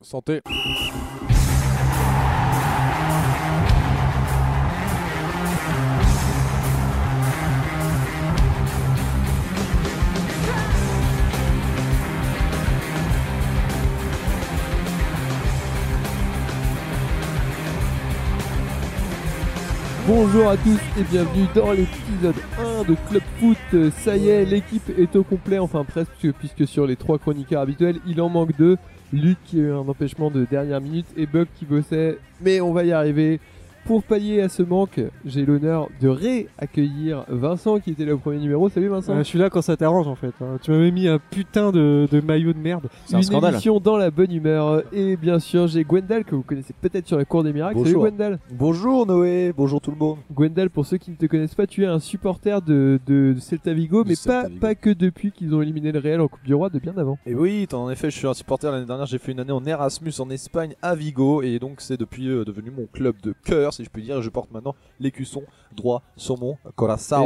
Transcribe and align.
Santé. 0.00 0.40
Bonjour 20.06 20.48
à 20.48 20.56
tous 20.56 20.78
et 20.96 21.02
bienvenue 21.10 21.46
dans 21.52 21.72
l'épisode 21.72 22.36
1 22.58 22.84
de 22.84 22.96
Club 23.08 23.22
Foot. 23.40 23.56
Euh, 23.74 23.90
Ça 23.90 24.16
y 24.16 24.28
est, 24.28 24.44
l'équipe 24.44 24.88
est 24.96 25.16
au 25.16 25.24
complet, 25.24 25.58
enfin 25.58 25.84
presque, 25.84 26.30
puisque 26.38 26.66
sur 26.68 26.86
les 26.86 26.94
trois 26.94 27.18
chroniqueurs 27.18 27.62
habituels, 27.62 27.98
il 28.06 28.20
en 28.20 28.28
manque 28.28 28.56
deux. 28.56 28.76
Luc 29.12 29.38
qui 29.44 29.60
a 29.60 29.62
eu 29.62 29.72
un 29.72 29.88
empêchement 29.88 30.30
de 30.30 30.44
dernière 30.44 30.80
minute 30.80 31.06
et 31.16 31.26
Buck 31.26 31.48
qui 31.56 31.64
bossait, 31.64 32.18
mais 32.40 32.60
on 32.60 32.72
va 32.72 32.84
y 32.84 32.92
arriver. 32.92 33.40
Pour 33.86 34.02
pallier 34.02 34.40
à 34.40 34.48
ce 34.48 34.64
manque, 34.64 35.00
j'ai 35.24 35.46
l'honneur 35.46 35.88
de 36.00 36.08
réaccueillir 36.08 37.24
Vincent 37.28 37.78
qui 37.78 37.92
était 37.92 38.04
là 38.04 38.14
au 38.14 38.18
premier 38.18 38.38
numéro. 38.40 38.68
Salut 38.68 38.88
Vincent. 38.88 39.12
Euh, 39.12 39.18
je 39.18 39.22
suis 39.22 39.38
là 39.38 39.48
quand 39.48 39.62
ça 39.62 39.76
t'arrange 39.76 40.08
en 40.08 40.16
fait. 40.16 40.32
hein. 40.40 40.58
Tu 40.60 40.72
m'avais 40.72 40.90
mis 40.90 41.06
un 41.06 41.20
putain 41.30 41.70
de, 41.70 42.08
de 42.10 42.20
maillot 42.20 42.52
de 42.52 42.58
merde. 42.58 42.88
Une 43.12 43.18
émission 43.18 43.78
dans 43.78 43.96
la 43.96 44.10
bonne 44.10 44.32
humeur. 44.32 44.82
Et 44.92 45.16
bien 45.16 45.38
sûr, 45.38 45.68
j'ai 45.68 45.84
Gwendal 45.84 46.24
que 46.24 46.34
vous 46.34 46.42
connaissez 46.42 46.74
peut-être 46.80 47.06
sur 47.06 47.16
la 47.16 47.24
cour 47.24 47.44
des 47.44 47.52
miracles. 47.52 47.76
Bonjour. 47.76 48.02
Salut 48.02 48.16
Gwendal. 48.16 48.38
Bonjour 48.50 49.06
Noé, 49.06 49.52
bonjour 49.56 49.80
tout 49.80 49.92
le 49.92 49.96
monde. 49.98 50.18
Gwendal, 50.34 50.68
pour 50.68 50.84
ceux 50.84 50.96
qui 50.96 51.12
ne 51.12 51.16
te 51.16 51.26
connaissent 51.26 51.54
pas, 51.54 51.68
tu 51.68 51.84
es 51.84 51.86
un 51.86 52.00
supporter 52.00 52.60
de, 52.62 52.98
de, 53.06 53.34
de 53.36 53.40
Celta 53.40 53.72
Vigo, 53.72 54.02
De 54.02 54.08
mais 54.08 54.14
Celta 54.16 54.42
pas, 54.42 54.48
Vigo. 54.48 54.60
pas 54.60 54.74
que 54.74 54.90
depuis 54.90 55.30
qu'ils 55.30 55.54
ont 55.54 55.62
éliminé 55.62 55.92
le 55.92 56.00
Real 56.00 56.20
en 56.20 56.26
Coupe 56.26 56.42
du 56.44 56.54
Roi, 56.54 56.70
de 56.70 56.80
bien 56.80 56.94
avant. 56.96 57.18
Et 57.24 57.36
oui, 57.36 57.68
en 57.72 57.88
effet, 57.88 58.10
je 58.10 58.16
suis 58.18 58.26
un 58.26 58.34
supporter 58.34 58.72
l'année 58.72 58.86
dernière, 58.86 59.06
j'ai 59.06 59.18
fait 59.18 59.30
une 59.30 59.38
année 59.38 59.52
en 59.52 59.64
Erasmus 59.64 60.12
en 60.18 60.28
Espagne 60.30 60.74
à 60.82 60.96
Vigo 60.96 61.42
et 61.42 61.60
donc 61.60 61.80
c'est 61.80 61.96
depuis 61.96 62.28
euh, 62.28 62.44
devenu 62.44 62.72
mon 62.76 62.86
club 62.92 63.14
de 63.22 63.32
cœur, 63.44 63.72
si 63.76 63.84
je 63.84 63.90
puis 63.90 64.02
dire, 64.02 64.18
et 64.18 64.22
je 64.22 64.30
porte 64.30 64.50
maintenant 64.50 64.74
l'écusson 65.00 65.42
droit 65.76 66.02
sur 66.16 66.38
mon 66.38 66.56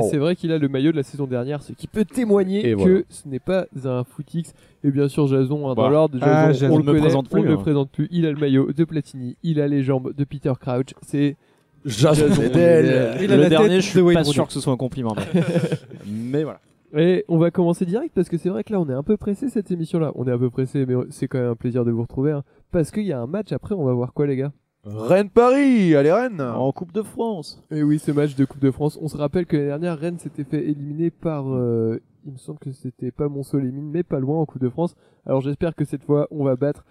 Et 0.04 0.08
c'est 0.10 0.18
vrai 0.18 0.36
qu'il 0.36 0.52
a 0.52 0.58
le 0.58 0.68
maillot 0.68 0.92
de 0.92 0.96
la 0.96 1.02
saison 1.02 1.26
dernière, 1.26 1.62
ce 1.62 1.72
qui 1.72 1.86
peut 1.86 2.04
témoigner 2.04 2.68
Et 2.68 2.72
que 2.72 2.76
voilà. 2.76 3.00
ce 3.08 3.28
n'est 3.28 3.38
pas 3.38 3.66
un 3.84 4.04
footix. 4.04 4.52
Et 4.84 4.90
bien 4.90 5.08
sûr, 5.08 5.26
Jason, 5.26 5.70
hein, 5.70 5.74
dans 5.74 5.88
l'ordre, 5.88 6.18
Jason, 6.18 6.32
Ah, 6.32 6.52
Jason 6.52 6.74
on 6.74 6.78
le 6.78 6.82
ne 6.82 6.86
me 6.86 6.92
connaît, 6.92 7.00
présente 7.00 7.26
on 7.26 7.30
plus, 7.30 7.42
ne 7.42 7.46
le 7.46 7.54
hein. 7.54 7.56
présente 7.58 7.90
plus. 7.90 8.08
Il 8.10 8.26
a 8.26 8.32
le 8.32 8.38
maillot 8.38 8.72
de 8.72 8.84
Platini, 8.84 9.36
il 9.42 9.60
a 9.60 9.68
les 9.68 9.82
jambes 9.82 10.12
de 10.14 10.24
Peter 10.24 10.52
Crouch. 10.60 10.94
C'est 11.02 11.36
Jason 11.84 12.28
Bedel. 12.28 13.16
Il 13.22 13.32
a 13.32 13.36
le 13.36 13.42
la 13.42 13.48
dernier, 13.48 13.68
tête 13.68 13.80
je 13.82 13.88
suis 13.88 14.00
de 14.00 14.12
pas 14.14 14.24
sûr 14.24 14.46
que 14.46 14.52
ce 14.52 14.60
soit 14.60 14.72
un 14.72 14.76
compliment. 14.76 15.14
Mais, 15.14 15.42
mais 16.06 16.44
voilà. 16.44 16.60
Et 16.96 17.24
on 17.28 17.38
va 17.38 17.50
commencer 17.50 17.86
direct 17.86 18.12
parce 18.14 18.28
que 18.28 18.36
c'est 18.36 18.48
vrai 18.48 18.64
que 18.64 18.72
là 18.72 18.80
on 18.80 18.88
est 18.88 18.94
un 18.94 19.04
peu 19.04 19.16
pressé 19.16 19.48
cette 19.48 19.70
émission 19.70 20.00
là. 20.00 20.10
On 20.16 20.26
est 20.26 20.32
un 20.32 20.38
peu 20.38 20.50
pressé 20.50 20.84
mais 20.86 20.94
c'est 21.10 21.28
quand 21.28 21.38
même 21.38 21.50
un 21.50 21.54
plaisir 21.54 21.84
de 21.84 21.92
vous 21.92 22.02
retrouver 22.02 22.32
hein. 22.32 22.42
parce 22.72 22.90
qu'il 22.90 23.04
y 23.04 23.12
a 23.12 23.20
un 23.20 23.28
match 23.28 23.52
après 23.52 23.74
on 23.76 23.84
va 23.84 23.92
voir 23.92 24.12
quoi 24.12 24.26
les 24.26 24.36
gars? 24.36 24.52
Rennes-Paris, 24.84 25.94
allez 25.94 26.12
Rennes 26.12 26.40
En 26.40 26.72
Coupe 26.72 26.92
de 26.92 27.02
France. 27.02 27.62
Et 27.70 27.82
oui 27.82 27.98
ce 27.98 28.12
match 28.12 28.34
de 28.34 28.44
Coupe 28.44 28.60
de 28.62 28.70
France. 28.70 28.98
On 29.02 29.08
se 29.08 29.16
rappelle 29.16 29.46
que 29.46 29.56
l'année 29.56 29.68
dernière 29.68 29.98
Rennes 29.98 30.18
s'était 30.18 30.44
fait 30.44 30.64
éliminer 30.68 31.10
par 31.10 31.52
euh, 31.52 32.00
il 32.24 32.32
me 32.32 32.38
semble 32.38 32.58
que 32.58 32.72
c'était 32.72 33.10
pas 33.10 33.28
Monceau-les-Mines 33.28 33.90
mais 33.90 34.02
pas 34.02 34.20
loin 34.20 34.40
en 34.40 34.46
Coupe 34.46 34.62
de 34.62 34.68
France. 34.70 34.94
Alors 35.26 35.40
j'espère 35.42 35.74
que 35.74 35.84
cette 35.84 36.04
fois 36.04 36.28
on 36.30 36.44
va 36.44 36.56
battre 36.56 36.84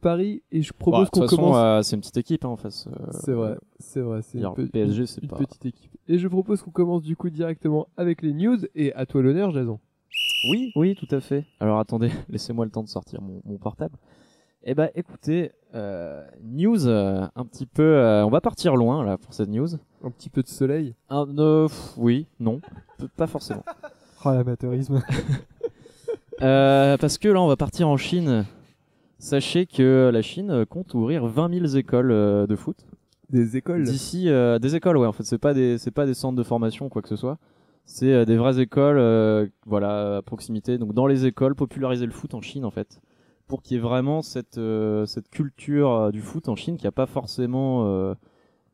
Paris 0.00 0.42
et 0.52 0.62
je 0.62 0.72
propose 0.72 1.06
de 1.06 1.10
qu'on 1.10 1.20
toute 1.20 1.30
façon, 1.30 1.42
commence. 1.42 1.56
euh, 1.58 1.82
c'est 1.82 1.96
une 1.96 2.00
petite 2.00 2.16
équipe 2.16 2.44
hein, 2.44 2.48
en 2.48 2.56
face. 2.56 2.86
euh, 2.88 3.06
C'est 3.10 3.32
vrai, 3.32 3.56
c'est 3.78 4.00
vrai, 4.00 4.22
c'est 4.22 4.38
une, 4.38 4.52
pe- 4.54 4.66
PSG, 4.66 5.06
c'est 5.06 5.22
une 5.22 5.28
pas. 5.28 5.36
petite 5.36 5.64
équipe. 5.66 5.90
Et 6.08 6.18
je 6.18 6.28
propose 6.28 6.62
qu'on 6.62 6.70
commence 6.72 7.02
du 7.02 7.16
coup 7.16 7.30
directement 7.30 7.86
avec 7.96 8.22
les 8.22 8.32
news 8.32 8.58
et 8.74 8.92
à 8.94 9.04
toi 9.06 9.22
l'honneur 9.22 9.50
Jason. 9.52 9.78
Oui, 10.50 10.72
oui, 10.76 10.96
tout 10.96 11.12
à 11.14 11.20
fait. 11.20 11.44
Alors 11.60 11.78
attendez, 11.78 12.10
laissez-moi 12.28 12.64
le 12.64 12.70
temps 12.70 12.82
de 12.82 12.88
sortir 12.88 13.20
mon, 13.20 13.40
mon 13.44 13.58
portable. 13.58 13.96
Eh 14.64 14.74
ben, 14.74 14.90
écoutez, 14.94 15.50
euh, 15.74 16.22
news 16.44 16.86
euh, 16.86 17.26
un 17.34 17.44
petit 17.44 17.66
peu. 17.66 17.82
euh, 17.82 18.24
on 18.24 18.30
va 18.30 18.40
partir 18.40 18.76
loin 18.76 19.04
là 19.04 19.18
pour 19.18 19.34
cette 19.34 19.48
news. 19.48 19.68
Un 20.04 20.10
petit 20.10 20.28
peu 20.30 20.42
de 20.42 20.48
soleil. 20.48 20.94
Un, 21.10 21.26
euh, 21.38 21.66
pff, 21.68 21.94
oui, 21.96 22.26
non, 22.38 22.60
P- 22.98 23.06
pas 23.16 23.26
forcément. 23.26 23.64
Oh 24.24 24.30
l'amateurisme. 24.30 25.02
Euh, 26.40 26.96
parce 26.96 27.18
que 27.18 27.28
là, 27.28 27.40
on 27.40 27.46
va 27.46 27.56
partir 27.56 27.88
en 27.88 27.96
Chine. 27.96 28.44
Sachez 29.20 29.64
que 29.66 30.10
la 30.12 30.22
Chine 30.22 30.64
compte 30.66 30.92
ouvrir 30.94 31.24
20 31.26 31.54
000 31.60 31.76
écoles 31.76 32.10
euh, 32.10 32.48
de 32.48 32.56
foot. 32.56 32.76
Des 33.30 33.56
écoles? 33.56 33.84
D'ici, 33.84 34.28
euh, 34.28 34.58
des 34.58 34.74
écoles, 34.74 34.96
ouais. 34.96 35.06
En 35.06 35.12
fait, 35.12 35.22
c'est 35.22 35.38
pas 35.38 35.54
des, 35.54 35.78
c'est 35.78 35.92
pas 35.92 36.04
des 36.04 36.14
centres 36.14 36.36
de 36.36 36.42
formation, 36.42 36.88
quoi 36.88 37.00
que 37.00 37.08
ce 37.08 37.14
soit. 37.14 37.38
C'est 37.84 38.12
euh, 38.12 38.24
des 38.24 38.36
vraies 38.36 38.58
écoles, 38.60 38.98
euh, 38.98 39.46
voilà, 39.66 40.16
à 40.16 40.22
proximité. 40.22 40.78
Donc, 40.78 40.94
dans 40.94 41.06
les 41.06 41.26
écoles, 41.26 41.54
populariser 41.54 42.06
le 42.06 42.12
foot 42.12 42.34
en 42.34 42.40
Chine, 42.40 42.64
en 42.64 42.70
fait, 42.72 43.00
pour 43.52 43.60
qu'il 43.62 43.76
y 43.76 43.78
ait 43.78 43.82
vraiment 43.82 44.22
cette, 44.22 44.56
euh, 44.56 45.04
cette 45.04 45.28
culture 45.28 45.90
euh, 45.92 46.10
du 46.10 46.22
foot 46.22 46.48
en 46.48 46.56
Chine 46.56 46.78
qui 46.78 46.86
a 46.86 46.90
pas 46.90 47.04
forcément, 47.04 47.84
euh, 47.86 48.14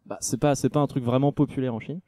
bah, 0.06 0.18
c'est 0.20 0.38
pas, 0.38 0.54
c'est 0.54 0.68
pas 0.68 0.78
un 0.78 0.86
truc 0.86 1.02
vraiment 1.02 1.32
populaire 1.32 1.74
en 1.74 1.80
Chine. 1.80 1.98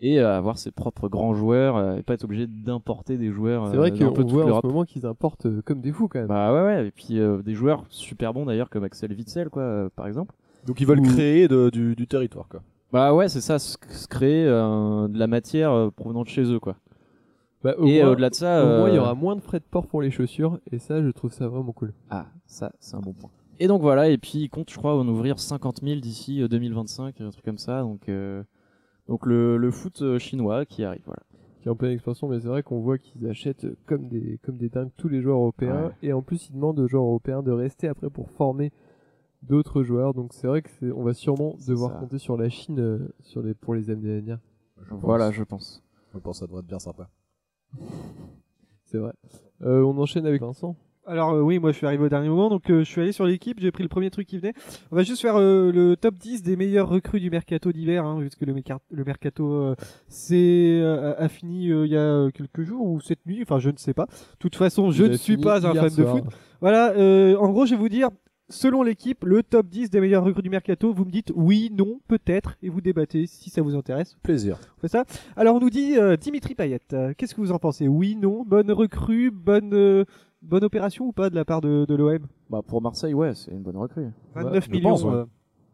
Et 0.00 0.18
euh, 0.18 0.36
avoir 0.36 0.58
ses 0.58 0.72
propres 0.72 1.08
grands 1.08 1.32
joueurs 1.32 1.76
euh, 1.76 1.94
et 1.94 2.02
pas 2.02 2.14
être 2.14 2.24
obligé 2.24 2.48
d'importer 2.48 3.18
des 3.18 3.30
joueurs. 3.30 3.68
C'est 3.70 3.76
vrai 3.76 3.92
euh, 3.92 3.96
d'un 3.96 4.06
qu'on 4.08 4.12
peu 4.14 4.22
toute 4.22 4.32
voit 4.32 4.42
en 4.42 4.46
l'Europe. 4.48 4.62
ce 4.64 4.66
moment 4.66 4.84
qu'ils 4.84 5.06
importent 5.06 5.46
euh, 5.46 5.62
comme 5.64 5.80
des 5.80 5.92
fous 5.92 6.08
quand 6.08 6.18
même. 6.18 6.26
Bah 6.26 6.52
ouais, 6.52 6.62
ouais. 6.64 6.88
Et 6.88 6.90
puis 6.90 7.20
euh, 7.20 7.40
des 7.40 7.54
joueurs 7.54 7.84
super 7.88 8.34
bons 8.34 8.46
d'ailleurs 8.46 8.68
comme 8.68 8.82
Axel 8.82 9.12
Witsel, 9.12 9.48
quoi, 9.48 9.62
euh, 9.62 9.88
par 9.94 10.08
exemple. 10.08 10.34
Donc 10.66 10.80
ils 10.80 10.88
veulent 10.88 10.98
Ou- 10.98 11.04
créer 11.14 11.46
de- 11.46 11.70
du, 11.70 11.94
du 11.94 12.08
territoire 12.08 12.48
quoi. 12.48 12.62
Bah 12.92 13.14
ouais, 13.14 13.28
c'est 13.28 13.40
ça, 13.40 13.60
se, 13.60 13.76
se 13.90 14.08
créer 14.08 14.44
euh, 14.44 15.06
de 15.06 15.16
la 15.20 15.28
matière 15.28 15.70
euh, 15.70 15.90
provenant 15.90 16.24
de 16.24 16.28
chez 16.28 16.42
eux, 16.52 16.58
quoi. 16.58 16.74
Bah, 17.62 17.74
au 17.78 17.86
Et 17.86 18.02
moins- 18.02 18.10
au-delà 18.12 18.30
de 18.30 18.34
ça, 18.34 18.64
Au 18.64 18.78
moins, 18.78 18.88
il 18.88 18.94
y 18.94 18.98
euh, 18.98 19.00
aura 19.02 19.14
moins 19.14 19.36
de 19.36 19.40
frais 19.40 19.60
de 19.60 19.64
port 19.64 19.86
pour 19.86 20.02
les 20.02 20.10
chaussures, 20.10 20.58
et 20.70 20.78
ça, 20.78 21.02
je 21.02 21.08
trouve 21.10 21.32
ça 21.32 21.46
vraiment 21.48 21.72
cool. 21.72 21.92
ah, 22.10 22.26
ça, 22.46 22.72
c'est 22.80 22.96
un 22.96 23.00
bon 23.00 23.12
point. 23.12 23.30
Et 23.60 23.68
donc 23.68 23.80
voilà, 23.82 24.08
et 24.08 24.18
puis 24.18 24.38
ils 24.40 24.48
comptent, 24.48 24.70
je 24.70 24.76
crois, 24.76 24.96
en 24.98 25.06
ouvrir 25.06 25.38
50 25.38 25.80
000 25.82 26.00
d'ici 26.00 26.42
euh, 26.42 26.48
2025, 26.48 27.20
un 27.20 27.30
truc 27.30 27.44
comme 27.44 27.58
ça. 27.58 27.82
Donc, 27.82 28.08
euh, 28.08 28.42
donc 29.08 29.26
le, 29.26 29.56
le 29.56 29.70
foot 29.70 30.02
euh, 30.02 30.18
chinois 30.18 30.64
qui 30.64 30.82
arrive, 30.84 31.02
voilà. 31.06 31.22
Qui 31.60 31.68
est 31.68 31.70
en 31.70 31.76
pleine 31.76 31.92
expansion, 31.92 32.26
mais 32.26 32.40
c'est 32.40 32.48
vrai 32.48 32.64
qu'on 32.64 32.80
voit 32.80 32.98
qu'ils 32.98 33.28
achètent 33.28 33.64
euh, 33.66 33.76
comme 33.86 34.08
des, 34.08 34.40
comme 34.42 34.56
des 34.56 34.68
dingues 34.68 34.90
tous 34.96 35.08
les 35.08 35.22
joueurs 35.22 35.36
européens, 35.38 35.86
Ouais. 35.86 35.92
et 36.02 36.12
en 36.12 36.22
plus, 36.22 36.48
ils 36.48 36.54
demandent 36.54 36.80
aux 36.80 36.88
joueurs 36.88 37.04
européens 37.04 37.42
de 37.44 37.52
rester 37.52 37.86
après 37.86 38.10
pour 38.10 38.28
former 38.30 38.72
d'autres 39.42 39.84
joueurs. 39.84 40.12
Donc 40.14 40.32
c'est 40.32 40.48
vrai 40.48 40.62
que 40.62 40.70
c'est- 40.80 40.90
on 40.90 41.04
va 41.04 41.14
sûrement 41.14 41.54
C'est 41.58 41.70
devoir 41.70 41.92
ça. 41.92 41.98
compter 41.98 42.18
sur 42.18 42.36
la 42.36 42.48
Chine 42.48 42.80
euh, 42.80 43.14
sur 43.20 43.42
les, 43.42 43.54
pour 43.54 43.74
les 43.74 43.90
années 43.90 44.10
à 44.10 44.16
venir. 44.18 44.38
Voilà, 44.90 45.30
je 45.30 45.44
pense. 45.44 45.84
Je 46.12 46.18
pense 46.18 46.36
que 46.36 46.40
ça 46.40 46.46
devrait 46.46 46.60
être 46.62 46.66
bien 46.66 46.80
sympa. 46.80 47.08
C'est 48.86 48.98
vrai. 48.98 49.12
Euh, 49.62 49.82
on 49.82 49.96
enchaîne 49.98 50.26
avec 50.26 50.40
Vincent. 50.40 50.76
Alors 51.04 51.30
euh, 51.32 51.40
oui, 51.40 51.58
moi 51.58 51.72
je 51.72 51.78
suis 51.78 51.86
arrivé 51.86 52.04
au 52.04 52.08
dernier 52.08 52.28
moment, 52.28 52.48
donc 52.48 52.70
euh, 52.70 52.80
je 52.80 52.84
suis 52.84 53.00
allé 53.00 53.10
sur 53.10 53.26
l'équipe, 53.26 53.58
j'ai 53.58 53.72
pris 53.72 53.82
le 53.82 53.88
premier 53.88 54.10
truc 54.10 54.28
qui 54.28 54.38
venait. 54.38 54.54
On 54.92 54.96
va 54.96 55.02
juste 55.02 55.20
faire 55.20 55.34
euh, 55.36 55.72
le 55.72 55.96
top 55.96 56.14
10 56.14 56.44
des 56.44 56.54
meilleurs 56.54 56.88
recrues 56.88 57.18
du 57.18 57.28
mercato 57.28 57.72
d'hiver, 57.72 58.04
hein, 58.04 58.18
puisque 58.20 58.42
le, 58.42 58.54
mercato 59.04 59.52
euh, 59.52 59.74
c'est 60.06 60.80
euh, 60.80 61.14
a 61.18 61.28
fini 61.28 61.72
euh, 61.72 61.86
il 61.86 61.92
y 61.92 61.96
a 61.96 62.30
quelques 62.30 62.62
jours 62.62 62.86
ou 62.86 63.00
cette 63.00 63.26
nuit, 63.26 63.40
enfin 63.42 63.58
je 63.58 63.70
ne 63.70 63.78
sais 63.78 63.94
pas. 63.94 64.04
De 64.04 64.38
toute 64.38 64.54
façon, 64.54 64.92
je 64.92 65.02
ne 65.04 65.16
suis 65.16 65.38
pas 65.38 65.66
un 65.66 65.74
fan 65.74 65.92
de 65.92 66.04
foot. 66.04 66.24
Voilà, 66.60 66.92
euh, 66.92 67.36
en 67.38 67.50
gros, 67.50 67.66
je 67.66 67.72
vais 67.72 67.80
vous 67.80 67.88
dire, 67.88 68.08
selon 68.52 68.82
l'équipe, 68.82 69.24
le 69.24 69.42
top 69.42 69.66
10 69.68 69.90
des 69.90 70.00
meilleurs 70.00 70.24
recrues 70.24 70.42
du 70.42 70.50
mercato, 70.50 70.92
vous 70.92 71.04
me 71.04 71.10
dites 71.10 71.32
oui, 71.34 71.70
non, 71.76 72.00
peut-être, 72.08 72.56
et 72.62 72.68
vous 72.68 72.80
débattez 72.80 73.26
si 73.26 73.50
ça 73.50 73.62
vous 73.62 73.74
intéresse. 73.74 74.16
Plaisir. 74.22 74.58
On 74.78 74.80
fait 74.80 74.88
ça 74.88 75.04
Alors 75.36 75.56
on 75.56 75.60
nous 75.60 75.70
dit 75.70 75.96
euh, 75.98 76.16
Dimitri 76.16 76.54
Payet, 76.54 76.80
euh, 76.92 77.12
qu'est-ce 77.16 77.34
que 77.34 77.40
vous 77.40 77.52
en 77.52 77.58
pensez? 77.58 77.88
Oui, 77.88 78.16
non, 78.16 78.44
bonne 78.44 78.70
recrue, 78.70 79.30
bonne, 79.30 79.74
euh, 79.74 80.04
bonne 80.42 80.64
opération 80.64 81.06
ou 81.06 81.12
pas 81.12 81.30
de 81.30 81.34
la 81.34 81.44
part 81.44 81.60
de, 81.60 81.84
de 81.88 81.94
l'OM 81.94 82.26
Bah 82.50 82.60
pour 82.66 82.82
Marseille, 82.82 83.14
ouais, 83.14 83.34
c'est 83.34 83.50
une 83.52 83.62
bonne 83.62 83.76
recrue. 83.76 84.06
29 84.34 84.66
je 84.66 84.70
millions. 84.70 84.90
pense, 84.90 85.04
ouais. 85.04 85.10
euh, 85.12 85.24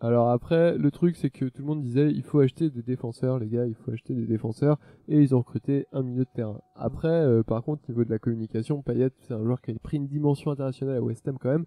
Alors 0.00 0.30
après, 0.30 0.78
le 0.78 0.90
truc 0.90 1.16
c'est 1.16 1.30
que 1.30 1.46
tout 1.46 1.62
le 1.62 1.66
monde 1.66 1.82
disait 1.82 2.10
il 2.12 2.22
faut 2.22 2.38
acheter 2.40 2.70
des 2.70 2.82
défenseurs, 2.82 3.38
les 3.40 3.48
gars, 3.48 3.66
il 3.66 3.74
faut 3.74 3.90
acheter 3.90 4.14
des 4.14 4.26
défenseurs, 4.26 4.78
et 5.08 5.20
ils 5.20 5.34
ont 5.34 5.38
recruté 5.38 5.86
un 5.92 6.02
milieu 6.02 6.24
de 6.24 6.30
terrain. 6.34 6.60
Après, 6.76 7.08
euh, 7.08 7.42
par 7.42 7.62
contre, 7.64 7.82
niveau 7.88 8.04
de 8.04 8.10
la 8.10 8.18
communication, 8.20 8.82
Payet 8.82 9.10
c'est 9.26 9.34
un 9.34 9.42
joueur 9.42 9.60
qui 9.60 9.72
a 9.72 9.74
pris 9.82 9.96
une 9.96 10.06
dimension 10.06 10.50
internationale 10.52 10.96
à 10.96 11.02
West 11.02 11.26
Ham 11.26 11.36
quand 11.40 11.50
même, 11.50 11.64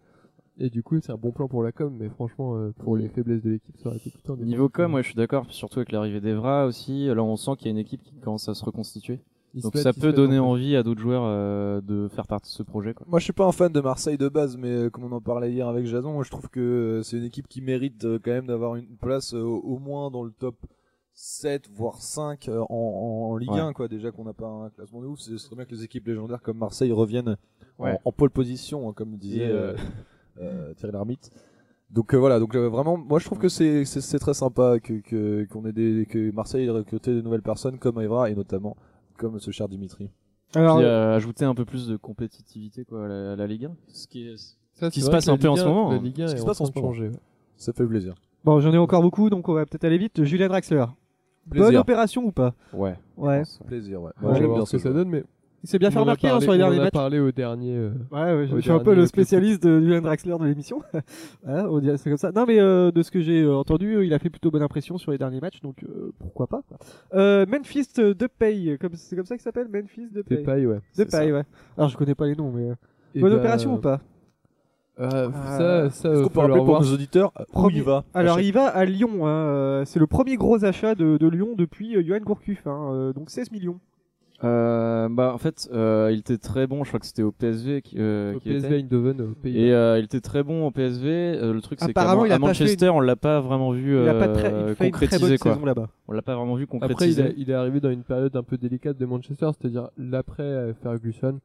et 0.57 0.69
du 0.69 0.83
coup 0.83 0.99
c'est 1.01 1.11
un 1.11 1.17
bon 1.17 1.31
plan 1.31 1.47
pour 1.47 1.63
la 1.63 1.71
com, 1.71 1.95
mais 1.97 2.09
franchement 2.09 2.55
euh, 2.55 2.71
pour 2.79 2.95
les 2.97 3.07
faiblesses 3.09 3.41
de 3.41 3.51
l'équipe 3.51 3.75
ça 3.77 3.89
aurait 3.89 3.97
été 3.97 4.09
plutôt 4.11 4.33
un 4.33 4.37
Niveau 4.37 4.69
com, 4.69 4.93
ouais, 4.93 5.01
je 5.03 5.07
suis 5.07 5.15
d'accord, 5.15 5.45
surtout 5.49 5.79
avec 5.79 5.91
l'arrivée 5.91 6.21
d'Evra 6.21 6.65
aussi. 6.65 7.07
Là, 7.07 7.23
on 7.23 7.35
sent 7.35 7.51
qu'il 7.57 7.67
y 7.67 7.69
a 7.69 7.71
une 7.71 7.77
équipe 7.77 8.03
qui 8.03 8.13
commence 8.19 8.47
à 8.49 8.53
se 8.53 8.63
reconstituer. 8.65 9.19
Donc 9.55 9.75
ça 9.75 9.91
peut 9.91 10.13
donner 10.13 10.39
envie 10.39 10.77
à 10.77 10.83
d'autres 10.83 11.01
joueurs 11.01 11.23
euh, 11.25 11.81
de 11.81 12.07
faire 12.07 12.25
partie 12.25 12.49
de 12.49 12.55
ce 12.55 12.63
projet, 12.63 12.93
quoi. 12.93 13.05
Moi, 13.09 13.19
je 13.19 13.25
suis 13.25 13.33
pas 13.33 13.45
un 13.45 13.51
fan 13.51 13.69
de 13.71 13.81
Marseille 13.81 14.17
de 14.17 14.29
base, 14.29 14.55
mais 14.55 14.69
euh, 14.69 14.89
comme 14.89 15.03
on 15.03 15.11
en 15.11 15.19
parlait 15.19 15.51
hier 15.51 15.67
avec 15.67 15.85
Jason, 15.87 16.13
moi, 16.13 16.23
je 16.23 16.29
trouve 16.31 16.47
que 16.47 16.59
euh, 16.61 17.03
c'est 17.03 17.17
une 17.17 17.25
équipe 17.25 17.49
qui 17.49 17.59
mérite 17.61 18.05
euh, 18.05 18.17
quand 18.23 18.31
même 18.31 18.47
d'avoir 18.47 18.77
une 18.77 18.95
place 18.95 19.33
euh, 19.33 19.41
au 19.43 19.77
moins 19.77 20.09
dans 20.09 20.23
le 20.23 20.31
top 20.31 20.55
7 21.13 21.69
voire 21.75 22.01
5 22.01 22.47
euh, 22.47 22.61
en, 22.69 22.75
en 23.31 23.35
Ligue 23.35 23.51
Ouais. 23.51 23.59
1 23.59 23.73
quoi. 23.73 23.89
Déjà 23.89 24.11
qu'on 24.11 24.23
n'a 24.23 24.31
pas 24.33 24.47
un 24.47 24.69
classement 24.69 25.01
de 25.01 25.07
ouf, 25.07 25.19
c'est- 25.19 25.31
ce 25.31 25.37
serait 25.37 25.57
bien 25.57 25.65
que 25.65 25.75
les 25.75 25.83
équipes 25.83 26.07
légendaires 26.07 26.41
comme 26.41 26.57
Marseille 26.57 26.93
reviennent 26.93 27.35
en- 27.77 27.83
Ouais. 27.83 27.97
en, 28.05 28.11
pole 28.13 28.29
position, 28.29 28.89
hein, 28.89 28.93
comme 28.93 29.17
disait 29.17 29.49
Et, 29.49 29.51
euh, 30.39 30.73
Thierry 30.75 30.93
Lhermitte. 30.93 31.29
Donc 31.89 32.13
euh, 32.13 32.17
voilà, 32.17 32.39
donc 32.39 32.55
euh, 32.55 32.69
vraiment, 32.69 32.97
moi 32.97 33.19
je 33.19 33.25
trouve 33.25 33.37
que 33.37 33.49
c'est 33.49 33.83
très 34.19 34.33
sympa 34.33 34.79
que 34.79 34.93
que 35.01 35.45
qu'on 35.49 35.65
ait 35.65 35.73
des 35.73 36.05
que 36.09 36.31
Marseille 36.31 36.65
ait 36.65 36.69
recruté 36.69 37.11
de 37.13 37.21
nouvelles 37.21 37.41
personnes 37.41 37.79
comme 37.79 37.99
Evra 37.99 38.29
et 38.29 38.35
notamment 38.35 38.77
comme 39.17 39.39
ce 39.39 39.51
cher 39.51 39.67
Dimitri. 39.67 40.09
Alors, 40.55 40.77
Puis, 40.77 40.85
euh, 40.85 41.15
ajouter 41.15 41.45
un 41.45 41.55
peu 41.55 41.65
plus 41.65 41.87
de 41.87 41.97
compétitivité 41.97 42.85
quoi, 42.85 43.05
à 43.05 43.07
la, 43.07 43.31
à 43.33 43.35
la 43.35 43.47
Ligue 43.47 43.65
1. 43.65 43.75
Ce 43.87 44.07
qui 44.07 44.27
est 44.27 44.35
Ça, 44.73 44.89
qui 44.89 44.99
c'est 44.99 45.05
se 45.07 45.11
passe 45.11 45.27
un 45.27 45.37
peu 45.37 45.47
en 45.49 45.55
ce 45.55 45.63
1 45.63 45.65
moment, 45.65 45.91
La 45.91 45.97
hein. 45.97 46.01
Ligue 46.01 46.21
1 46.21 46.27
Ce 46.27 46.33
qui 46.35 46.41
se 46.41 46.45
passe 46.45 46.59
en 46.61 46.65
ce 46.65 46.71
moment. 46.75 46.91
ouais. 46.91 47.11
Ça 47.57 47.71
fait 47.73 47.85
plaisir. 47.85 48.15
Bon, 48.43 48.59
j'en 48.59 48.73
ai 48.73 48.77
encore 48.77 49.01
beaucoup, 49.01 49.29
donc 49.29 49.47
on 49.49 49.53
va 49.53 49.65
peut-être 49.65 49.83
aller 49.83 49.97
vite. 49.97 50.23
Julien 50.23 50.47
Draxler. 50.47 50.85
Bonne 51.45 51.75
opération 51.75 52.23
ou 52.25 52.31
pas? 52.31 52.53
Ouais. 52.73 52.95
Ouais. 53.17 53.43
Plaisir, 53.67 54.01
ouais. 54.01 54.11
Voir 54.19 54.39
bien 54.39 54.65
ce 54.65 54.77
que 54.77 54.81
ça 54.81 54.91
donne, 54.91 55.09
mais 55.09 55.23
Il 55.63 55.69
s'est 55.69 55.77
bien 55.77 55.89
on 55.89 55.91
fait 55.91 55.99
remarquer 55.99 56.27
hein, 56.29 56.39
sur 56.39 56.53
les 56.53 56.57
on 56.59 56.65
en 56.65 56.69
derniers 56.69 56.79
a 56.79 56.83
matchs. 56.85 56.93
parlé 56.93 57.19
au 57.19 57.31
dernier. 57.31 57.75
euh, 57.75 57.91
Ouais, 58.11 58.33
ouais, 58.35 58.47
je, 58.47 58.59
suis 58.59 58.71
un 58.71 58.79
peu 58.79 58.95
le 58.95 59.05
spécialiste 59.05 59.61
de 59.63 59.79
Julian 59.79 60.01
Draxler 60.01 60.35
de 60.39 60.45
l'émission. 60.45 60.81
Voilà, 61.43 61.69
on 61.71 61.79
dirait 61.79 61.97
c'est 61.97 62.09
comme 62.09 62.17
ça. 62.17 62.31
Non, 62.31 62.45
mais 62.47 62.59
euh, 62.59 62.89
de 62.91 63.03
ce 63.03 63.11
que 63.11 63.21
j'ai 63.21 63.41
euh, 63.43 63.55
entendu, 63.55 63.93
euh, 63.95 64.05
il 64.05 64.13
a 64.13 64.19
fait 64.19 64.29
plutôt 64.31 64.49
bonne 64.49 64.63
impression 64.63 64.97
sur 64.97 65.11
les 65.11 65.17
derniers 65.19 65.39
matchs, 65.39 65.61
donc 65.61 65.83
euh, 65.83 66.11
pourquoi 66.19 66.47
pas. 66.47 66.61
quoi. 66.67 66.77
Euh, 67.13 67.45
Memphis 67.45 67.89
de 67.97 68.27
Pay, 68.27 68.77
comme 68.81 68.95
c'est 68.95 69.15
comme 69.15 69.25
ça 69.25 69.35
qu'il 69.35 69.43
s'appelle, 69.43 69.67
Memphis 69.71 70.09
de 70.11 70.23
Pay. 70.23 70.43
paille, 70.43 70.65
ouais. 70.65 70.79
De. 70.97 71.03
Pay, 71.03 71.31
ouais. 71.31 71.43
Alors 71.77 71.89
je 71.89 71.97
connais 71.97 72.15
pas 72.15 72.25
les 72.25 72.35
noms, 72.35 72.51
mais 72.51 72.69
euh, 72.69 72.75
Et 73.13 73.19
bonne 73.21 73.33
bah, 73.33 73.37
opération 73.39 73.75
ou 73.75 73.77
pas? 73.77 74.01
euh, 74.99 75.29
Euh, 75.29 75.89
Ça, 75.89 75.89
ça, 75.91 76.23
qu'on 76.23 76.29
peut 76.29 76.39
rappeler 76.39 76.55
pour 76.57 76.65
voir. 76.65 76.81
nos 76.81 76.91
auditeurs 76.93 77.31
où 77.53 77.69
il 77.69 77.83
va 77.83 78.03
Alors 78.15 78.39
il 78.39 78.51
va 78.51 78.65
à 78.65 78.83
Lyon. 78.85 79.27
Hein, 79.27 79.29
euh, 79.29 79.85
c'est 79.85 79.99
le 79.99 80.07
premier 80.07 80.35
gros 80.37 80.65
achat 80.65 80.95
de, 80.95 81.17
de 81.17 81.27
Lyon 81.27 81.49
depuis 81.55 81.95
euh, 81.95 82.03
Johan 82.03 82.19
Gourcuff, 82.19 82.65
hein, 82.65 82.89
euh, 82.93 83.13
donc 83.13 83.29
16 83.29 83.51
millions. 83.51 83.79
Euh, 84.43 85.07
bah 85.09 85.31
en 85.33 85.37
fait, 85.37 85.69
euh, 85.71 86.09
il 86.11 86.19
était 86.19 86.37
très 86.37 86.65
bon. 86.67 86.83
Je 86.83 86.89
crois 86.89 86.99
que 86.99 87.05
c'était 87.05 87.21
au 87.23 87.31
PSV 87.31 87.81
qui, 87.81 87.95
euh, 87.99 88.35
Au 88.35 88.39
qui 88.39 88.49
PSV 88.49 88.67
était. 88.67 88.79
Eindhoven, 88.79 89.21
au 89.21 89.35
pays. 89.35 89.57
Et 89.65 89.71
euh, 89.73 89.99
il 89.99 90.05
était 90.05 90.19
très 90.21 90.41
bon 90.43 90.65
au 90.65 90.71
PSV. 90.71 91.07
Euh, 91.09 91.53
le 91.53 91.61
truc 91.61 91.79
c'est 91.81 91.93
qu'à 91.93 92.01
a 92.01 92.33
à 92.33 92.39
Manchester, 92.39 92.89
on 92.89 92.99
l'a 93.01 93.15
pas 93.15 93.39
vraiment 93.39 93.71
vu 93.71 93.95
Il 94.01 94.07
a 94.09 94.13
pas 94.13 94.27
euh, 94.27 94.33
très, 94.33 94.69
il 94.71 94.75
fait 94.75 94.85
une 94.87 94.91
très 94.91 95.07
bonne 95.07 95.19
concrétiser 95.19 95.37
quoi. 95.37 95.53
saison 95.53 95.65
là-bas. 95.65 95.89
On 96.07 96.13
l'a 96.13 96.21
pas 96.21 96.35
vraiment 96.35 96.55
vu 96.55 96.63
Après, 96.63 96.77
il 96.77 96.89
concrétiser. 96.89 97.21
est, 97.23 97.33
il 97.37 97.49
est 97.51 97.53
arrivé 97.53 97.79
dans 97.79 97.91
une 97.91 98.03
période 98.03 98.35
un 98.35 98.43
peu 98.43 98.57
délicate 98.57 98.97
de 98.97 99.05
Manchester, 99.05 99.49
c'est-à-dire 99.59 99.89
l'après 99.97 100.73
Ferguson. 100.81 101.39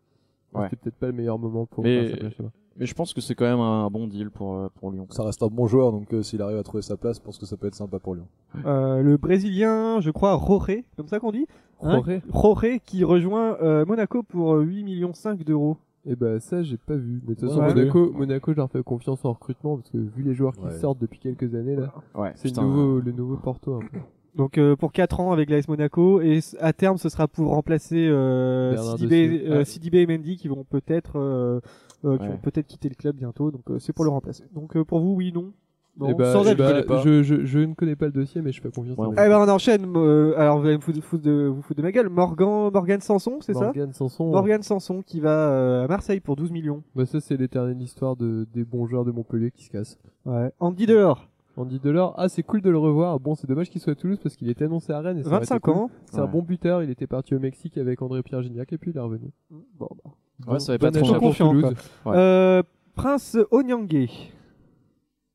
Ouais. 0.54 0.68
C'était 0.70 0.76
peut-être 0.76 0.96
pas 0.96 1.06
le 1.08 1.12
meilleur 1.12 1.38
moment 1.38 1.66
pour 1.66 1.84
Mais- 1.84 2.02
faire 2.08 2.10
sa 2.12 2.16
place 2.16 2.38
là-bas. 2.38 2.50
Mais 2.78 2.86
je 2.86 2.94
pense 2.94 3.14
que 3.14 3.20
c'est 3.20 3.34
quand 3.34 3.44
même 3.46 3.60
un 3.60 3.88
bon 3.90 4.06
deal 4.06 4.30
pour 4.30 4.54
euh, 4.56 4.68
pour 4.74 4.90
Lyon. 4.90 5.06
Ça 5.10 5.22
reste 5.24 5.42
un 5.42 5.46
bon 5.48 5.66
joueur, 5.66 5.92
donc 5.92 6.12
euh, 6.12 6.22
s'il 6.22 6.42
arrive 6.42 6.58
à 6.58 6.62
trouver 6.62 6.82
sa 6.82 6.96
place, 6.96 7.16
je 7.16 7.22
pense 7.22 7.38
que 7.38 7.46
ça 7.46 7.56
peut 7.56 7.66
être 7.66 7.74
sympa 7.74 7.98
pour 7.98 8.14
Lyon. 8.14 8.26
Euh, 8.66 9.02
le 9.02 9.16
Brésilien, 9.16 10.00
je 10.00 10.10
crois, 10.10 10.34
Roré, 10.34 10.84
comme 10.96 11.08
ça 11.08 11.18
qu'on 11.20 11.32
dit 11.32 11.46
Hein 11.82 11.92
Jorge 12.04 12.20
Roré 12.30 12.80
qui 12.84 13.04
rejoint 13.04 13.56
euh, 13.62 13.84
Monaco 13.86 14.22
pour 14.22 14.54
euh, 14.54 14.62
8 14.62 14.84
millions 14.84 15.14
5 15.14 15.42
d'euros. 15.44 15.76
Et 16.08 16.14
bah 16.14 16.38
ça 16.38 16.62
j'ai 16.62 16.76
pas 16.76 16.94
vu. 16.94 17.20
Mais 17.26 17.34
de 17.34 17.40
toute 17.40 17.48
façon 17.48 17.60
Ouais. 17.62 17.74
Monaco, 17.74 18.12
Monaco 18.12 18.52
je 18.52 18.56
leur 18.58 18.70
fais 18.70 18.82
confiance 18.82 19.24
en 19.24 19.32
recrutement 19.32 19.76
parce 19.76 19.90
que 19.90 19.98
vu 19.98 20.22
les 20.22 20.34
joueurs 20.34 20.54
qui 20.54 20.64
Ouais. 20.64 20.78
sortent 20.78 21.00
depuis 21.00 21.18
quelques 21.18 21.52
années 21.54 21.74
là, 21.76 21.92
Ouais. 22.14 22.32
c'est 22.36 22.54
le 22.56 22.62
nouveau, 22.62 23.00
le 23.00 23.10
nouveau 23.12 23.36
Porto 23.36 23.74
un 23.74 23.80
peu. 23.80 23.98
Donc 24.36 24.58
euh, 24.58 24.76
pour 24.76 24.92
4 24.92 25.18
ans 25.20 25.32
avec 25.32 25.48
l'AS 25.50 25.66
Monaco 25.66 26.20
et 26.20 26.40
à 26.60 26.72
terme 26.72 26.98
ce 26.98 27.08
sera 27.08 27.26
pour 27.26 27.48
remplacer 27.48 28.06
euh, 28.06 28.76
euh, 28.76 29.60
Ah. 29.60 29.64
Sidibé 29.64 30.02
et 30.02 30.06
Mendy 30.06 30.36
qui 30.36 30.46
vont 30.48 30.62
peut-être 30.62 31.18
euh, 32.04 32.16
qui 32.18 32.24
Ouais. 32.24 32.30
vont 32.30 32.36
peut-être 32.38 32.66
quitter 32.66 32.88
le 32.88 32.94
club 32.94 33.16
bientôt 33.16 33.50
donc 33.50 33.62
euh, 33.70 33.78
c'est 33.78 33.92
pour 33.92 34.04
le 34.04 34.10
remplacer. 34.10 34.44
Donc 34.54 34.76
euh, 34.76 34.84
pour 34.84 35.00
vous 35.00 35.12
oui 35.14 35.32
non. 35.32 35.52
Non, 35.98 36.10
Et 36.10 36.14
bah, 36.14 36.30
sans 36.30 36.44
eh 36.44 36.48
avis. 36.50 36.58
bah, 36.58 36.72
connais 36.72 36.82
pas. 36.84 36.98
je, 37.02 37.22
je, 37.22 37.46
je 37.46 37.58
ne 37.60 37.72
connais 37.72 37.96
pas 37.96 38.04
le 38.04 38.12
dossier 38.12 38.42
mais 38.42 38.52
je 38.52 38.60
fais 38.60 38.70
confiance 38.70 38.98
Ouais. 38.98 39.06
Eh 39.12 39.28
ben 39.30 39.38
on 39.40 39.48
enchaîne. 39.48 39.86
euh, 39.96 40.34
alors 40.36 40.58
vous 40.60 40.66
allez 40.66 40.76
me 40.76 40.82
foutre, 40.82 41.00
foutre 41.02 41.22
de, 41.24 41.46
vous 41.46 41.62
foutre 41.62 41.78
de 41.78 41.82
ma 41.82 41.90
gueule. 41.90 42.10
Morgan 42.10 42.70
Morgan 42.70 43.00
Sanson 43.00 43.38
c'est 43.40 43.54
ça? 43.54 43.60
Morgan 43.64 43.92
Sanson. 43.94 44.26
Morgan 44.30 44.62
Sanson 44.62 45.00
qui 45.00 45.20
va 45.20 45.30
euh, 45.50 45.84
à 45.84 45.88
Marseille 45.88 46.20
pour 46.20 46.36
12 46.36 46.50
millions. 46.52 46.82
Bah 46.94 47.06
ça 47.06 47.18
c'est 47.20 47.38
l'éternelle 47.38 47.80
histoire 47.80 48.14
de, 48.14 48.46
des 48.52 48.64
bons 48.64 48.86
joueurs 48.86 49.06
de 49.06 49.10
Montpellier 49.10 49.50
qui 49.50 49.64
se 49.64 49.70
cassent. 49.70 49.98
Ouais. 50.26 50.52
Andy 50.60 50.84
Delors, 50.84 51.30
Andy 51.56 51.80
Delors, 51.80 52.12
ah 52.18 52.28
c'est 52.28 52.42
cool 52.42 52.60
de 52.60 52.68
le 52.68 52.76
revoir. 52.76 53.18
Bon 53.18 53.34
c'est 53.34 53.46
dommage 53.46 53.70
qu'il 53.70 53.80
soit 53.80 53.94
à 53.94 53.96
Toulouse 53.96 54.18
parce 54.22 54.36
qu'il 54.36 54.50
était 54.50 54.66
annoncé 54.66 54.92
à 54.92 55.00
Rennes. 55.00 55.16
Et 55.16 55.22
ça 55.22 55.28
aurait 55.30 55.36
été 55.38 55.54
25 55.54 55.60
cool. 55.60 55.72
ans. 55.74 55.90
C'est 56.12 56.18
un 56.20 56.26
bon 56.26 56.42
buteur. 56.42 56.82
Il 56.82 56.90
était 56.90 57.06
parti 57.06 57.34
au 57.34 57.38
Mexique 57.40 57.78
avec 57.78 58.02
André 58.02 58.22
Pierre 58.22 58.42
Gignac 58.42 58.70
et 58.70 58.76
puis 58.76 58.90
il 58.90 58.96
est 58.98 59.00
revenu. 59.00 59.30
Bon, 59.78 59.88
bah. 60.04 60.10
Ouais, 60.46 60.58
ça 60.60 60.72
avait 60.72 60.78
Bon 60.78 60.92
pas 60.92 61.00
trop 61.00 61.18
confiant. 61.18 61.54
Ouais. 61.54 61.72
Euh, 62.06 62.62
Prince 62.94 63.36
Onyangé. 63.50 64.08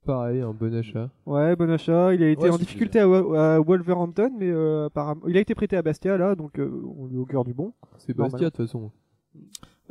Pareil, 0.05 0.41
un 0.41 0.51
bon 0.51 0.73
achat. 0.73 1.09
Ouais, 1.27 1.55
bon 1.55 1.69
achat. 1.69 2.13
Il 2.13 2.23
a 2.23 2.29
été 2.29 2.43
Ouais, 2.43 2.49
en 2.49 2.57
difficulté 2.57 2.99
à, 2.99 3.59
Wolverhampton, 3.59 4.31
mais 4.37 4.49
euh, 4.49 4.87
apparemment, 4.87 5.21
il 5.27 5.37
a 5.37 5.39
été 5.39 5.53
prêté 5.53 5.77
à 5.77 5.81
Bastia 5.83 6.17
là, 6.17 6.35
donc 6.35 6.57
euh, 6.57 6.71
on 6.97 7.11
est 7.13 7.17
au 7.17 7.25
cœur 7.25 7.43
du 7.43 7.53
bon. 7.53 7.73
C'est. 7.97 8.15
Bastia 8.15 8.49
de 8.49 8.55
toute 8.55 8.65
façon. 8.65 8.91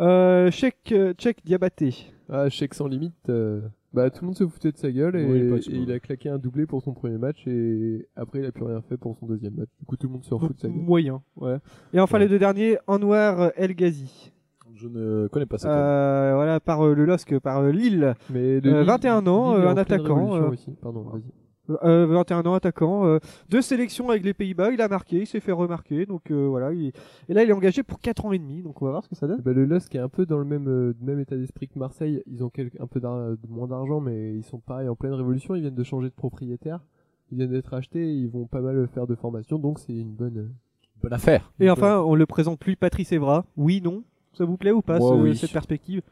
Euh, 0.00 0.50
Cheikh 0.50 0.92
euh, 0.92 1.14
Cheikh 1.18 1.44
Diabaté. 1.44 1.94
Ah, 2.28 2.48
chèque 2.48 2.74
sans 2.74 2.86
limite. 2.86 3.28
euh, 3.28 3.60
Bah, 3.92 4.08
tout 4.10 4.22
le 4.22 4.26
monde 4.26 4.36
se 4.36 4.46
foutait 4.46 4.72
de 4.72 4.76
sa 4.78 4.90
gueule 4.90 5.16
et, 5.16 5.60
il 5.68 5.92
a 5.92 6.00
claqué 6.00 6.28
un 6.28 6.38
doublé 6.38 6.66
pour 6.66 6.82
son 6.82 6.92
premier 6.94 7.18
match 7.18 7.46
et 7.46 8.06
après 8.16 8.38
il 8.38 8.46
a 8.46 8.52
plus 8.52 8.64
rien 8.64 8.80
fait 8.82 8.96
pour 8.96 9.16
son 9.18 9.26
deuxième 9.26 9.54
match. 9.54 9.68
Du 9.78 9.84
coup, 9.84 9.96
tout 9.96 10.06
le 10.06 10.14
monde 10.14 10.24
se 10.24 10.32
refout 10.32 10.54
de 10.56 10.60
sa 10.60 10.68
gueule. 10.68 10.76
moyen, 10.76 11.22
ouais. 11.36 11.58
Et 11.92 12.00
enfin 12.00 12.16
Ouais. 12.16 12.24
les 12.24 12.28
deux 12.28 12.38
derniers, 12.38 12.78
Anwar 12.86 13.52
El 13.56 13.74
Ghazi. 13.74 14.32
Je 14.80 14.88
ne 14.88 15.28
connais 15.28 15.46
pas 15.46 15.58
ça. 15.58 15.70
Euh, 15.70 16.32
voilà, 16.34 16.58
par 16.60 16.80
euh, 16.86 16.94
le 16.94 17.04
LOSC, 17.04 17.38
par 17.38 17.58
euh, 17.60 17.70
Lille. 17.70 18.14
Mais 18.30 18.56
Euh, 18.56 18.60
Lille- 18.60 18.84
21 18.86 19.26
ans, 19.26 19.54
Lille 19.54 19.62
est 19.64 19.66
en 19.66 19.70
un 19.70 19.76
attaquant, 19.76 20.48
aussi. 20.50 20.70
Pardon, 20.80 21.02
vas-y. 21.02 21.24
Euh, 21.84 22.04
21 22.06 22.42
ans, 22.46 22.54
attaquant. 22.54 23.06
euh, 23.06 23.18
deux 23.48 23.60
sélections 23.62 24.10
avec 24.10 24.24
les 24.24 24.34
Pays-Bas, 24.34 24.72
il 24.72 24.80
a 24.80 24.88
marqué, 24.88 25.18
il 25.20 25.26
s'est 25.26 25.38
fait 25.38 25.52
remarquer. 25.52 26.04
Donc 26.04 26.30
euh, 26.32 26.46
voilà, 26.48 26.72
il- 26.72 26.90
et 27.28 27.34
là 27.34 27.44
il 27.44 27.50
est 27.50 27.52
engagé 27.52 27.82
pour 27.84 28.00
4 28.00 28.24
ans 28.24 28.32
et 28.32 28.38
demi. 28.40 28.62
Donc 28.62 28.82
on 28.82 28.86
va 28.86 28.90
voir 28.90 29.04
ce 29.04 29.08
que 29.08 29.14
ça 29.14 29.28
donne. 29.28 29.40
Bah, 29.40 29.52
le 29.52 29.64
LOSC 29.66 29.94
est 29.94 29.98
un 30.00 30.08
peu 30.08 30.26
dans 30.26 30.38
le 30.38 30.44
même, 30.44 30.94
même 31.00 31.20
état 31.20 31.36
d'esprit 31.36 31.68
que 31.68 31.78
Marseille. 31.78 32.22
Ils 32.26 32.42
ont 32.42 32.48
quelques- 32.50 32.80
un 32.80 32.86
peu 32.88 33.00
moins 33.48 33.68
d'argent, 33.68 34.00
mais 34.00 34.34
ils 34.34 34.42
sont 34.42 34.58
pareil 34.58 34.88
en 34.88 34.96
pleine 34.96 35.12
révolution. 35.12 35.54
Ils 35.54 35.60
viennent 35.60 35.74
de 35.76 35.84
changer 35.84 36.08
de 36.08 36.14
propriétaire. 36.14 36.80
Ils 37.30 37.36
viennent 37.38 37.52
d'être 37.52 37.72
achetés. 37.74 38.00
et 38.04 38.14
Ils 38.14 38.28
vont 38.30 38.46
pas 38.46 38.60
mal 38.62 38.88
faire 38.88 39.06
de 39.06 39.14
formation, 39.14 39.58
donc 39.60 39.78
c'est 39.78 39.92
une 39.94 40.10
bonne. 40.14 40.50
Bonne 41.02 41.12
affaire. 41.14 41.50
Et 41.60 41.70
enfin, 41.70 42.00
on 42.00 42.14
le 42.14 42.26
présente 42.26 42.58
plus 42.58 42.74
Patrice 42.76 43.12
Evra. 43.12 43.44
Oui, 43.56 43.80
non 43.82 44.02
Ça 44.32 44.44
vous 44.44 44.56
plaît 44.56 44.70
ou 44.72 44.82
pas, 44.82 44.98
Moi, 44.98 45.10
ce- 45.16 45.20
oui. 45.20 45.36
cette 45.36 45.52
perspective? 45.52 46.02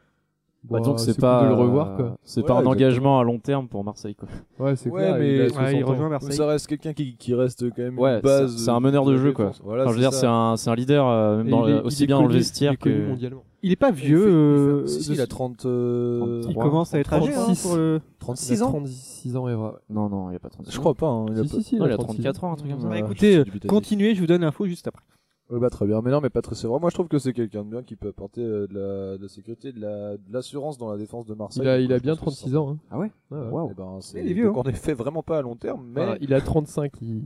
Bah, 0.65 0.79
bon, 0.79 0.83
donc 0.87 0.99
c'est 0.99 1.13
cool 1.13 1.21
pas 1.21 1.43
de 1.43 1.47
le 1.47 1.53
revoir 1.53 1.95
quoi. 1.95 2.17
C'est 2.21 2.41
Ouais, 2.41 2.47
pas 2.47 2.59
un 2.59 2.65
engagement 2.65 3.17
à 3.17 3.23
long 3.23 3.39
terme 3.39 3.69
pour 3.69 3.81
Marseille 3.85 4.13
quoi. 4.15 4.27
Ouais, 4.59 4.75
c'est 4.75 4.89
Ouais, 4.89 5.03
clair. 5.03 5.15
mais- 5.17 5.35
il, 5.35 5.39
a 5.39 5.43
Ouais, 5.43 5.49
60 5.51 5.65
Ouais, 5.65 5.77
il 5.79 5.83
ans. 5.83 5.87
rejoint 5.87 6.05
Mais 6.07 6.09
Marseille. 6.11 6.33
ça 6.35 6.45
reste 6.47 6.67
quelqu'un 6.67 6.91
qui, 6.91 7.15
qui 7.15 7.33
reste 7.33 7.69
quand 7.69 7.81
même 7.81 7.97
Ouais, 7.97 8.15
une 8.15 8.21
base. 8.21 8.51
c'est- 8.57 8.65
c'est 8.65 8.69
un 8.69 8.81
meneur 8.81 9.05
de 9.05 9.15
jeu, 9.15 9.31
quoi. 9.31 9.45
défense. 9.45 9.61
Voilà, 9.63 9.83
Enfin, 9.83 9.91
je 9.91 9.95
veux 9.95 10.01
dire, 10.01 10.11
c'est 10.11 10.19
ça. 10.25 10.31
un, 10.33 10.57
c'est 10.57 10.69
un 10.69 10.75
leader 10.75 11.07
euh, 11.07 11.37
même 11.37 11.47
Et 11.47 11.51
dans 11.51 11.65
il 11.65 11.75
est- 11.75 11.79
aussi 11.81 12.03
est 12.03 12.07
bien 12.07 12.17
dans 12.17 12.23
le 12.23 12.27
connu- 12.27 12.39
vestiaire 12.39 12.71
il 12.71 12.73
est 12.73 12.77
connu 12.77 12.95
que. 13.03 13.07
mondialement. 13.07 13.43
Il 13.63 13.71
est 13.71 13.75
pas 13.77 13.89
Il 13.91 13.95
fait- 13.95 14.05
vieux. 14.07 14.17
il 14.19 14.23
fait- 14.23 14.29
euh, 14.29 14.87
Si, 14.87 15.03
si, 15.03 15.09
de- 15.11 15.15
il 15.15 15.21
a 15.21 15.27
30. 15.27 15.65
euh, 15.65 16.35
il 16.39 16.43
33, 16.43 16.63
commence 16.65 16.93
à 16.93 16.99
être 16.99 17.13
âgé. 17.13 17.29
hein, 17.33 17.35
36. 17.37 17.61
pour 17.65 17.75
le- 17.77 18.01
36 18.19 18.53
Il 18.59 18.61
a 18.61 18.65
ans 18.65 18.69
36 18.69 19.37
ans, 19.37 19.47
Evra. 19.47 19.75
Non, 19.89 20.09
non, 20.09 20.29
il 20.29 20.35
a 20.35 20.39
pas 20.39 20.49
36 20.49 20.73
Je 20.73 20.79
crois 20.79 20.93
pas. 20.93 21.07
Hein, 21.07 21.25
il 21.29 21.39
a 21.39 21.43
Si, 21.43 21.49
pas- 21.49 21.55
si, 21.55 21.63
si, 21.63 21.75
Non, 21.77 21.85
il 21.85 21.91
a 21.93 21.95
36. 21.95 22.15
34 22.21 22.43
ans, 22.43 22.51
un 22.51 22.55
truc 22.57 22.69
comme 22.69 22.81
ça. 22.81 22.89
Bah, 22.89 22.97
écoutez, 22.99 23.37
euh, 23.37 23.45
continuez, 23.65 24.13
je 24.13 24.19
vous 24.19 24.27
donne 24.27 24.41
l'info 24.41 24.65
juste 24.65 24.87
après. 24.89 25.03
Ouais, 25.49 25.59
bah 25.59 25.69
très 25.69 25.85
bien. 25.87 26.01
Mais 26.01 26.11
non, 26.11 26.21
mais 26.21 26.29
Patrice 26.29 26.63
Evra, 26.63 26.77
moi 26.79 26.89
je 26.89 26.95
trouve 26.95 27.07
que 27.07 27.17
c'est 27.17 27.33
quelqu'un 27.33 27.63
de 27.63 27.69
bien 27.69 27.81
qui 27.83 27.95
peut 27.95 28.09
apporter 28.09 28.41
euh, 28.43 28.67
de, 28.67 28.73
la, 28.75 29.17
de 29.17 29.21
la 29.23 29.27
sécurité, 29.29 29.71
de 29.71 29.79
la- 29.81 30.17
de 30.17 30.31
l'assurance 30.31 30.77
dans 30.77 30.91
la 30.91 30.97
défense 30.97 31.25
de 31.25 31.33
Marseille. 31.33 31.63
Il 31.63 31.67
a, 31.67 31.77
Donc, 31.77 31.85
il 31.85 31.93
a 31.93 31.97
je 31.97 32.03
bien 32.03 32.15
pense 32.15 32.19
que 32.19 32.25
36 32.41 32.49
c'est 32.51 32.55
ans. 32.57 32.69
Hein. 32.71 32.77
Ah 32.91 32.99
ouais 32.99 33.11
Ouais, 33.31 33.39
ouais. 33.39 33.47
Waouh. 33.49 33.69
Eh 33.71 33.73
ben, 33.75 33.97
c'est 34.01 34.21
Il 34.23 34.29
est 34.29 34.33
vieux, 34.33 34.45
donc 34.47 34.57
hein. 34.57 34.61
en 34.65 34.69
effet 34.69 34.93
vraiment 34.93 35.23
pas 35.23 35.39
à 35.39 35.41
long 35.41 35.55
terme, 35.55 35.85
mais 35.93 36.01
Enfin, 36.03 36.17
il 36.21 36.33
a 36.35 36.41
35. 36.41 36.91
Il... 37.01 37.23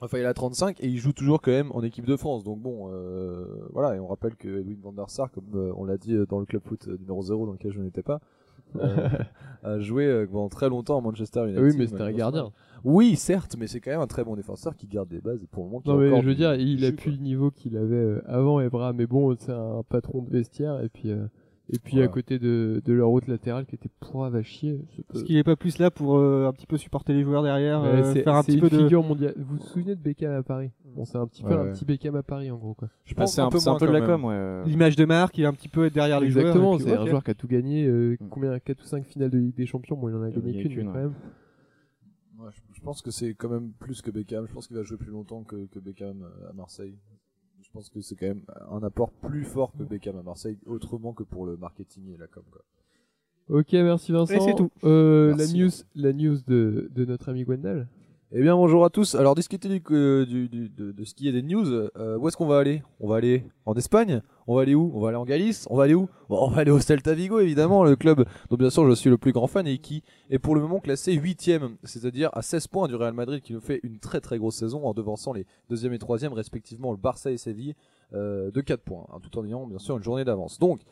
enfin 0.00 0.18
il 0.18 0.24
a 0.24 0.32
35 0.32 0.80
et 0.82 0.86
il 0.88 0.96
joue 0.96 1.12
toujours 1.12 1.42
quand 1.42 1.50
même 1.50 1.70
en 1.72 1.82
équipe 1.82 2.06
de 2.06 2.16
France. 2.16 2.44
Donc 2.44 2.60
bon, 2.60 2.88
euh, 2.92 3.44
voilà. 3.72 3.94
Et 3.94 4.00
on 4.00 4.06
rappelle 4.06 4.36
que 4.36 4.48
Edwin 4.60 4.78
van 4.82 4.92
der 4.92 5.10
Sar, 5.10 5.30
comme 5.30 5.44
euh, 5.54 5.72
on 5.76 5.84
l'a 5.84 5.98
dit 5.98 6.14
euh, 6.14 6.24
dans 6.24 6.38
le 6.40 6.46
club 6.46 6.62
foot 6.64 6.88
euh, 6.88 6.96
numéro 6.98 7.20
0 7.20 7.44
dans 7.46 7.52
lequel 7.52 7.72
je 7.72 7.80
n'étais 7.80 8.02
pas, 8.02 8.20
euh, 8.76 9.08
a 9.62 9.78
joué 9.80 10.06
euh, 10.06 10.26
pendant 10.26 10.48
très 10.48 10.70
longtemps 10.70 10.96
à 10.96 11.02
Manchester 11.02 11.44
United. 11.44 11.62
Oui, 11.62 11.74
mais 11.76 11.86
c'était 11.86 11.96
un 12.00 12.04
malheureusement. 12.06 12.16
gardien. 12.18 12.52
Oui, 12.84 13.16
certes, 13.16 13.56
mais 13.58 13.66
c'est 13.66 13.80
quand 13.80 13.90
même 13.90 14.00
un 14.00 14.06
très 14.06 14.24
bon 14.24 14.36
défenseur 14.36 14.76
qui 14.76 14.86
garde 14.86 15.08
des 15.08 15.20
bases 15.20 15.44
pour 15.50 15.64
le 15.64 15.70
moment. 15.70 15.80
qui 15.80 15.88
Non, 15.90 15.96
a 15.96 15.98
mais 15.98 16.20
je 16.22 16.26
veux 16.26 16.34
dire, 16.34 16.54
il 16.54 16.84
a 16.84 16.92
plus 16.92 17.10
le 17.12 17.18
niveau 17.18 17.50
qu'il 17.50 17.76
avait 17.76 17.94
euh, 17.96 18.22
avant 18.26 18.60
Evra. 18.60 18.92
Mais 18.92 19.06
bon, 19.06 19.34
c'est 19.38 19.52
un 19.52 19.82
patron 19.88 20.22
de 20.22 20.30
vestiaire. 20.30 20.80
Et 20.82 20.88
puis, 20.88 21.10
euh, 21.10 21.26
et 21.68 21.80
puis 21.80 22.00
à 22.00 22.06
côté 22.06 22.38
de, 22.38 22.80
de 22.84 22.92
leur 22.92 23.08
route 23.08 23.26
latérale 23.26 23.66
qui 23.66 23.74
était 23.74 23.88
pourrave 23.98 24.36
à 24.36 24.42
chier. 24.44 24.80
Est-ce 25.12 25.24
qu'il 25.24 25.36
est 25.36 25.42
pas 25.42 25.56
plus 25.56 25.78
là 25.78 25.90
pour 25.90 26.16
euh, 26.16 26.46
un 26.46 26.52
petit 26.52 26.66
peu 26.68 26.76
supporter 26.76 27.12
les 27.12 27.24
joueurs 27.24 27.42
derrière, 27.42 27.82
euh, 27.82 28.12
c'est 28.12 28.22
faire 28.22 28.36
un 28.36 28.44
petit 28.44 28.54
une 28.54 28.60
peu 28.60 28.70
de. 28.70 28.78
figure 28.78 29.02
mondiale. 29.02 29.34
Vous 29.36 29.56
vous 29.56 29.62
souvenez 29.64 29.96
de 29.96 30.00
Beckham 30.00 30.30
à 30.32 30.44
Paris? 30.44 30.70
Bon, 30.94 31.04
c'est 31.04 31.18
un 31.18 31.26
petit 31.26 31.42
peu 31.42 31.48
Ouais, 31.48 31.54
un 31.56 31.64
ouais. 31.64 31.72
petit 31.72 31.84
Beckham 31.84 32.14
à 32.14 32.22
Paris 32.22 32.52
en 32.52 32.56
gros 32.56 32.74
quoi. 32.74 32.88
Je 33.04 33.14
Bah, 33.16 33.26
c'est 33.26 33.40
un, 33.40 33.50
c'est 33.50 33.66
un 33.66 33.72
moins 33.72 33.78
peu 33.80 33.86
de 33.88 33.92
la 33.92 34.00
com, 34.00 34.24
ouais. 34.26 34.62
L'image 34.66 34.94
de 34.94 35.04
marque, 35.06 35.36
il 35.38 35.42
est 35.42 35.46
un 35.48 35.52
petit 35.52 35.68
peu 35.68 35.86
être 35.86 35.94
derrière 35.94 36.20
les 36.20 36.30
joueurs. 36.30 36.46
Exactement, 36.46 36.78
c'est 36.78 36.96
un 36.96 37.04
joueur 37.06 37.24
qui 37.24 37.32
a 37.32 37.34
tout 37.34 37.48
gagné. 37.48 37.84
euh, 37.88 38.16
combien 38.30 38.56
4 38.60 38.80
ou 38.80 38.86
5 38.86 39.04
finales 39.04 39.30
de 39.30 39.38
Ligue 39.38 39.56
des 39.56 39.66
Champions? 39.66 39.96
Bon, 39.96 40.08
il 40.08 40.14
en 40.14 40.22
a 40.22 40.30
gagné 40.30 40.62
qu'une, 40.62 40.72
mais 40.76 40.84
quand 40.84 40.92
ouais. 40.92 41.00
même. 41.00 41.14
Ouais, 42.38 42.50
je, 42.52 42.60
je 42.74 42.80
pense 42.80 43.02
que 43.02 43.10
c'est 43.10 43.34
quand 43.34 43.48
même 43.48 43.72
plus 43.72 44.02
que 44.02 44.10
Beckham. 44.10 44.46
Je 44.46 44.52
pense 44.52 44.66
qu'il 44.66 44.76
va 44.76 44.82
jouer 44.82 44.98
plus 44.98 45.10
longtemps 45.10 45.42
que, 45.42 45.66
que 45.66 45.78
Beckham 45.78 46.22
euh, 46.22 46.50
à 46.50 46.52
Marseille. 46.52 46.96
Je 47.62 47.70
pense 47.70 47.88
que 47.88 48.00
c'est 48.00 48.14
quand 48.16 48.26
même 48.26 48.44
un 48.70 48.82
apport 48.82 49.10
plus 49.10 49.44
fort 49.44 49.72
que 49.76 49.82
Beckham 49.82 50.16
à 50.18 50.22
Marseille, 50.22 50.58
autrement 50.66 51.12
que 51.12 51.22
pour 51.24 51.46
le 51.46 51.56
marketing 51.56 52.12
et 52.14 52.16
la 52.16 52.26
com. 52.26 52.44
Quoi. 52.50 52.62
Ok, 53.48 53.72
merci 53.72 54.12
Vincent. 54.12 54.34
Et 54.34 54.40
c'est 54.40 54.54
tout. 54.54 54.70
Euh, 54.84 55.34
Merci. 55.36 55.56
La 55.56 55.64
news, 55.64 55.70
la 55.94 56.12
news 56.12 56.38
de, 56.46 56.90
de 56.94 57.04
notre 57.04 57.28
ami 57.28 57.44
Gwendal. 57.44 57.88
Eh 58.38 58.42
bien, 58.42 58.54
bonjour 58.54 58.84
à 58.84 58.90
tous. 58.90 59.14
Alors, 59.14 59.34
discuter 59.34 59.66
du- 59.70 59.80
de, 59.80 60.92
de 60.92 61.04
ce 61.04 61.14
qui 61.14 61.26
est 61.26 61.32
des 61.32 61.40
news. 61.40 61.72
euh, 61.72 62.18
où 62.18 62.28
est-ce 62.28 62.36
qu'on 62.36 62.46
va 62.46 62.58
aller? 62.58 62.82
On 63.00 63.08
va 63.08 63.16
aller 63.16 63.44
en 63.64 63.72
Espagne? 63.72 64.20
On 64.46 64.54
va 64.56 64.60
aller 64.60 64.74
où? 64.74 64.92
On 64.94 65.00
va 65.00 65.08
aller 65.08 65.16
en 65.16 65.24
Galice? 65.24 65.66
On 65.70 65.76
va 65.78 65.84
aller 65.84 65.94
où? 65.94 66.06
On 66.28 66.48
va 66.48 66.60
aller 66.60 66.70
au 66.70 66.78
Celta 66.78 67.14
Vigo, 67.14 67.40
évidemment, 67.40 67.82
le 67.82 67.96
club 67.96 68.26
dont 68.50 68.56
bien 68.58 68.68
sûr 68.68 68.86
je 68.90 68.94
suis 68.94 69.08
le 69.08 69.16
plus 69.16 69.32
grand 69.32 69.46
fan 69.46 69.66
et 69.66 69.78
qui 69.78 70.02
est 70.28 70.38
pour 70.38 70.54
le 70.54 70.60
moment 70.60 70.80
classé 70.80 71.14
8 71.14 71.50
c'est-à-dire 71.84 72.28
à 72.34 72.42
16 72.42 72.66
points 72.66 72.88
du 72.88 72.94
Real 72.94 73.14
Madrid 73.14 73.40
qui 73.40 73.54
nous 73.54 73.60
fait 73.60 73.80
une 73.82 74.00
très 74.00 74.20
très 74.20 74.36
grosse 74.36 74.56
saison 74.56 74.84
en 74.84 74.92
devançant 74.92 75.32
les 75.32 75.46
deuxième 75.70 75.94
et 75.94 75.98
troisième 75.98 76.34
respectivement 76.34 76.90
le 76.90 76.98
Barça 76.98 77.30
et 77.30 77.38
Séville 77.38 77.74
euh, 78.12 78.50
de 78.50 78.60
4 78.60 78.82
points, 78.82 79.06
hein, 79.14 79.18
tout 79.22 79.38
en 79.38 79.46
ayant 79.46 79.66
bien 79.66 79.78
sûr 79.78 79.96
une 79.96 80.02
journée 80.02 80.24
d'avance. 80.24 80.58
Donc, 80.58 80.82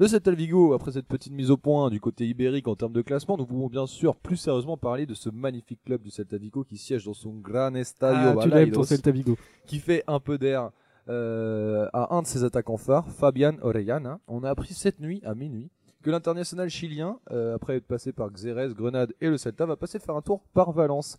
Le 0.00 0.08
Celta 0.08 0.32
Vigo, 0.32 0.72
après 0.72 0.90
cette 0.90 1.06
petite 1.06 1.32
mise 1.32 1.52
au 1.52 1.56
point 1.56 1.88
du 1.88 2.00
côté 2.00 2.26
ibérique 2.26 2.66
en 2.66 2.74
termes 2.74 2.92
de 2.92 3.00
classement, 3.02 3.36
nous 3.36 3.46
pouvons 3.46 3.68
bien 3.68 3.86
sûr 3.86 4.16
plus 4.16 4.36
sérieusement 4.36 4.76
parler 4.76 5.06
de 5.06 5.14
ce 5.14 5.30
magnifique 5.30 5.78
club 5.84 6.02
du 6.02 6.10
Celta 6.10 6.36
Vigo 6.36 6.64
qui 6.64 6.78
siège 6.78 7.04
dans 7.04 7.14
son 7.14 7.34
Gran 7.34 7.74
Estadio 7.74 8.40
Ah, 8.40 8.42
tu 8.42 8.48
l'aimes 8.50 8.72
ton 8.72 8.82
Celta 8.82 9.12
Vigo. 9.12 9.36
qui 9.66 9.78
fait 9.78 10.02
un 10.08 10.18
peu 10.18 10.36
d'air 10.36 10.70
euh, 11.08 11.88
à 11.92 12.12
un 12.16 12.22
de 12.22 12.26
ses 12.26 12.42
attaquants 12.42 12.76
phares, 12.76 13.08
Fabian 13.08 13.54
Orellana. 13.62 14.18
On 14.26 14.42
a 14.42 14.50
appris 14.50 14.74
cette 14.74 14.98
nuit, 14.98 15.20
à 15.24 15.36
minuit, 15.36 15.70
que 16.02 16.10
l'international 16.10 16.68
chilien, 16.70 17.20
euh, 17.30 17.54
après 17.54 17.76
être 17.76 17.86
passé 17.86 18.12
par 18.12 18.32
Xérès, 18.32 18.74
Grenade 18.74 19.14
et 19.20 19.28
le 19.28 19.38
Celta, 19.38 19.64
va 19.64 19.76
passer 19.76 20.00
faire 20.00 20.16
un 20.16 20.22
tour 20.22 20.42
par 20.54 20.72
Valence. 20.72 21.18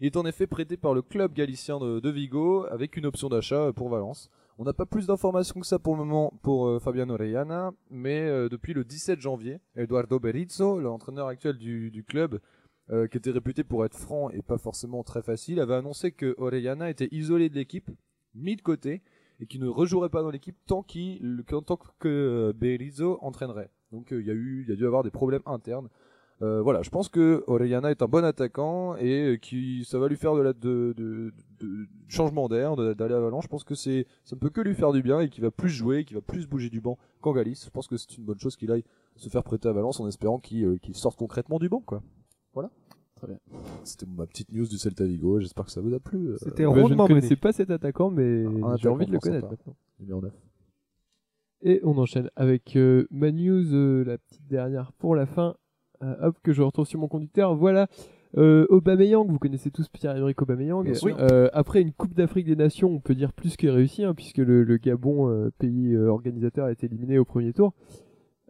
Il 0.00 0.06
est 0.06 0.16
en 0.16 0.26
effet 0.26 0.48
prêté 0.48 0.76
par 0.76 0.94
le 0.94 1.02
club 1.02 1.32
galicien 1.32 1.78
de, 1.78 2.00
de 2.00 2.10
Vigo 2.10 2.66
avec 2.72 2.96
une 2.96 3.06
option 3.06 3.28
d'achat 3.28 3.72
pour 3.72 3.88
Valence. 3.88 4.30
On 4.58 4.64
n'a 4.64 4.72
pas 4.72 4.86
plus 4.86 5.06
d'informations 5.06 5.60
que 5.60 5.66
ça 5.66 5.78
pour 5.78 5.96
le 5.96 6.04
moment 6.04 6.32
pour 6.42 6.66
euh, 6.66 6.78
Fabian 6.78 7.10
Orellana, 7.10 7.72
mais 7.90 8.20
euh, 8.20 8.48
depuis 8.48 8.72
le 8.72 8.84
17 8.84 9.20
janvier, 9.20 9.60
Eduardo 9.76 10.18
Berizzo, 10.18 10.80
l'entraîneur 10.80 11.28
actuel 11.28 11.58
du, 11.58 12.04
club, 12.08 12.40
euh, 12.90 13.06
qui 13.06 13.18
était 13.18 13.32
réputé 13.32 13.64
pour 13.64 13.84
être 13.84 13.96
franc 13.96 14.30
et 14.30 14.40
pas 14.40 14.56
forcément 14.56 15.02
très 15.02 15.22
facile, 15.22 15.60
avait 15.60 15.74
annoncé 15.74 16.10
que 16.10 16.34
Orellana 16.38 16.88
était 16.88 17.08
isolé 17.10 17.50
de 17.50 17.54
l'équipe, 17.54 17.90
mis 18.34 18.56
de 18.56 18.62
côté, 18.62 19.02
et 19.40 19.46
qu'il 19.46 19.60
ne 19.60 19.68
rejouerait 19.68 20.08
pas 20.08 20.22
dans 20.22 20.30
l'équipe 20.30 20.56
tant, 20.66 20.82
qu'il, 20.82 21.44
tant 21.46 21.78
que 21.98 22.08
euh, 22.08 22.52
Berizzo 22.54 23.18
entraînerait. 23.20 23.70
Donc 23.92 24.08
il 24.10 24.26
y 24.26 24.30
a 24.30 24.34
il 24.34 24.66
y 24.68 24.72
a 24.72 24.76
dû 24.76 24.86
avoir 24.86 25.02
des 25.02 25.10
problèmes 25.10 25.42
internes. 25.44 25.88
Euh, 26.42 26.60
voilà, 26.60 26.82
je 26.82 26.90
pense 26.90 27.08
que 27.08 27.42
Orellana 27.46 27.90
est 27.90 28.02
un 28.02 28.06
bon 28.08 28.22
attaquant 28.22 28.94
et 28.96 29.22
euh, 29.22 29.36
qui 29.36 29.84
ça 29.86 29.98
va 29.98 30.06
lui 30.06 30.16
faire 30.16 30.34
de 30.34 30.42
la 30.42 30.52
de, 30.52 30.92
de, 30.94 31.32
de- 31.60 31.86
changement 32.08 32.46
d'air 32.48 32.76
de- 32.76 32.92
d'aller 32.92 33.14
à 33.14 33.20
Valence. 33.20 33.44
Je 33.44 33.48
pense 33.48 33.64
que 33.64 33.74
c'est 33.74 34.06
ça 34.24 34.36
ne 34.36 34.40
peut 34.40 34.50
que 34.50 34.60
lui 34.60 34.74
faire 34.74 34.92
du 34.92 35.00
bien 35.02 35.20
et 35.20 35.30
qu'il 35.30 35.42
va 35.42 35.50
plus 35.50 35.70
jouer, 35.70 36.04
qu'il 36.04 36.14
va 36.14 36.20
plus 36.20 36.46
bouger 36.46 36.68
du 36.68 36.82
banc 36.82 36.98
qu'en 37.22 37.32
Galice. 37.32 37.64
Je 37.64 37.70
pense 37.70 37.86
que 37.88 37.96
c'est 37.96 38.18
une 38.18 38.24
bonne 38.24 38.38
chose 38.38 38.54
qu'il 38.56 38.70
aille 38.70 38.84
se 39.16 39.30
faire 39.30 39.44
prêter 39.44 39.66
à 39.68 39.72
Valence 39.72 39.98
en 39.98 40.06
espérant 40.08 40.38
qu'il 40.38 40.64
euh, 40.66 40.76
qu'il 40.76 40.94
sorte 40.94 41.18
concrètement 41.18 41.58
du 41.58 41.70
banc 41.70 41.80
quoi. 41.80 42.02
Voilà. 42.52 42.70
Très 43.14 43.28
bien. 43.28 43.38
C'était 43.82 44.04
ma 44.04 44.26
petite 44.26 44.52
news 44.52 44.66
du 44.66 44.76
Celta 44.76 45.06
Vigo. 45.06 45.40
J'espère 45.40 45.64
que 45.64 45.70
ça 45.72 45.80
vous 45.80 45.94
a 45.94 46.00
plu. 46.00 46.18
Euh, 46.32 46.36
C'était 46.38 46.66
rondement 46.66 47.06
connaissais 47.06 47.28
mené. 47.28 47.36
pas 47.36 47.52
cet 47.52 47.70
attaquant, 47.70 48.10
mais 48.10 48.44
Un 48.44 48.76
j'ai 48.76 48.88
envie 48.90 49.06
de 49.06 49.12
le 49.12 49.18
connaître 49.20 49.48
maintenant. 49.48 49.74
numéro 50.00 50.20
9. 50.20 50.30
Et 51.62 51.80
on 51.82 51.96
enchaîne 51.96 52.30
avec 52.36 52.76
euh, 52.76 53.06
ma 53.10 53.32
news, 53.32 53.72
euh, 53.74 54.04
la 54.04 54.18
petite 54.18 54.46
dernière 54.46 54.92
pour 54.92 55.14
la 55.16 55.24
fin. 55.24 55.56
Euh, 56.02 56.14
hop, 56.28 56.36
que 56.42 56.52
je 56.52 56.62
retrouve 56.62 56.86
sur 56.86 57.00
mon 57.00 57.08
conducteur. 57.08 57.54
Voilà. 57.54 57.88
Euh, 58.36 58.66
Aubameyang, 58.68 59.26
vous 59.26 59.38
connaissez 59.38 59.70
tous 59.70 59.88
Pierre-Emerick 59.88 60.40
Aubameyang. 60.42 60.86
Euh, 61.04 61.48
après 61.52 61.80
une 61.80 61.92
Coupe 61.92 62.14
d'Afrique 62.14 62.46
des 62.46 62.56
Nations, 62.56 62.90
on 62.90 63.00
peut 63.00 63.14
dire 63.14 63.32
plus 63.32 63.56
que 63.56 63.66
réussi, 63.66 64.04
hein, 64.04 64.14
puisque 64.14 64.38
le, 64.38 64.62
le 64.62 64.76
Gabon, 64.76 65.30
euh, 65.30 65.50
pays 65.58 65.94
euh, 65.94 66.08
organisateur, 66.08 66.66
a 66.66 66.72
été 66.72 66.86
éliminé 66.86 67.18
au 67.18 67.24
premier 67.24 67.52
tour. 67.52 67.72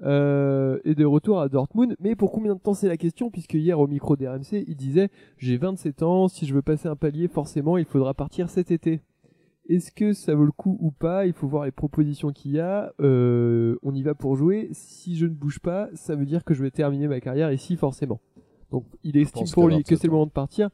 Et 0.02 0.94
de 0.94 1.04
retour 1.04 1.40
à 1.40 1.48
Dortmund. 1.48 1.96
Mais 2.00 2.16
pour 2.16 2.32
combien 2.32 2.54
de 2.54 2.60
temps 2.60 2.74
c'est 2.74 2.88
la 2.88 2.98
question 2.98 3.30
Puisque 3.30 3.54
hier 3.54 3.80
au 3.80 3.86
micro 3.86 4.16
d'RMC, 4.16 4.64
il 4.66 4.76
disait 4.76 5.08
j'ai 5.38 5.56
27 5.56 6.02
ans, 6.02 6.28
si 6.28 6.46
je 6.46 6.52
veux 6.52 6.62
passer 6.62 6.88
un 6.88 6.96
palier, 6.96 7.28
forcément, 7.28 7.78
il 7.78 7.86
faudra 7.86 8.12
partir 8.12 8.50
cet 8.50 8.70
été. 8.70 9.00
Est-ce 9.68 9.90
que 9.90 10.12
ça 10.12 10.34
vaut 10.34 10.44
le 10.44 10.52
coup 10.52 10.76
ou 10.80 10.90
pas? 10.90 11.26
Il 11.26 11.32
faut 11.32 11.48
voir 11.48 11.64
les 11.64 11.72
propositions 11.72 12.30
qu'il 12.30 12.52
y 12.52 12.60
a. 12.60 12.92
Euh, 13.00 13.76
on 13.82 13.94
y 13.94 14.02
va 14.02 14.14
pour 14.14 14.36
jouer. 14.36 14.68
Si 14.72 15.16
je 15.16 15.26
ne 15.26 15.34
bouge 15.34 15.58
pas, 15.58 15.88
ça 15.94 16.14
veut 16.14 16.26
dire 16.26 16.44
que 16.44 16.54
je 16.54 16.62
vais 16.62 16.70
terminer 16.70 17.08
ma 17.08 17.20
carrière 17.20 17.52
ici 17.52 17.76
forcément. 17.76 18.20
Donc 18.70 18.84
il 19.02 19.16
estime 19.16 19.46
pour 19.52 19.68
lui 19.68 19.82
que 19.82 19.90
27 19.90 19.98
c'est 19.98 20.06
le 20.06 20.12
moment 20.12 20.26
de 20.26 20.30
partir. 20.30 20.70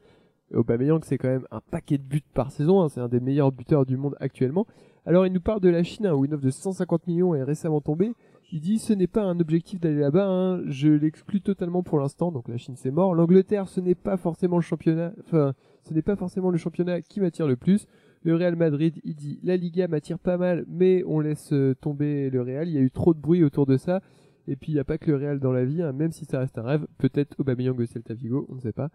Aubameyang, 0.53 0.99
c'est 1.03 1.17
quand 1.17 1.29
même 1.29 1.47
un 1.51 1.61
paquet 1.71 1.97
de 1.97 2.03
buts 2.03 2.21
par 2.33 2.51
saison. 2.51 2.81
hein. 2.81 2.89
C'est 2.89 3.01
un 3.01 3.07
des 3.07 3.19
meilleurs 3.19 3.51
buteurs 3.51 3.85
du 3.85 3.97
monde 3.97 4.15
actuellement. 4.19 4.67
Alors 5.05 5.25
il 5.25 5.33
nous 5.33 5.41
parle 5.41 5.59
de 5.59 5.69
la 5.69 5.83
Chine, 5.83 6.05
hein, 6.05 6.13
où 6.13 6.25
une 6.25 6.33
offre 6.33 6.43
de 6.43 6.49
150 6.51 7.07
millions 7.07 7.33
est 7.35 7.43
récemment 7.43 7.81
tombée. 7.81 8.13
Il 8.51 8.61
dit 8.61 8.77
ce 8.77 8.93
n'est 8.93 9.07
pas 9.07 9.23
un 9.23 9.39
objectif 9.39 9.79
d'aller 9.79 9.99
là-bas, 9.99 10.27
hein. 10.27 10.61
je 10.67 10.89
l'exclus 10.89 11.41
totalement 11.41 11.81
pour 11.81 11.97
l'instant, 11.97 12.31
donc 12.31 12.47
la 12.47 12.57
Chine 12.57 12.75
c'est 12.77 12.91
mort. 12.91 13.15
L'Angleterre 13.15 13.67
ce 13.67 13.79
n'est 13.81 13.95
pas 13.95 14.15
forcément 14.15 14.57
le 14.57 14.61
championnat, 14.61 15.11
enfin 15.25 15.53
ce 15.81 15.93
n'est 15.93 16.03
pas 16.03 16.15
forcément 16.15 16.51
le 16.51 16.57
championnat 16.57 17.01
qui 17.01 17.19
m'attire 17.19 17.47
le 17.47 17.55
plus. 17.55 17.87
Le 18.23 18.35
Real 18.35 18.55
Madrid, 18.55 18.99
il 19.03 19.15
dit 19.15 19.39
la 19.43 19.57
Liga 19.57 19.87
m'attire 19.87 20.19
pas 20.19 20.37
mal, 20.37 20.65
mais 20.67 21.03
on 21.05 21.19
laisse 21.19 21.51
euh, 21.53 21.75
tomber 21.75 22.29
le 22.29 22.41
Real. 22.41 22.67
Il 22.67 22.73
y 22.73 22.77
a 22.77 22.81
eu 22.81 22.91
trop 22.91 23.13
de 23.13 23.19
bruit 23.19 23.43
autour 23.43 23.65
de 23.65 23.77
ça. 23.77 24.01
Et 24.45 24.57
puis 24.57 24.73
il 24.73 24.75
n'y 24.75 24.79
a 24.79 24.83
pas 24.83 24.97
que 24.97 25.09
le 25.09 25.15
Real 25.17 25.39
dans 25.39 25.53
la 25.53 25.63
vie, 25.63 25.81
hein, 25.81 25.93
même 25.93 26.11
si 26.11 26.25
ça 26.25 26.39
reste 26.39 26.57
un 26.57 26.63
rêve. 26.63 26.85
Peut-être 26.97 27.39
Aubameyang 27.39 27.79
au 27.79 27.85
Celta 27.85 28.13
Vigo, 28.13 28.45
on 28.49 28.55
ne 28.55 28.59
sait 28.59 28.73
pas. 28.73 28.89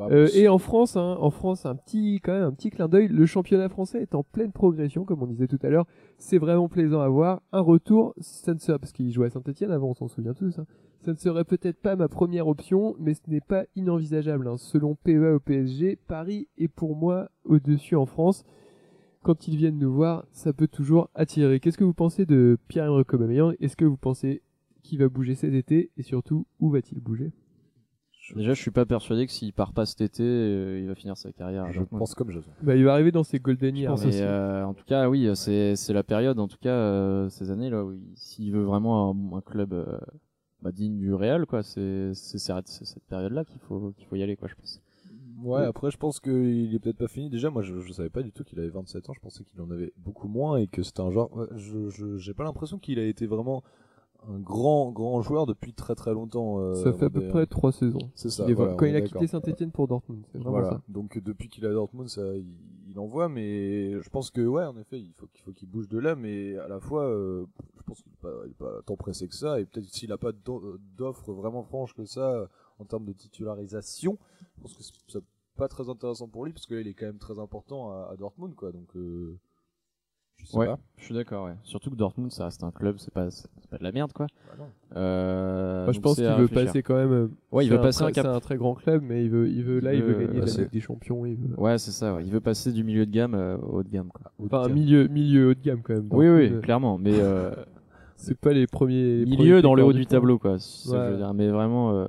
Euh, 0.00 0.28
et 0.34 0.48
en 0.48 0.58
France, 0.58 0.96
hein, 0.96 1.16
en 1.20 1.30
France, 1.30 1.66
un 1.66 1.76
petit, 1.76 2.20
quand 2.22 2.32
même, 2.32 2.42
un 2.44 2.52
petit 2.52 2.70
clin 2.70 2.88
d'œil. 2.88 3.08
Le 3.08 3.26
championnat 3.26 3.68
français 3.68 4.00
est 4.02 4.14
en 4.14 4.22
pleine 4.22 4.50
progression, 4.50 5.04
comme 5.04 5.22
on 5.22 5.26
disait 5.26 5.46
tout 5.46 5.58
à 5.62 5.68
l'heure. 5.68 5.86
C'est 6.18 6.38
vraiment 6.38 6.68
plaisant 6.68 7.00
à 7.00 7.08
voir. 7.08 7.42
Un 7.52 7.60
retour, 7.60 8.14
ça 8.18 8.54
ne 8.54 8.58
serait, 8.58 8.78
parce 8.78 8.92
qu'il 8.92 9.12
jouait 9.12 9.26
à 9.26 9.30
Saint-Etienne 9.30 9.70
avant, 9.70 9.90
on 9.90 9.94
s'en 9.94 10.08
souvient 10.08 10.34
tous. 10.34 10.58
hein. 10.58 10.66
Ça 11.00 11.10
ne 11.12 11.16
serait 11.16 11.44
peut-être 11.44 11.80
pas 11.82 11.96
ma 11.96 12.08
première 12.08 12.48
option, 12.48 12.96
mais 12.98 13.12
ce 13.12 13.20
n'est 13.28 13.42
pas 13.42 13.64
inenvisageable. 13.76 14.50
Selon 14.56 14.94
PEA 14.94 15.34
au 15.34 15.38
PSG, 15.40 15.96
Paris 16.08 16.48
est 16.56 16.68
pour 16.68 16.96
moi 16.96 17.28
au-dessus 17.44 17.94
en 17.94 18.06
France. 18.06 18.42
Quand 19.24 19.48
ils 19.48 19.56
viennent 19.56 19.78
nous 19.78 19.92
voir, 19.92 20.26
ça 20.32 20.52
peut 20.52 20.68
toujours 20.68 21.08
attirer. 21.14 21.58
Qu'est-ce 21.58 21.78
que 21.78 21.84
vous 21.84 21.94
pensez 21.94 22.26
de 22.26 22.58
Pierre-Emerick 22.68 23.12
Aubameyang? 23.14 23.54
Est-ce 23.58 23.74
que 23.76 23.84
vous 23.86 23.96
pensez 23.96 24.42
qu'il 24.82 24.98
va 24.98 25.08
bouger 25.08 25.34
cet 25.34 25.54
été? 25.54 25.90
Et 25.96 26.02
surtout, 26.02 26.46
où 26.60 26.70
va-t-il 26.70 27.00
bouger? 27.00 27.32
Déjà, 28.36 28.54
je 28.54 28.60
suis 28.60 28.70
pas 28.70 28.86
persuadé 28.86 29.26
que 29.26 29.32
s'il 29.32 29.52
part 29.52 29.72
pas 29.74 29.84
cet 29.84 30.00
été, 30.00 30.22
euh, 30.22 30.78
il 30.80 30.86
va 30.86 30.94
finir 30.94 31.16
sa 31.16 31.30
carrière. 31.32 31.70
Je 31.72 31.80
pense 31.82 32.14
comme 32.14 32.30
Jason. 32.30 32.50
bah, 32.62 32.74
Il 32.76 32.84
va 32.84 32.92
arriver 32.94 33.12
dans 33.12 33.24
ses 33.24 33.38
golden 33.38 33.76
years. 33.76 33.98
euh, 34.22 34.62
en 34.64 34.72
tout 34.74 34.84
cas, 34.84 35.08
oui, 35.10 35.28
c'est 35.34 35.76
c'est 35.76 35.92
la 35.92 36.02
période, 36.02 36.38
en 36.38 36.48
tout 36.48 36.56
cas, 36.60 36.70
euh, 36.74 37.28
ces 37.28 37.50
années 37.50 37.68
là, 37.68 37.84
où 37.84 37.92
il- 37.92 38.00
s'il 38.16 38.50
veut 38.52 38.62
vraiment 38.62 39.10
un, 39.10 39.36
un 39.36 39.40
club 39.42 39.74
euh, 39.74 39.98
bah, 40.62 40.72
digne 40.72 40.98
du 40.98 41.12
Real, 41.12 41.44
quoi, 41.44 41.62
c'est 41.62 42.14
cette 42.14 43.04
période-là 43.10 43.44
qu'il 43.44 43.60
faut 43.60 43.92
qu'il 43.96 44.06
faut 44.06 44.16
y 44.16 44.22
aller, 44.22 44.36
quoi, 44.36 44.48
je 44.48 44.54
pense. 44.54 44.80
Ouais, 45.44 45.62
après 45.64 45.90
je 45.90 45.96
pense 45.96 46.20
qu'il 46.20 46.74
est 46.74 46.78
peut-être 46.78 46.96
pas 46.98 47.08
fini. 47.08 47.28
Déjà, 47.30 47.50
moi 47.50 47.62
je, 47.62 47.78
je 47.80 47.92
savais 47.92 48.10
pas 48.10 48.22
du 48.22 48.32
tout 48.32 48.44
qu'il 48.44 48.58
avait 48.58 48.68
27 48.70 49.08
ans. 49.10 49.12
Je 49.12 49.20
pensais 49.20 49.44
qu'il 49.44 49.60
en 49.60 49.70
avait 49.70 49.92
beaucoup 49.96 50.28
moins 50.28 50.56
et 50.56 50.66
que 50.66 50.82
c'était 50.82 51.00
un 51.02 51.10
genre. 51.10 51.32
ouais, 51.36 51.46
je 51.56 52.16
j'ai 52.16 52.34
pas 52.34 52.44
l'impression 52.44 52.78
qu'il 52.78 52.98
a 52.98 53.04
été 53.06 53.26
vraiment 53.26 53.62
un 54.26 54.38
grand 54.38 54.90
grand 54.90 55.20
joueur 55.20 55.44
depuis 55.44 55.74
très 55.74 55.94
très 55.94 56.14
longtemps. 56.14 56.58
euh, 56.58 56.74
Ça 56.82 56.92
fait 56.94 57.04
à 57.06 57.10
peu 57.10 57.28
près 57.28 57.44
trois 57.46 57.72
saisons. 57.72 58.10
C'est 58.14 58.30
ça. 58.30 58.44
Il 58.46 58.52
est- 58.52 58.54
voilà, 58.54 58.74
quand 58.74 58.86
il 58.86 58.96
a 58.96 59.02
quitté 59.02 59.26
Saint-Etienne 59.26 59.70
pour 59.70 59.86
Dortmund, 59.86 60.24
Voilà. 60.34 60.70
ça. 60.70 60.82
Donc 60.88 61.18
depuis 61.18 61.48
qu'il 61.48 61.66
à 61.66 61.72
Dortmund, 61.72 62.08
ça, 62.08 62.22
il, 62.34 62.46
il 62.88 62.98
envoie, 62.98 63.28
mais 63.28 64.00
je 64.00 64.08
pense 64.08 64.30
que 64.30 64.40
ouais, 64.40 64.64
en 64.64 64.78
effet, 64.78 64.98
il 64.98 65.12
faut 65.12 65.26
qu'il 65.26 65.42
faut 65.42 65.52
qu'il 65.52 65.68
bouge 65.68 65.88
de 65.90 65.98
là, 65.98 66.14
mais 66.16 66.56
à 66.56 66.68
la 66.68 66.80
fois, 66.80 67.02
euh, 67.04 67.44
je 67.76 67.82
pense 67.82 68.00
qu'il 68.02 68.12
est 68.12 68.22
pas, 68.22 68.32
il 68.46 68.52
est 68.52 68.54
pas 68.54 68.80
tant 68.86 68.96
pressé 68.96 69.28
que 69.28 69.34
ça, 69.34 69.60
et 69.60 69.66
peut-être 69.66 69.88
s'il 69.90 70.10
a 70.10 70.16
pas 70.16 70.32
d'o- 70.32 70.78
d'offre 70.96 71.32
vraiment 71.34 71.62
franche 71.62 71.92
que 71.92 72.06
ça 72.06 72.30
euh, 72.32 72.46
en 72.78 72.86
termes 72.86 73.04
de 73.04 73.12
titularisation, 73.12 74.16
je 74.56 74.62
pense 74.62 74.74
que 74.76 74.82
c'est 75.08 75.20
pas 75.56 75.68
très 75.68 75.88
intéressant 75.88 76.28
pour 76.28 76.44
lui 76.44 76.52
parce 76.52 76.66
que 76.66 76.74
là, 76.74 76.80
il 76.80 76.88
est 76.88 76.94
quand 76.94 77.06
même 77.06 77.18
très 77.18 77.38
important 77.38 77.90
à, 77.90 78.10
à 78.12 78.16
Dortmund, 78.16 78.54
quoi. 78.54 78.72
Donc 78.72 78.88
euh, 78.96 79.36
je 80.36 80.46
sais 80.46 80.56
Ouais. 80.58 80.66
pas. 80.66 80.78
Je 80.98 81.04
suis 81.04 81.14
d'accord, 81.14 81.44
ouais. 81.46 81.54
Surtout 81.62 81.90
que 81.90 81.94
Dortmund, 81.96 82.32
ça 82.32 82.44
reste 82.46 82.64
un 82.64 82.70
club, 82.72 82.96
c'est 82.98 83.12
pas 83.12 83.30
c'est 83.30 83.48
pas 83.70 83.78
de 83.78 83.84
la 83.84 83.92
merde, 83.92 84.12
quoi. 84.12 84.26
Bah. 84.58 84.64
Euh, 84.96 85.84
Moi, 85.84 85.92
je 85.92 86.00
pense 86.00 86.16
qu'il 86.16 86.24
veut 86.24 86.30
réfléchir. 86.34 86.66
passer 86.66 86.82
quand 86.82 86.96
même. 86.96 87.12
euh, 87.12 87.28
Ouais, 87.52 87.64
il 87.64 87.68
c'est 87.68 87.74
veut 87.74 87.80
un 87.80 87.82
passer 87.82 87.98
très- 88.00 88.06
un 88.08 88.12
cap. 88.12 88.24
C'est 88.26 88.32
un 88.32 88.40
très 88.40 88.56
grand 88.56 88.74
club, 88.74 89.02
mais 89.02 89.24
il 89.24 89.30
veut, 89.30 89.48
il 89.48 89.62
veut, 89.64 89.78
Il 89.78 89.84
là, 89.84 89.94
il 89.94 90.02
veut 90.02 90.12
veut- 90.14 90.26
gagner 90.26 90.40
la 90.40 90.46
Ligue 90.46 90.70
des 90.70 90.80
Champions. 90.80 91.24
Il 91.26 91.36
veut... 91.36 91.58
Ouais, 91.60 91.78
c'est 91.78 91.92
ça. 91.92 92.14
ouais. 92.14 92.24
Il 92.24 92.30
veut 92.32 92.40
passer 92.40 92.72
du 92.72 92.82
milieu 92.84 93.06
de 93.06 93.10
gamme 93.12 93.34
euh, 93.34 93.56
au 93.58 93.78
haut 93.78 93.82
de 93.82 93.88
gamme, 93.88 94.08
quoi. 94.08 94.32
Enfin, 94.44 94.62
un 94.62 94.68
milieu, 94.68 95.06
milieu 95.08 95.50
haut 95.50 95.54
de 95.54 95.60
gamme 95.60 95.82
quand 95.82 95.94
même. 95.94 96.08
Oui, 96.10 96.28
oui, 96.28 96.60
clairement. 96.62 96.98
Mais 96.98 97.14
euh, 97.18 97.54
C'est 98.16 98.38
pas 98.38 98.52
les 98.52 98.66
premiers. 98.66 99.24
milieu 99.24 99.36
premiers 99.36 99.62
dans 99.62 99.74
le 99.74 99.84
haut 99.84 99.92
du 99.92 100.06
tableau, 100.06 100.38
quoi. 100.38 100.58
c'est 100.58 100.88
ça 100.88 100.96
que 100.98 101.04
je 101.06 101.10
veux 101.12 101.16
dire. 101.18 101.34
Mais 101.34 101.48
vraiment, 101.48 101.92
euh, 101.94 102.06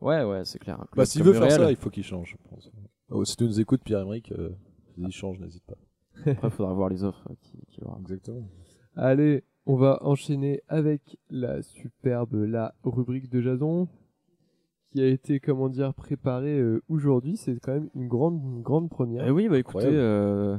ouais, 0.00 0.24
ouais, 0.24 0.44
c'est 0.44 0.58
clair. 0.58 0.84
Bah 0.96 1.06
s'il 1.06 1.22
veut 1.22 1.32
faire 1.32 1.50
ça, 1.50 1.70
il 1.70 1.76
faut 1.76 1.90
qu'il 1.90 2.04
change. 2.04 2.36
Je 2.42 2.48
pense. 2.48 2.70
Oh, 3.10 3.24
si 3.24 3.36
tu 3.36 3.44
nous 3.44 3.60
écoutes, 3.60 3.82
Pierre-Emerick, 3.82 4.32
euh, 4.32 4.50
il 4.96 5.10
change, 5.10 5.38
n'hésite 5.40 5.64
pas. 5.64 5.76
Après, 6.26 6.48
il 6.48 6.50
faudra 6.50 6.72
voir 6.72 6.88
les 6.88 7.02
offres 7.02 7.26
euh, 7.30 7.34
qu'il 7.70 7.84
aura. 7.84 7.98
Exactement. 8.00 8.48
Allez, 8.94 9.44
on 9.66 9.76
va 9.76 9.98
enchaîner 10.02 10.62
avec 10.68 11.18
la 11.30 11.62
superbe, 11.62 12.34
la 12.34 12.74
rubrique 12.84 13.30
de 13.30 13.40
Jason, 13.40 13.88
qui 14.86 15.00
a 15.00 15.06
été, 15.06 15.40
comment 15.40 15.68
dire, 15.68 15.94
préparée 15.94 16.58
euh, 16.58 16.82
aujourd'hui. 16.88 17.36
C'est 17.36 17.58
quand 17.60 17.72
même 17.72 17.90
une 17.94 18.08
grande, 18.08 18.42
une 18.42 18.62
grande 18.62 18.90
première. 18.90 19.26
Eh 19.26 19.30
oui, 19.30 19.48
bah 19.48 19.58
écoutez, 19.58 19.86
euh, 19.86 20.56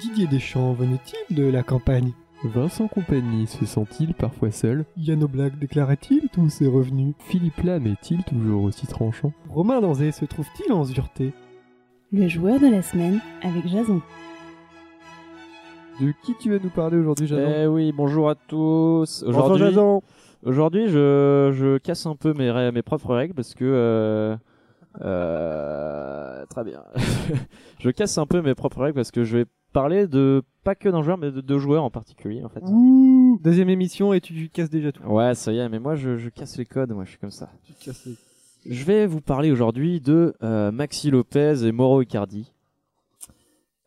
Didier 0.00 0.26
Deschamps 0.26 0.72
venait-il 0.74 1.36
de 1.36 1.44
la 1.44 1.62
campagne? 1.62 2.12
Vincent 2.44 2.88
Compagnie 2.88 3.46
se 3.46 3.64
sent-il 3.64 4.12
parfois 4.12 4.50
seul? 4.50 4.84
Yann 4.98 5.24
Oblak 5.24 5.58
déclarait-il 5.58 6.28
tous 6.30 6.50
ses 6.50 6.66
revenus? 6.66 7.14
Philippe 7.18 7.62
Lam 7.62 7.86
est-il 7.86 8.22
toujours 8.22 8.64
aussi 8.64 8.86
tranchant? 8.86 9.32
Romain 9.48 9.80
Danzé 9.80 10.12
se 10.12 10.26
trouve-t-il 10.26 10.70
en 10.70 10.84
sûreté? 10.84 11.32
Le 12.12 12.28
joueur 12.28 12.60
de 12.60 12.66
la 12.66 12.82
semaine 12.82 13.20
avec 13.42 13.66
Jason. 13.66 14.02
De 16.00 16.12
qui 16.22 16.34
tu 16.38 16.50
vas 16.50 16.58
nous 16.62 16.68
parler 16.68 16.98
aujourd'hui, 16.98 17.26
Jason? 17.26 17.50
Eh 17.56 17.66
oui, 17.66 17.92
bonjour 17.92 18.28
à 18.28 18.34
tous. 18.34 19.24
Bonjour 19.24 19.44
Aujourd'hui, 19.44 19.66
Jason 19.66 20.02
aujourd'hui, 20.44 20.88
je, 20.88 21.50
je 21.54 21.78
casse 21.78 22.04
un 22.04 22.14
peu 22.14 22.34
mes 22.34 22.82
propres 22.82 23.14
règles 23.14 23.34
parce 23.34 23.54
que 23.54 23.64
euh, 23.64 24.36
euh, 25.00 26.44
très 26.46 26.64
bien. 26.64 26.82
je 27.80 27.90
casse 27.90 28.18
un 28.18 28.26
peu 28.26 28.42
mes 28.42 28.54
propres 28.54 28.82
règles 28.82 28.94
parce 28.94 29.10
que 29.10 29.24
je 29.24 29.38
vais 29.38 29.44
parler 29.74 30.06
de 30.06 30.42
pas 30.62 30.74
que 30.74 30.88
d'un 30.88 31.02
joueur, 31.02 31.18
mais 31.18 31.30
de 31.30 31.42
deux 31.42 31.58
joueurs 31.58 31.84
en 31.84 31.90
particulier 31.90 32.42
en 32.42 32.48
fait. 32.48 32.62
Deuxième 33.42 33.68
émission 33.68 34.14
et 34.14 34.20
tu 34.22 34.48
casses 34.48 34.70
déjà 34.70 34.92
tout. 34.92 35.02
Ouais, 35.02 35.34
ça 35.34 35.52
y 35.52 35.58
est, 35.58 35.68
mais 35.68 35.78
moi 35.78 35.96
je, 35.96 36.16
je 36.16 36.30
casse 36.30 36.56
les 36.56 36.64
codes, 36.64 36.92
moi 36.92 37.04
je 37.04 37.10
suis 37.10 37.18
comme 37.18 37.30
ça. 37.30 37.50
Je 38.64 38.84
vais 38.84 39.06
vous 39.06 39.20
parler 39.20 39.50
aujourd'hui 39.50 40.00
de 40.00 40.34
euh, 40.42 40.70
Maxi 40.72 41.10
Lopez 41.10 41.66
et 41.66 41.72
Mauro 41.72 42.00
Icardi. 42.00 42.50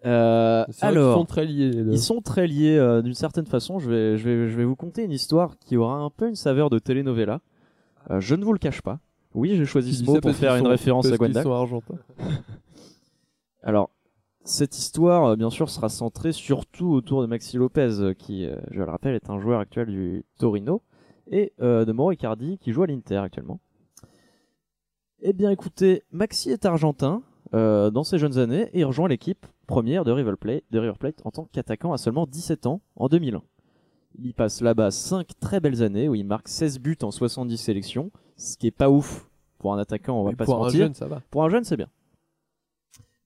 Euh, 0.06 0.64
alors, 0.82 1.18
sont 1.18 1.26
très 1.26 1.46
liés. 1.46 1.72
les 1.72 1.94
ils 1.94 2.00
sont 2.00 2.22
très 2.22 2.46
liés 2.46 2.78
euh, 2.78 3.02
d'une 3.02 3.16
certaine 3.16 3.48
façon. 3.48 3.80
Je 3.80 3.90
vais, 3.90 4.18
je, 4.18 4.30
vais, 4.30 4.48
je 4.48 4.56
vais 4.56 4.64
vous 4.64 4.76
conter 4.76 5.04
une 5.04 5.12
histoire 5.12 5.58
qui 5.58 5.76
aura 5.76 5.96
un 5.98 6.12
peu 6.12 6.30
une 6.30 6.36
saveur 6.36 6.70
de 6.70 6.78
telenovela. 6.78 7.42
Euh, 8.12 8.20
je 8.20 8.36
ne 8.36 8.46
vous 8.46 8.54
le 8.54 8.60
cache 8.60 8.82
pas. 8.82 9.00
Oui, 9.34 9.56
j'ai 9.56 9.66
choisi 9.66 9.92
Tu 9.92 9.98
ce 9.98 10.04
mot 10.06 10.20
pour 10.22 10.32
faire 10.34 10.56
une 10.56 10.68
référence 10.68 11.12
à 11.12 11.18
Gwenda. 11.18 11.42
argentins. 11.42 11.96
Alors, 13.64 13.90
cette 14.48 14.78
histoire, 14.78 15.26
euh, 15.26 15.36
bien 15.36 15.50
sûr, 15.50 15.70
sera 15.70 15.90
centrée 15.90 16.32
surtout 16.32 16.92
autour 16.92 17.22
de 17.22 17.28
Maxi 17.28 17.58
Lopez, 17.58 18.00
euh, 18.00 18.14
qui, 18.14 18.46
euh, 18.46 18.58
je 18.72 18.80
le 18.80 18.90
rappelle, 18.90 19.16
est 19.16 19.30
un 19.30 19.40
joueur 19.40 19.60
actuel 19.60 19.88
du 19.88 20.26
Torino, 20.38 20.82
et 21.30 21.54
de 21.60 21.92
Mauro 21.92 22.14
Icardi, 22.14 22.58
qui 22.58 22.72
joue 22.72 22.84
à 22.84 22.88
l'Inter 22.88 23.18
actuellement. 23.18 23.60
Eh 25.22 25.34
bien, 25.34 25.52
écoutez, 25.52 26.04
Maxi 26.12 26.52
est 26.52 26.66
argentin 26.66 27.22
euh, 27.54 27.90
dans 27.90 28.04
ses 28.04 28.18
jeunes 28.18 28.38
années 28.38 28.70
et 28.74 28.80
il 28.80 28.86
rejoint 28.86 29.08
l'équipe 29.08 29.46
première 29.68 30.04
de 30.04 30.12
River 30.12 30.36
Plate, 30.40 30.64
de 30.70 30.80
River 30.80 30.96
Plate 31.00 31.22
en 31.26 31.32
tant 31.32 31.46
qu'attaquant 31.46 31.92
à 31.92 31.98
seulement 31.98 32.28
17 32.28 32.68
ans 32.68 32.82
en 32.96 33.08
2001. 33.08 33.42
Il 34.20 34.28
y 34.28 34.34
passe 34.34 34.62
là-bas 34.62 34.92
5 34.92 35.28
très 35.40 35.60
belles 35.60 35.82
années 35.82 36.08
où 36.08 36.16
il 36.16 36.26
marque 36.26 36.48
16 36.48 36.80
buts 36.80 36.98
en 37.02 37.12
70 37.12 37.58
sélections, 37.58 38.12
ce 38.36 38.58
qui 38.58 38.68
est 38.68 38.72
pas 38.72 38.90
ouf 38.90 39.30
pour 39.60 39.74
un 39.74 39.80
attaquant, 39.80 40.20
on 40.20 40.24
va 40.24 40.32
Mais 40.32 40.36
pas 40.36 40.46
se 40.46 40.52
pour 40.52 40.60
un 40.60 40.66
mentir. 40.66 40.80
jeune, 40.80 40.94
ça 40.94 41.08
va. 41.08 41.22
Pour 41.32 41.44
un 41.44 41.50
jeune, 41.50 41.64
c'est 41.64 41.78
bien. 41.78 41.88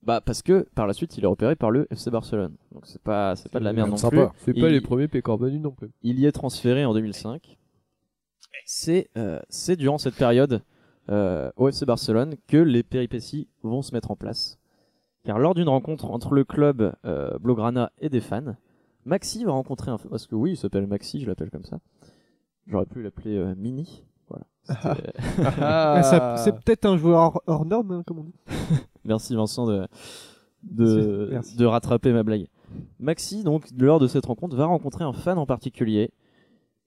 Bah 0.04 0.20
parce 0.20 0.42
que 0.42 0.68
par 0.74 0.88
la 0.88 0.94
suite, 0.94 1.16
il 1.18 1.24
est 1.24 1.28
repéré 1.28 1.56
par 1.56 1.70
le 1.72 1.88
FC 1.92 2.10
Barcelone. 2.10 2.56
Donc 2.72 2.88
c'est 2.88 3.02
pas 3.02 3.36
c'est 3.36 3.52
pas 3.52 3.60
de 3.60 3.64
la 3.66 3.74
merde 3.74 3.90
non 3.92 3.98
sympa. 3.98 4.28
plus. 4.30 4.40
C'est 4.40 4.54
pas 4.54 4.68
Il- 4.70 4.74
les 4.74 4.82
premiers 4.82 5.08
Pécorbanu 5.08 5.60
non 5.60 5.72
plus. 5.72 5.92
Il 6.02 6.20
y 6.20 6.26
est 6.26 6.32
transféré 6.32 6.86
en 6.86 6.94
2005. 6.94 7.58
C'est 8.66 9.10
euh, 9.18 9.40
c'est 9.50 9.76
durant 9.76 9.98
cette 9.98 10.16
période 10.16 10.62
euh, 11.10 11.52
au 11.56 11.68
FC 11.68 11.86
Barcelone 11.86 12.36
que 12.48 12.58
les 12.58 12.84
péripéties 12.84 13.48
vont 13.64 13.82
se 13.82 13.94
mettre 13.94 14.12
en 14.12 14.16
place. 14.16 14.58
Car 15.24 15.38
lors 15.38 15.54
d'une 15.54 15.70
rencontre 15.70 16.06
entre 16.10 16.34
le 16.34 16.44
club 16.46 16.94
euh, 17.06 17.38
Blaugrana 17.40 17.92
et 18.00 18.10
des 18.10 18.22
fans, 18.22 18.56
Maxi 19.06 19.44
va 19.46 19.52
rencontrer 19.52 19.92
un 19.92 19.98
parce 19.98 20.26
que 20.26 20.34
oui, 20.36 20.52
il 20.52 20.58
s'appelle 20.58 20.88
Maxi, 20.88 21.22
je 21.22 21.28
l'appelle 21.28 21.52
comme 21.52 21.66
ça. 21.66 21.80
J'aurais 22.68 22.86
pu 22.88 23.04
l'appeler 23.04 23.38
euh, 23.38 23.54
Mini. 23.56 24.04
Voilà. 24.30 24.46
C'était- 24.64 25.14
Ah, 25.62 26.02
ça- 26.04 26.38
C'est 26.38 26.54
peut-être 26.54 26.86
un 26.86 26.98
joueur 26.98 27.20
hors, 27.20 27.44
hors 27.46 27.66
norme, 27.66 27.92
hein, 27.92 28.04
comme 28.06 28.20
on 28.20 28.24
dit. 28.24 28.34
Merci 29.06 29.36
Vincent 29.36 29.66
de, 29.66 29.88
de, 30.64 31.30
Merci. 31.32 31.58
de 31.58 31.66
rattraper 31.66 32.12
ma 32.14 32.24
blague. 32.24 32.48
Maxi, 33.00 33.44
donc, 33.44 33.66
lors 33.78 34.00
de 34.00 34.08
cette 34.08 34.26
rencontre, 34.26 34.56
va 34.56 34.66
rencontrer 34.66 35.04
un 35.04 35.14
fan 35.14 35.38
en 35.38 35.46
particulier. 35.46 36.12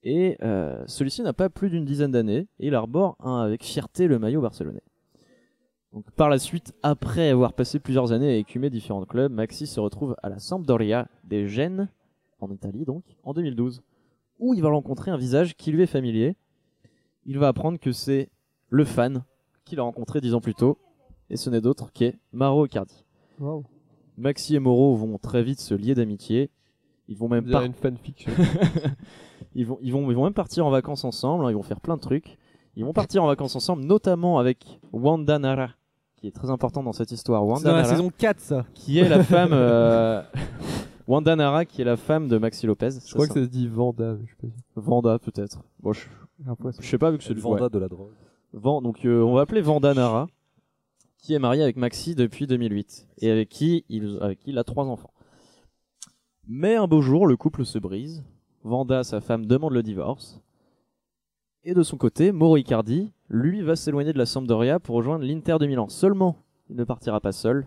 Et 0.03 0.37
euh, 0.43 0.83
celui-ci 0.87 1.23
n'a 1.23 1.33
pas 1.33 1.49
plus 1.49 1.71
d'une 1.71 1.85
dizaine 1.85 2.13
d'années. 2.13 2.47
Et 2.61 2.69
il 2.69 2.75
arbore 2.75 3.17
un, 3.21 3.41
avec 3.41 3.65
fierté 3.65 4.07
le 4.07 4.19
maillot 4.19 4.41
barcelonais. 4.41 4.83
Donc, 5.93 6.11
par 6.13 6.29
la 6.29 6.39
suite, 6.39 6.73
après 6.83 7.31
avoir 7.31 7.53
passé 7.53 7.79
plusieurs 7.79 8.13
années 8.13 8.29
à 8.29 8.37
écumer 8.37 8.69
différents 8.71 9.05
clubs, 9.05 9.31
Maxi 9.33 9.67
se 9.67 9.79
retrouve 9.81 10.17
à 10.23 10.29
la 10.29 10.39
Sampdoria 10.39 11.09
des 11.25 11.47
Gènes, 11.47 11.89
en 12.41 12.51
Italie 12.51 12.85
donc, 12.85 13.05
en 13.23 13.33
2012. 13.33 13.83
Où 14.41 14.55
il 14.55 14.63
va 14.63 14.71
rencontrer 14.71 15.11
un 15.11 15.17
visage 15.17 15.55
qui 15.55 15.71
lui 15.71 15.83
est 15.83 15.87
familier. 15.87 16.37
Il 17.25 17.39
va 17.39 17.49
apprendre 17.49 17.79
que 17.79 17.93
c'est 17.93 18.29
le 18.69 18.85
fan 18.85 19.25
qu'il 19.65 19.79
a 19.79 19.83
rencontré 19.83 20.21
dix 20.21 20.35
ans 20.35 20.41
plus 20.41 20.55
tôt, 20.55 20.79
et 21.31 21.37
ce 21.37 21.51
n'est 21.51 21.61
d'autre 21.61 21.91
qu'est 21.93 22.17
Maro 22.33 22.67
Icardi. 22.67 23.05
Maxi 24.17 24.55
et 24.55 24.59
Moro 24.61 24.95
vont 24.97 25.19
très 25.19 25.43
vite 25.43 25.61
se 25.61 25.75
lier 25.75 25.95
d'amitié. 25.95 26.51
Ils 27.09 27.17
vont 27.17 27.29
même 27.29 27.45
dirait 27.45 27.67
une 27.67 27.75
fanfiction. 27.75 28.31
ils 29.55 29.67
vont, 29.67 29.79
ils 29.83 29.93
vont, 29.93 30.11
ils 30.11 30.15
vont 30.15 30.25
même 30.25 30.33
partir 30.35 30.67
en 30.67 30.71
vacances 30.71 31.05
ensemble. 31.05 31.45
hein, 31.45 31.51
Ils 31.51 31.55
vont 31.57 31.63
faire 31.63 31.81
plein 31.81 31.97
de 31.97 32.01
trucs. 32.01 32.39
Ils 32.77 32.85
vont 32.85 32.93
partir 32.93 33.23
en 33.23 33.27
vacances 33.27 33.55
ensemble, 33.57 33.85
notamment 33.85 34.39
avec 34.39 34.81
Wanda 34.93 35.39
Nara, 35.39 35.69
qui 36.17 36.27
est 36.27 36.33
très 36.33 36.51
important 36.51 36.83
dans 36.83 36.93
cette 36.93 37.13
histoire. 37.13 37.43
C'est 37.43 37.49
Wanda 37.49 37.71
dans 37.71 37.77
la 37.77 37.83
Nara, 37.83 37.95
saison 37.95 38.11
4, 38.17 38.41
ça. 38.41 38.67
qui 38.75 38.99
est 38.99 39.09
la 39.09 39.23
femme, 39.23 39.51
euh, 39.53 40.23
Wanda 41.07 41.37
Nara, 41.37 41.65
qui 41.67 41.83
est 41.83 41.85
la 41.85 41.97
femme 41.97 42.27
de 42.29 42.39
Maxi 42.39 42.67
Lopez. 42.67 42.89
Je 43.07 43.13
crois 43.15 43.27
que 43.29 43.35
ça 43.35 43.43
se 43.45 43.49
dit 43.49 43.69
Vanda. 43.69 44.15
mais 44.15 44.27
je 44.27 44.31
sais 44.31 44.37
pas 44.41 44.47
si- 44.49 44.63
Vanda 44.77 45.19
peut-être. 45.19 45.63
Bon, 45.81 45.93
je, 45.93 46.01
je 46.81 46.89
sais 46.89 46.99
pas 46.99 47.11
vu 47.11 47.19
que 47.19 47.23
c'est 47.25 47.29
C'est 47.29 47.35
le 47.35 47.41
Vanda 47.41 47.69
de 47.69 47.79
la 47.79 47.89
drogue. 47.89 48.13
Van- 48.53 48.81
donc 48.83 49.05
euh, 49.05 49.23
on 49.23 49.35
va 49.35 49.43
appeler 49.43 49.61
Vanda 49.61 49.93
Nara, 49.95 50.27
qui 51.25 51.33
est 51.33 51.39
marié 51.39 51.63
avec 51.63 51.77
Maxi 51.77 52.15
depuis 52.15 52.47
2008 52.47 53.09
et 53.23 53.31
avec 53.31 53.49
qui 53.49 53.87
il, 53.89 54.19
avec 54.21 54.41
qui 54.41 54.51
il 54.51 54.59
a 54.59 54.65
trois 54.65 54.85
enfants. 54.85 55.11
Mais 56.47 56.77
un 56.77 56.87
beau 56.87 57.01
jour, 57.01 57.27
le 57.27 57.39
couple 57.39 57.65
se 57.65 57.79
brise. 57.79 58.23
Vanda, 58.63 59.03
sa 59.05 59.23
femme, 59.23 59.47
demande 59.47 59.73
le 59.73 59.83
divorce. 59.83 60.43
Et 61.65 61.73
de 61.73 61.83
son 61.83 61.97
côté, 61.97 62.31
Mauro 62.31 62.59
Icardi, 62.59 63.11
lui, 63.31 63.63
va 63.63 63.75
s'éloigner 63.75 64.13
de 64.13 64.19
la 64.19 64.27
Sampdoria 64.27 64.79
pour 64.79 64.97
rejoindre 64.97 65.25
l'Inter 65.25 65.57
de 65.59 65.67
Milan. 65.67 65.89
Seulement, 65.89 66.37
il 66.69 66.77
ne 66.77 66.85
partira 66.85 67.21
pas 67.21 67.33
seul. 67.33 67.67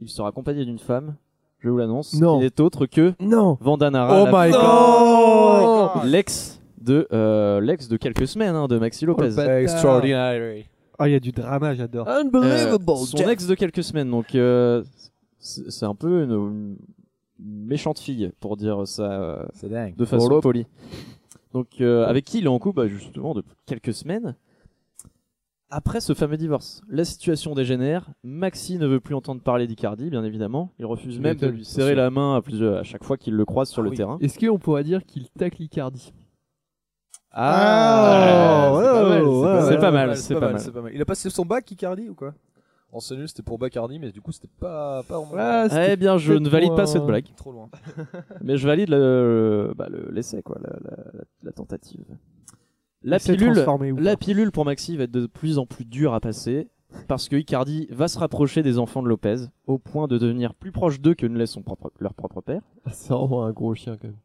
Il 0.00 0.08
sera 0.08 0.28
accompagné 0.28 0.64
d'une 0.64 0.78
femme, 0.78 1.16
je 1.58 1.68
vous 1.68 1.76
l'annonce, 1.76 2.18
Non. 2.18 2.38
qui 2.38 2.44
n'est 2.44 2.60
autre 2.62 2.86
que 2.86 3.12
Non 3.20 3.58
Vanda 3.60 3.90
Nara, 3.90 4.22
Oh 4.22 4.26
my 4.32 4.50
god 4.50 6.10
l'ex 6.10 6.58
de 6.80 7.06
euh, 7.12 7.60
l'ex 7.60 7.86
de 7.88 7.98
quelques 7.98 8.26
semaines 8.26 8.56
hein, 8.56 8.66
de 8.66 8.78
Maxi 8.78 9.04
Lopez. 9.04 9.34
Oh. 9.36 9.40
Extraordinary. 9.40 10.66
Oh, 10.98 11.04
il 11.06 11.12
y 11.12 11.14
a 11.14 11.20
du 11.20 11.32
drama, 11.32 11.74
j'adore. 11.74 12.08
Unbelievable 12.08 12.84
Euh, 12.88 12.96
son 12.96 13.28
ex 13.28 13.46
de 13.46 13.54
quelques 13.54 13.82
semaines, 13.82 14.10
donc 14.10 14.34
euh, 14.34 14.82
c'est 15.38 15.84
un 15.86 15.94
peu 15.94 16.22
une, 16.24 16.76
une 17.40 17.64
méchante 17.66 17.98
fille 17.98 18.30
pour 18.40 18.56
dire 18.56 18.86
ça 18.86 19.10
euh, 19.10 19.44
dingue. 19.64 19.96
de 19.96 20.04
façon 20.04 20.40
polie. 20.40 20.66
Donc 21.52 21.80
euh, 21.80 22.06
avec 22.06 22.24
qui 22.24 22.38
il 22.38 22.44
est 22.44 22.48
en 22.48 22.58
couple 22.58 22.76
bah, 22.82 22.88
justement 22.88 23.34
depuis 23.34 23.54
quelques 23.66 23.92
semaines. 23.94 24.36
Après 25.74 26.02
ce 26.02 26.12
fameux 26.12 26.36
divorce, 26.36 26.82
la 26.90 27.04
situation 27.04 27.54
dégénère. 27.54 28.10
Maxi 28.22 28.76
ne 28.76 28.86
veut 28.86 29.00
plus 29.00 29.14
entendre 29.14 29.40
parler 29.40 29.66
d'Icardi, 29.66 30.10
bien 30.10 30.22
évidemment. 30.22 30.70
Il 30.78 30.84
refuse 30.84 31.18
même 31.18 31.36
de 31.38 31.46
lui 31.46 31.64
serrer 31.64 31.94
la 31.94 32.10
main 32.10 32.36
à, 32.36 32.42
plusieurs, 32.42 32.76
à 32.76 32.82
chaque 32.82 33.04
fois 33.04 33.16
qu'il 33.16 33.34
le 33.34 33.44
croise 33.46 33.70
sur 33.70 33.80
Ah 33.80 33.84
le 33.84 33.90
oui. 33.90 33.96
terrain. 33.96 34.18
Est-ce 34.20 34.38
qu'on 34.38 34.58
pourrait 34.58 34.84
dire 34.84 35.02
qu'il 35.06 35.30
tacle 35.30 35.62
Icardi? 35.62 36.12
Ah, 37.32 38.72
c'est 39.68 39.78
pas 39.78 39.90
mal, 39.90 40.16
c'est 40.16 40.34
pas 40.34 40.82
mal. 40.82 40.92
Il 40.94 41.00
a 41.00 41.04
passé 41.04 41.30
son 41.30 41.44
bac 41.44 41.70
Icardi 41.70 42.08
ou 42.08 42.14
quoi? 42.14 42.34
En 42.92 42.98
nul 43.14 43.26
c'était 43.26 43.42
pour 43.42 43.58
Bacardi, 43.58 43.98
mais 43.98 44.12
du 44.12 44.20
coup 44.20 44.32
c'était 44.32 44.50
pas 44.60 45.02
pas 45.04 45.18
Ah, 45.38 45.66
Eh 45.88 45.96
bien, 45.96 46.18
je 46.18 46.34
ne 46.34 46.46
valide 46.46 46.74
pas 46.76 46.84
cette 46.86 47.04
blague. 47.06 47.24
trop 47.36 47.50
loin. 47.50 47.70
Mais 48.42 48.58
je 48.58 48.66
valide 48.66 48.90
le, 48.90 49.72
bah, 49.74 49.88
le- 49.90 50.10
l'essai, 50.12 50.42
quoi, 50.42 50.58
la, 50.62 50.76
la- 50.84 50.96
la- 51.14 51.24
la 51.42 51.52
tentative. 51.52 52.04
La 53.02 53.18
pilule, 53.18 53.54
la 53.98 54.50
pour 54.52 54.64
Maxi 54.66 54.96
va 54.98 55.04
être 55.04 55.10
de 55.10 55.26
plus 55.26 55.56
en 55.58 55.64
plus 55.64 55.86
dure 55.86 56.12
à 56.12 56.20
passer 56.20 56.68
parce 57.08 57.30
que 57.30 57.36
Icardi 57.36 57.88
va 57.90 58.08
se 58.08 58.18
rapprocher 58.18 58.62
des 58.62 58.78
enfants 58.78 59.02
de 59.02 59.08
Lopez 59.08 59.46
au 59.66 59.78
point 59.78 60.06
de 60.06 60.18
devenir 60.18 60.54
plus 60.54 60.70
proche 60.70 61.00
d'eux 61.00 61.14
que 61.14 61.26
ne 61.26 61.38
l'est 61.38 61.46
son 61.46 61.62
propre, 61.62 61.90
leur 61.98 62.12
propre 62.12 62.42
père. 62.42 62.60
C'est 62.92 63.14
vraiment 63.14 63.46
un 63.46 63.52
gros 63.52 63.74
chien 63.74 63.96
quand 63.96 64.08
même. 64.08 64.16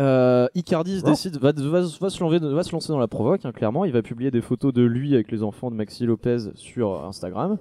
Euh, 0.00 0.48
Icardi 0.54 1.00
se 1.00 1.04
Oh. 1.04 1.10
décide, 1.10 1.36
va, 1.38 1.52
va, 1.52 1.80
va 1.82 2.10
se 2.10 2.20
lancer, 2.22 2.38
va 2.38 2.62
se 2.62 2.72
lancer 2.72 2.88
dans 2.92 2.98
la 2.98 3.08
provoque, 3.08 3.44
hein, 3.44 3.52
clairement. 3.52 3.84
Il 3.84 3.92
va 3.92 4.02
publier 4.02 4.30
des 4.30 4.40
photos 4.40 4.72
de 4.72 4.82
lui 4.82 5.14
avec 5.14 5.30
les 5.30 5.42
enfants 5.42 5.70
de 5.70 5.76
Maxi 5.76 6.06
Lopez 6.06 6.38
sur 6.54 7.04
Instagram. 7.04 7.58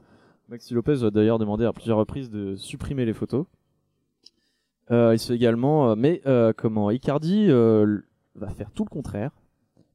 Maxi 0.50 0.74
Lopez 0.74 0.96
va 0.96 1.12
d'ailleurs 1.12 1.40
demander 1.40 1.66
à 1.66 1.74
plusieurs 1.74 1.98
reprises 1.98 2.30
de 2.30 2.56
supprimer 2.56 3.06
les 3.06 3.14
photos. 3.14 3.46
Euh, 4.92 5.14
il 5.14 5.20
se 5.20 5.28
fait 5.28 5.36
également, 5.36 5.92
euh, 5.92 5.96
mais 5.98 6.22
euh, 6.26 6.52
comment 6.56 6.90
Icardi 6.92 7.48
euh, 7.50 8.00
va 8.36 8.50
faire 8.50 8.72
tout 8.72 8.84
le 8.84 8.90
contraire, 8.90 9.32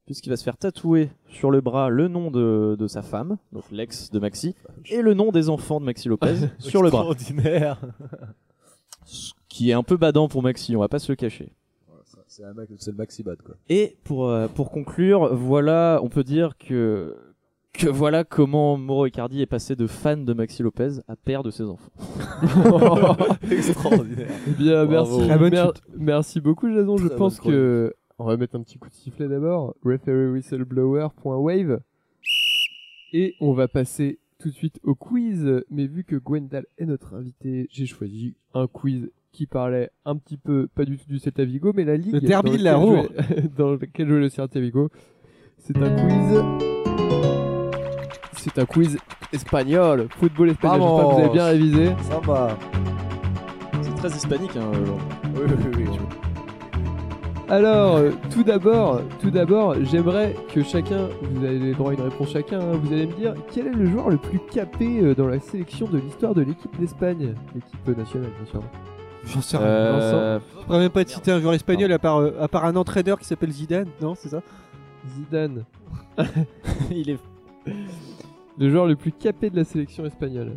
puisqu'il 0.06 0.30
va 0.30 0.36
se 0.36 0.44
faire 0.44 0.56
tatouer 0.56 1.10
sur 1.28 1.50
le 1.50 1.60
bras 1.60 1.90
le 1.90 2.08
nom 2.08 2.30
de, 2.30 2.76
de 2.78 2.86
sa 2.86 3.02
femme, 3.02 3.36
donc 3.52 3.64
l'ex 3.70 4.10
de 4.10 4.18
Maxi, 4.18 4.54
et 4.90 5.02
le 5.02 5.12
nom 5.14 5.32
des 5.32 5.48
enfants 5.50 5.80
de 5.80 5.84
Maxi 5.86 6.08
Lopez 6.08 6.34
sur 6.58 6.82
le 6.82 6.90
bras, 6.90 7.06
Extraordinaire. 7.10 7.78
ce 9.04 9.32
qui 9.48 9.70
est 9.70 9.74
un 9.74 9.82
peu 9.82 9.96
badant 9.98 10.28
pour 10.28 10.42
Maxi, 10.42 10.74
on 10.76 10.80
va 10.80 10.88
pas 10.88 10.98
se 10.98 11.12
le 11.12 11.16
cacher. 11.16 11.52
C'est 12.78 12.90
le 12.90 12.96
maxi 12.96 13.22
bad 13.22 13.40
quoi. 13.42 13.54
Et 13.68 13.96
pour, 14.04 14.28
euh, 14.28 14.48
pour 14.48 14.70
conclure, 14.70 15.34
voilà, 15.34 16.00
on 16.02 16.08
peut 16.08 16.24
dire 16.24 16.56
que, 16.58 17.16
que 17.72 17.88
voilà 17.88 18.24
comment 18.24 18.76
Mauro 18.76 19.06
Icardi 19.06 19.40
est 19.40 19.46
passé 19.46 19.74
de 19.76 19.86
fan 19.86 20.24
de 20.24 20.32
Maxi 20.34 20.62
Lopez 20.62 21.00
à 21.08 21.16
père 21.16 21.42
de 21.42 21.50
ses 21.50 21.64
enfants. 21.64 21.92
Extraordinaire. 23.50 24.30
Eh 24.48 24.50
bien, 24.52 24.84
Bravo. 24.86 25.16
merci, 25.18 25.28
Très 25.28 25.38
bonne 25.38 25.50
mer- 25.52 25.66
chute. 25.74 25.82
merci 25.96 26.40
beaucoup, 26.40 26.70
Jason. 26.72 26.96
Je 26.98 27.08
Très 27.08 27.16
pense 27.16 27.40
bonne 27.40 27.52
que 27.52 27.94
on 28.18 28.24
va 28.24 28.36
mettre 28.36 28.56
un 28.56 28.62
petit 28.62 28.78
coup 28.78 28.88
de 28.88 28.94
sifflet 28.94 29.28
d'abord. 29.28 29.74
Refereewhistleblower.wave. 29.84 31.80
Et 33.12 33.34
on 33.40 33.52
va 33.52 33.68
passer 33.68 34.18
tout 34.38 34.48
de 34.48 34.54
suite 34.54 34.78
au 34.82 34.94
quiz. 34.94 35.62
Mais 35.70 35.86
vu 35.86 36.04
que 36.04 36.16
Gwendal 36.16 36.66
est 36.78 36.86
notre 36.86 37.14
invité, 37.14 37.66
j'ai 37.70 37.86
choisi 37.86 38.36
un 38.54 38.66
quiz 38.66 39.10
qui 39.36 39.46
parlait 39.46 39.90
un 40.06 40.16
petit 40.16 40.38
peu, 40.38 40.66
pas 40.74 40.86
du 40.86 40.96
tout 40.96 41.04
du 41.08 41.18
Celta 41.18 41.44
Vigo, 41.44 41.72
mais 41.76 41.84
la 41.84 41.96
ligue. 41.98 42.14
Le 42.14 42.20
derby 42.20 42.52
dans 42.52 42.56
de 42.56 42.62
la 42.64 42.80
jouait- 42.80 43.48
Dans 43.58 43.72
lequel 43.72 44.08
jouait 44.08 44.18
le 44.20 44.28
Celta 44.30 44.58
Vigo. 44.60 44.88
C'est 45.58 45.76
un 45.76 45.90
quiz. 45.94 46.42
C'est 48.32 48.58
un 48.58 48.64
quiz 48.64 48.96
espagnol, 49.34 50.06
football 50.18 50.50
espagnol. 50.50 50.80
J'espère 50.88 51.08
que 51.08 51.14
vous 51.14 51.20
avez 51.20 51.32
bien 51.32 51.44
révisé. 51.46 51.86
Ça 52.08 52.18
va. 52.20 52.56
C'est 53.82 53.94
très 53.96 54.08
hispanique. 54.08 54.56
Hein, 54.56 54.70
Oui, 55.34 55.42
oui, 55.46 55.54
oui. 55.76 55.84
oui. 55.90 55.98
Alors, 57.48 57.96
euh, 57.96 58.10
tout 58.32 58.42
d'abord, 58.42 59.02
tout 59.20 59.30
d'abord, 59.30 59.76
j'aimerais 59.84 60.34
que 60.52 60.62
chacun, 60.64 61.08
vous 61.30 61.44
avez 61.44 61.58
le 61.58 61.74
droit 61.74 61.90
à 61.92 61.94
une 61.94 62.00
réponse 62.00 62.30
chacun, 62.32 62.58
hein, 62.58 62.72
vous 62.82 62.92
allez 62.92 63.06
me 63.06 63.12
dire 63.12 63.34
quel 63.52 63.68
est 63.68 63.72
le 63.72 63.86
joueur 63.86 64.08
le 64.10 64.16
plus 64.16 64.40
capé 64.50 64.98
euh, 65.00 65.14
dans 65.14 65.28
la 65.28 65.38
sélection 65.38 65.86
de 65.86 65.98
l'histoire 65.98 66.34
de 66.34 66.40
l'équipe 66.42 66.76
d'Espagne, 66.80 67.34
l'équipe 67.54 67.96
nationale 67.98 68.30
bien 68.36 68.46
sûr. 68.50 68.62
J'en 69.26 69.40
sais 69.42 69.56
rien. 69.56 69.66
euh, 69.66 70.38
Je 70.60 70.64
pourrais 70.64 70.78
même 70.78 70.90
pas 70.90 71.04
te 71.04 71.10
citer 71.10 71.32
un 71.32 71.40
joueur 71.40 71.54
espagnol 71.54 71.90
à 71.92 71.98
part, 71.98 72.18
euh, 72.18 72.32
à 72.40 72.48
part 72.48 72.64
un 72.64 72.76
entraîneur 72.76 73.18
qui 73.18 73.24
s'appelle 73.26 73.50
Zidane, 73.50 73.88
non 74.00 74.14
C'est 74.14 74.28
ça? 74.28 74.40
Zidane, 75.14 75.64
il 76.90 77.10
est. 77.10 77.18
le 78.58 78.70
joueur 78.70 78.86
le 78.86 78.96
plus 78.96 79.12
capé 79.12 79.50
de 79.50 79.56
la 79.56 79.64
sélection 79.64 80.04
espagnole. 80.06 80.52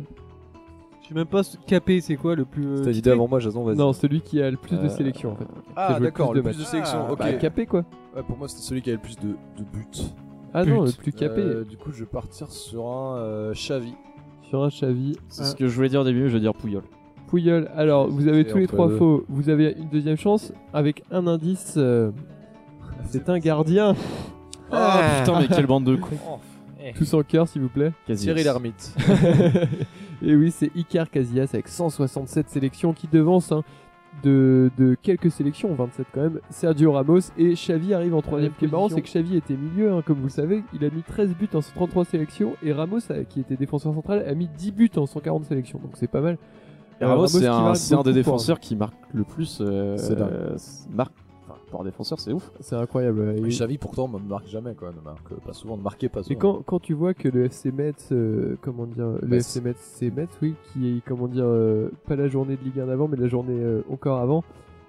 Je 1.02 1.08
sais 1.08 1.14
même 1.14 1.26
pas 1.26 1.42
ce- 1.42 1.56
capé, 1.66 2.00
c'est 2.00 2.16
quoi 2.16 2.34
le 2.36 2.44
plus. 2.44 2.64
euh, 2.66 2.84
T'as 2.84 2.90
dit 2.90 2.96
titré 2.98 3.10
avant 3.12 3.26
moi, 3.28 3.40
Jason, 3.40 3.64
vas-y. 3.64 3.76
Non, 3.76 3.92
celui 3.92 4.20
qui 4.20 4.40
a 4.40 4.50
le 4.50 4.56
plus 4.56 4.76
de 4.76 4.86
Euh, 4.86 4.88
sélections 4.88 5.32
en 5.32 5.36
fait. 5.36 5.44
Qui 5.44 5.50
a 5.50 5.72
Ah, 5.76 5.88
joué 5.90 5.98
le 5.98 6.04
d'accord, 6.06 6.30
plus 6.30 6.36
le 6.36 6.42
de 6.42 6.48
plus 6.48 6.56
de 6.56 6.62
matchs. 6.62 6.70
sélections. 6.70 7.04
Ah, 7.08 7.12
ok. 7.12 7.18
Bah, 7.18 7.32
capé 7.34 7.66
quoi. 7.66 7.84
Ouais, 8.14 8.22
pour 8.22 8.36
moi, 8.38 8.48
c'était 8.48 8.62
celui 8.62 8.82
qui 8.82 8.90
avait 8.90 8.96
le 8.98 9.02
plus 9.02 9.16
de, 9.16 9.28
de 9.58 9.64
buts. 9.72 9.86
Ah 10.54 10.64
non, 10.64 10.84
le 10.84 10.92
plus 10.92 11.12
capé. 11.12 11.40
Euh, 11.42 11.64
du 11.64 11.76
coup, 11.76 11.90
je 11.92 12.00
vais 12.00 12.10
partir 12.10 12.48
sur 12.50 12.86
un 12.86 13.16
euh, 13.18 13.52
Xavi. 13.54 13.94
Sur 14.48 14.62
un 14.64 14.68
Xavi. 14.68 15.16
C'est 15.28 15.44
ce 15.44 15.56
que 15.56 15.66
je 15.68 15.74
voulais 15.74 15.88
dire 15.88 16.00
au 16.00 16.04
début, 16.04 16.28
je 16.28 16.34
veux 16.34 16.40
dire 16.40 16.54
Pouyol. 16.54 16.82
Alors, 17.76 18.08
vous 18.08 18.28
avez 18.28 18.44
tous 18.46 18.58
les 18.58 18.66
trois 18.66 18.88
deux. 18.88 18.96
faux. 18.96 19.24
Vous 19.28 19.48
avez 19.50 19.74
une 19.78 19.88
deuxième 19.88 20.16
chance 20.16 20.52
avec 20.72 21.02
un 21.10 21.26
indice. 21.26 21.74
euh, 21.76 22.10
c'est 23.06 23.28
un 23.28 23.38
gardien. 23.38 23.94
Ah 24.72 25.20
putain, 25.20 25.40
mais 25.40 25.48
quelle 25.48 25.66
bande 25.66 25.84
de 25.84 25.96
cons. 25.96 26.16
Tous 26.96 27.14
en 27.14 27.22
cœur, 27.22 27.46
s'il 27.48 27.62
vous 27.62 27.68
plaît. 27.68 27.92
Casillas. 28.06 28.34
Thierry 28.34 28.44
Lhermitte. 28.44 28.94
Et 30.22 30.34
oui, 30.36 30.50
c'est 30.50 30.70
Icar 30.74 31.10
Casillas 31.10 31.48
avec 31.54 31.68
167 31.68 32.48
sélections 32.50 32.92
qui 32.92 33.06
devance 33.10 33.52
hein, 33.52 33.62
de, 34.22 34.70
de 34.76 34.94
quelques 35.00 35.30
sélections, 35.30 35.74
27 35.74 36.06
quand 36.12 36.20
même. 36.20 36.40
Sergio 36.50 36.92
Ramos 36.92 37.20
et 37.38 37.54
Xavi 37.54 37.94
arrive 37.94 38.14
en 38.14 38.20
troisième. 38.22 38.52
Ce 38.52 38.58
qui 38.58 38.64
est 38.66 38.68
marrant, 38.70 38.88
c'est 38.90 39.00
que 39.00 39.06
Xavi 39.08 39.36
était 39.36 39.56
milieu, 39.56 39.92
hein, 39.92 40.02
comme 40.04 40.18
vous 40.18 40.24
le 40.26 40.28
savez. 40.30 40.62
Il 40.74 40.84
a 40.84 40.90
mis 40.90 41.02
13 41.02 41.34
buts 41.36 41.48
en 41.54 41.60
133 41.62 42.04
sélections 42.04 42.54
et 42.62 42.72
Ramos, 42.72 42.98
euh, 43.10 43.24
qui 43.24 43.40
était 43.40 43.56
défenseur 43.56 43.94
central, 43.94 44.24
a 44.28 44.34
mis 44.34 44.48
10 44.48 44.72
buts 44.72 44.90
en 44.96 45.06
140 45.06 45.44
sélections. 45.46 45.78
Donc 45.78 45.92
c'est 45.94 46.10
pas 46.10 46.20
mal. 46.20 46.36
Et 47.00 47.04
Ramos, 47.04 47.26
c'est 47.28 47.46
un, 47.46 47.62
marque 47.62 47.76
c'est 47.76 47.94
un 47.94 48.02
des 48.02 48.12
défenseurs 48.12 48.60
qui 48.60 48.76
marque 48.76 48.94
le 49.14 49.24
plus. 49.24 49.58
euh, 49.60 49.96
C'est 49.96 50.16
dingue. 50.16 50.28
euh, 50.32 50.56
marque. 50.94 51.14
Enfin, 51.48 51.58
pour 51.70 51.80
un 51.80 51.84
défenseur, 51.84 52.20
c'est 52.20 52.32
ouf. 52.32 52.50
C'est 52.60 52.76
incroyable. 52.76 53.34
Et- 53.36 53.40
Mais 53.40 53.48
Xavi, 53.48 53.78
pourtant, 53.78 54.06
ne 54.08 54.18
marque 54.18 54.46
jamais, 54.48 54.74
quoi. 54.74 54.90
Ne 54.90 55.00
marque 55.02 55.32
pas 55.44 55.52
souvent, 55.54 55.76
ne 55.78 55.82
marquait 55.82 56.08
pas 56.10 56.22
souvent. 56.22 56.34
Et 56.34 56.38
quand, 56.38 56.62
quand 56.64 56.78
tu 56.78 56.92
vois 56.92 57.14
que 57.14 57.28
le 57.28 57.44
FC 57.46 57.72
Metz, 57.72 58.08
euh, 58.12 58.56
comment 58.60 58.86
dire, 58.86 59.06
le 59.22 59.26
Metz. 59.28 59.46
FC 59.56 59.60
Metz, 59.62 59.76
c'est 59.80 60.10
Metz, 60.14 60.28
oui, 60.42 60.54
qui 60.72 60.88
est, 60.98 61.00
comment 61.06 61.26
dire, 61.26 61.44
euh, 61.46 61.90
pas 62.06 62.16
la 62.16 62.28
journée 62.28 62.56
de 62.56 62.62
Ligue 62.64 62.80
1 62.80 62.86
d'avant, 62.86 63.08
mais 63.08 63.16
la 63.16 63.28
journée 63.28 63.56
euh, 63.58 63.82
encore 63.90 64.18
avant, 64.18 64.44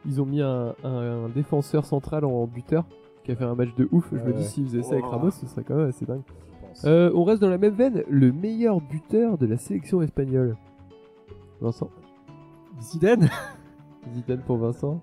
ils 0.06 0.20
ont 0.22 0.26
mis 0.26 0.42
un, 0.42 0.76
un- 0.84 1.26
un 1.26 1.30
défenseur 1.30 1.86
central 1.86 2.26
en 2.26 2.46
buteur 2.46 2.84
qui 3.24 3.32
a 3.32 3.36
fait 3.36 3.46
un 3.46 3.56
match 3.56 3.74
de 3.78 3.88
ouf. 3.92 4.10
Je 4.12 4.18
me 4.18 4.26
Ouais. 4.26 4.34
dis, 4.34 4.44
s'ils 4.44 4.66
faisaient 4.66 4.84
ça 4.84 4.94
avec 4.94 5.06
Oh. 5.08 5.12
Ramos, 5.12 5.32
ce 5.32 5.46
serait 5.48 5.64
quand 5.64 5.76
même 5.76 5.88
assez 5.90 6.06
dingue. 6.06 6.22
je 6.28 6.68
pense. 6.68 6.84
Euh, 6.86 7.12
on 7.16 7.24
reste 7.24 7.42
dans 7.42 7.50
la 7.50 7.58
même 7.60 7.74
veine, 7.76 8.04
le 8.10 8.32
meilleur 8.34 8.82
buteur 8.82 9.38
de 9.38 9.46
la 9.46 9.58
sélection 9.58 10.02
espagnole. 10.02 10.58
Vincent. 11.62 11.90
Zidane 12.80 13.30
Zidane 14.14 14.42
pour 14.46 14.58
Vincent. 14.58 15.00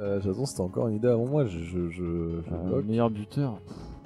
Euh, 0.00 0.20
Jason, 0.20 0.46
c'était 0.46 0.60
encore 0.60 0.88
une 0.88 0.96
idée 0.96 1.08
avant 1.08 1.26
moi. 1.26 1.44
Je, 1.44 1.58
je, 1.58 1.88
je, 1.88 1.90
je 1.90 2.54
Euh, 2.54 2.68
bloque. 2.68 2.84
meilleur 2.86 3.10
buteur. 3.10 3.58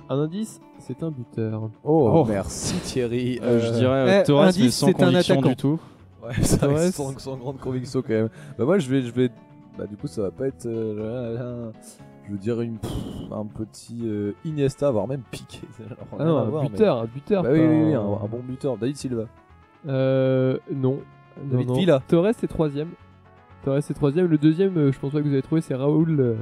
Un 0.08 0.18
indice, 0.20 0.60
c'est 0.78 1.02
un 1.02 1.10
buteur. 1.10 1.70
Oh, 1.84 2.10
Oh. 2.14 2.24
merci 2.26 2.74
Thierry. 2.80 3.38
Euh, 3.42 3.60
je 3.60 3.72
dirais 3.78 4.04
eh, 4.06 4.10
euh, 4.20 4.24
Torres, 4.24 4.42
mais 4.42 4.48
indice, 4.48 4.76
sans 4.76 4.86
c'est 4.86 5.02
un 5.02 5.06
conviction 5.06 5.34
attaquant. 5.34 5.48
du 5.48 5.56
tout. 5.56 5.80
Ouais, 6.24 6.42
ça 6.42 6.58
Torres. 6.58 6.76
reste 6.76 6.94
sans, 6.94 7.18
sans 7.18 7.36
grande 7.36 7.58
conviction 7.58 8.00
quand 8.02 8.08
même. 8.10 8.28
Bah 8.58 8.64
moi 8.64 8.78
je 8.78 8.88
vais, 8.88 9.02
je 9.02 9.10
vais, 9.12 9.30
bah 9.78 9.86
du 9.86 9.96
coup 9.96 10.06
ça 10.06 10.22
va 10.22 10.30
pas 10.30 10.46
être, 10.48 10.66
euh, 10.66 11.70
je 12.26 12.32
veux 12.32 12.38
dire 12.38 12.60
une, 12.60 12.78
pff, 12.78 12.92
un 13.32 13.44
petit 13.46 14.00
euh, 14.04 14.32
Iniesta, 14.44 14.90
voire 14.90 15.08
même 15.08 15.22
Piqué. 15.30 15.60
Ah 16.18 16.24
non, 16.24 16.38
à 16.38 16.42
un 16.42 16.44
voir, 16.44 16.62
mais- 16.64 16.68
buteur, 16.70 16.98
un 17.00 17.06
buteur. 17.06 17.42
Bah 17.42 17.48
oui, 17.52 17.60
oui, 17.60 17.92
pas 17.92 18.00
oui, 18.00 18.16
un 18.22 18.28
bon 18.28 18.40
buteur. 18.46 18.76
David 18.76 18.96
Silva. 18.96 19.24
Euh, 19.88 20.58
non. 20.72 21.00
David 21.50 21.66
non, 21.68 21.74
non. 21.74 21.80
Villa. 21.80 22.02
Torres 22.08 22.26
est 22.28 22.46
troisième. 22.48 22.88
Torres 23.64 23.76
est 23.78 23.94
troisième. 23.94 24.26
Le 24.26 24.38
deuxième, 24.38 24.76
euh, 24.76 24.92
je 24.92 24.98
pense 24.98 25.12
pas 25.12 25.18
que 25.20 25.24
vous 25.24 25.32
avez 25.32 25.42
trouvé, 25.42 25.60
c'est 25.60 25.74
Raoul, 25.74 26.16
euh, 26.20 26.34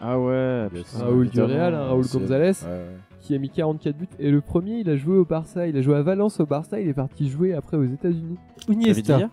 Ah 0.00 0.18
ouais. 0.18 0.68
Putain, 0.72 0.98
Raoul 1.04 1.28
du 1.28 1.38
évidemment. 1.38 1.48
Real, 1.54 1.74
hein, 1.74 1.84
Raoul 1.84 2.04
C'est- 2.04 2.18
Gonzalez, 2.18 2.44
Ouais, 2.64 2.68
ouais. 2.70 2.86
qui 3.20 3.34
a 3.34 3.38
mis 3.38 3.50
44 3.50 3.96
buts. 3.96 4.08
Et 4.18 4.30
le 4.30 4.40
premier, 4.40 4.78
il 4.80 4.90
a 4.90 4.96
joué 4.96 5.16
au 5.16 5.24
Barça. 5.24 5.66
Il 5.68 5.76
a 5.76 5.82
joué 5.82 5.94
à 5.96 6.02
Valence 6.02 6.40
au 6.40 6.46
Barça. 6.46 6.80
Il 6.80 6.88
est 6.88 6.94
parti 6.94 7.28
jouer 7.28 7.54
après 7.54 7.76
aux 7.76 7.84
États-Unis. 7.84 8.36
David 8.68 8.82
Iniesta. 8.82 9.16
Villa 9.16 9.30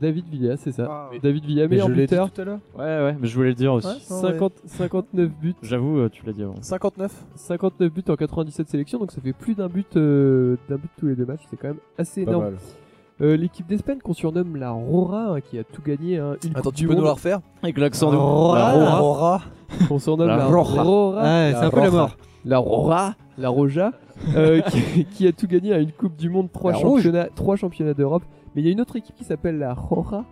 David 0.00 0.24
Villa, 0.30 0.56
c'est 0.56 0.72
ça. 0.72 0.88
Ah, 0.90 1.10
David 1.22 1.44
Villa, 1.44 1.62
Mais 1.64 1.68
meilleur 1.68 1.88
je 1.88 1.92
l'ai 1.92 2.06
dit 2.06 2.14
buteur. 2.14 2.30
tout 2.32 2.40
à 2.40 2.44
l'heure 2.44 2.60
Ouais, 2.78 2.82
ouais, 2.82 3.16
mais 3.20 3.28
je 3.28 3.34
voulais 3.36 3.50
le 3.50 3.54
dire 3.54 3.74
aussi. 3.74 3.86
Ouais. 3.88 3.94
50, 4.32 4.54
59 4.64 5.30
buts. 5.38 5.54
J'avoue, 5.62 5.98
euh, 5.98 6.08
tu 6.08 6.24
l'as 6.24 6.32
dit 6.32 6.42
avant. 6.42 6.54
59 6.62 7.12
59 7.34 7.92
buts 7.92 8.02
en 8.08 8.16
97 8.16 8.70
sélections, 8.70 8.98
donc 8.98 9.12
ça 9.12 9.20
fait 9.20 9.34
plus 9.34 9.54
d'un 9.54 9.68
but, 9.68 9.94
euh, 9.98 10.56
d'un 10.70 10.76
but 10.76 10.90
tous 10.96 11.08
les 11.08 11.14
deux 11.14 11.26
matchs. 11.26 11.42
C'est 11.50 11.58
quand 11.58 11.68
même 11.68 11.76
assez 11.98 12.24
Pas 12.24 12.30
énorme. 12.30 12.44
mal. 12.44 12.54
Euh, 13.20 13.36
L'équipe 13.36 13.66
d'Espagne 13.68 13.98
qu'on 14.02 14.14
surnomme 14.14 14.56
la 14.56 14.70
Rora, 14.70 15.34
hein, 15.34 15.40
qui 15.40 15.58
a 15.58 15.64
tout 15.64 15.82
gagné, 15.82 16.18
hein, 16.18 16.36
une 16.44 16.50
Attends, 16.52 16.62
Coupe 16.70 16.74
tu 16.74 16.82
du 16.82 16.88
peux 16.88 16.94
nous 16.94 17.00
Monde, 17.00 17.06
la 17.08 17.12
refaire 17.12 17.40
Avec 17.62 17.78
l'accent 17.78 18.10
de. 18.10 18.16
Rora. 18.16 18.58
La 18.58 18.70
Rora. 18.72 18.98
Rora. 18.98 19.42
qu'on 19.88 19.98
surnomme 19.98 20.28
La 20.28 20.36
la. 20.38 20.46
Rora. 20.46 20.82
Ouais, 21.22 21.52
c'est 21.54 21.60
La 21.60 21.66
un 21.66 21.70
peu 21.70 21.80
la 21.80 21.90
mort. 21.90 22.16
la 22.44 22.58
Rora, 22.58 23.14
la 23.38 23.48
Roja, 23.48 23.92
euh, 24.36 24.60
qui, 24.62 25.04
qui 25.04 25.26
a 25.28 25.32
tout 25.32 25.46
gagné 25.46 25.72
à 25.72 25.78
une 25.78 25.92
Coupe 25.92 26.16
du 26.16 26.30
Monde, 26.30 26.50
trois 26.52 26.72
La 26.72 26.78
Rouge. 26.78 27.02
championnats, 27.02 27.28
trois 27.34 27.56
championnats 27.56 27.94
d'Europe. 27.94 28.22
Mais 28.54 28.62
il 28.62 28.66
y 28.66 28.68
a 28.68 28.72
une 28.72 28.80
autre 28.80 28.96
équipe 28.96 29.14
qui 29.14 29.24
s'appelle 29.24 29.58
la 29.58 29.72
Rora 29.74 30.24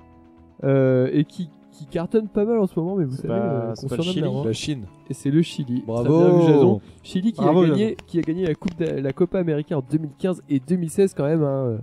euh, 0.64 1.08
et 1.12 1.24
qui, 1.24 1.48
qui 1.70 1.86
cartonne 1.86 2.28
pas 2.28 2.44
mal 2.44 2.58
en 2.58 2.66
ce 2.66 2.78
moment. 2.78 2.96
Mais 2.96 3.04
vous 3.04 3.12
C'est 3.14 3.28
savez, 3.28 3.38
pas- 3.40 3.46
euh, 3.46 3.72
c'est 3.74 3.82
qu'on 3.82 3.88
pas 3.88 3.96
le 3.96 4.02
surnomme 4.02 4.12
Chili 4.14 4.20
la 4.24 4.28
Rora. 4.30 4.46
La 4.46 4.52
Chine. 4.52 4.82
Et 5.08 5.14
c'est 5.14 5.30
le 5.30 5.42
Chili. 5.42 5.76
Très 5.82 5.86
Bravo. 5.86 6.18
bien 6.18 6.38
vu, 6.38 6.46
Jason. 6.52 6.80
Chili 7.02 7.32
qui, 7.32 7.40
Bravo, 7.40 7.62
a 7.62 7.68
gagné, 7.68 7.96
qui 8.06 8.18
a 8.18 8.22
gagné 8.22 8.46
la 8.46 8.54
Coupe 8.54 8.76
de- 8.78 9.00
la 9.00 9.12
Copa 9.12 9.38
América 9.38 9.78
en 9.78 9.82
2015 9.90 10.42
et 10.48 10.60
2016 10.60 11.14
quand 11.14 11.24
même. 11.24 11.42
hein. 11.44 11.78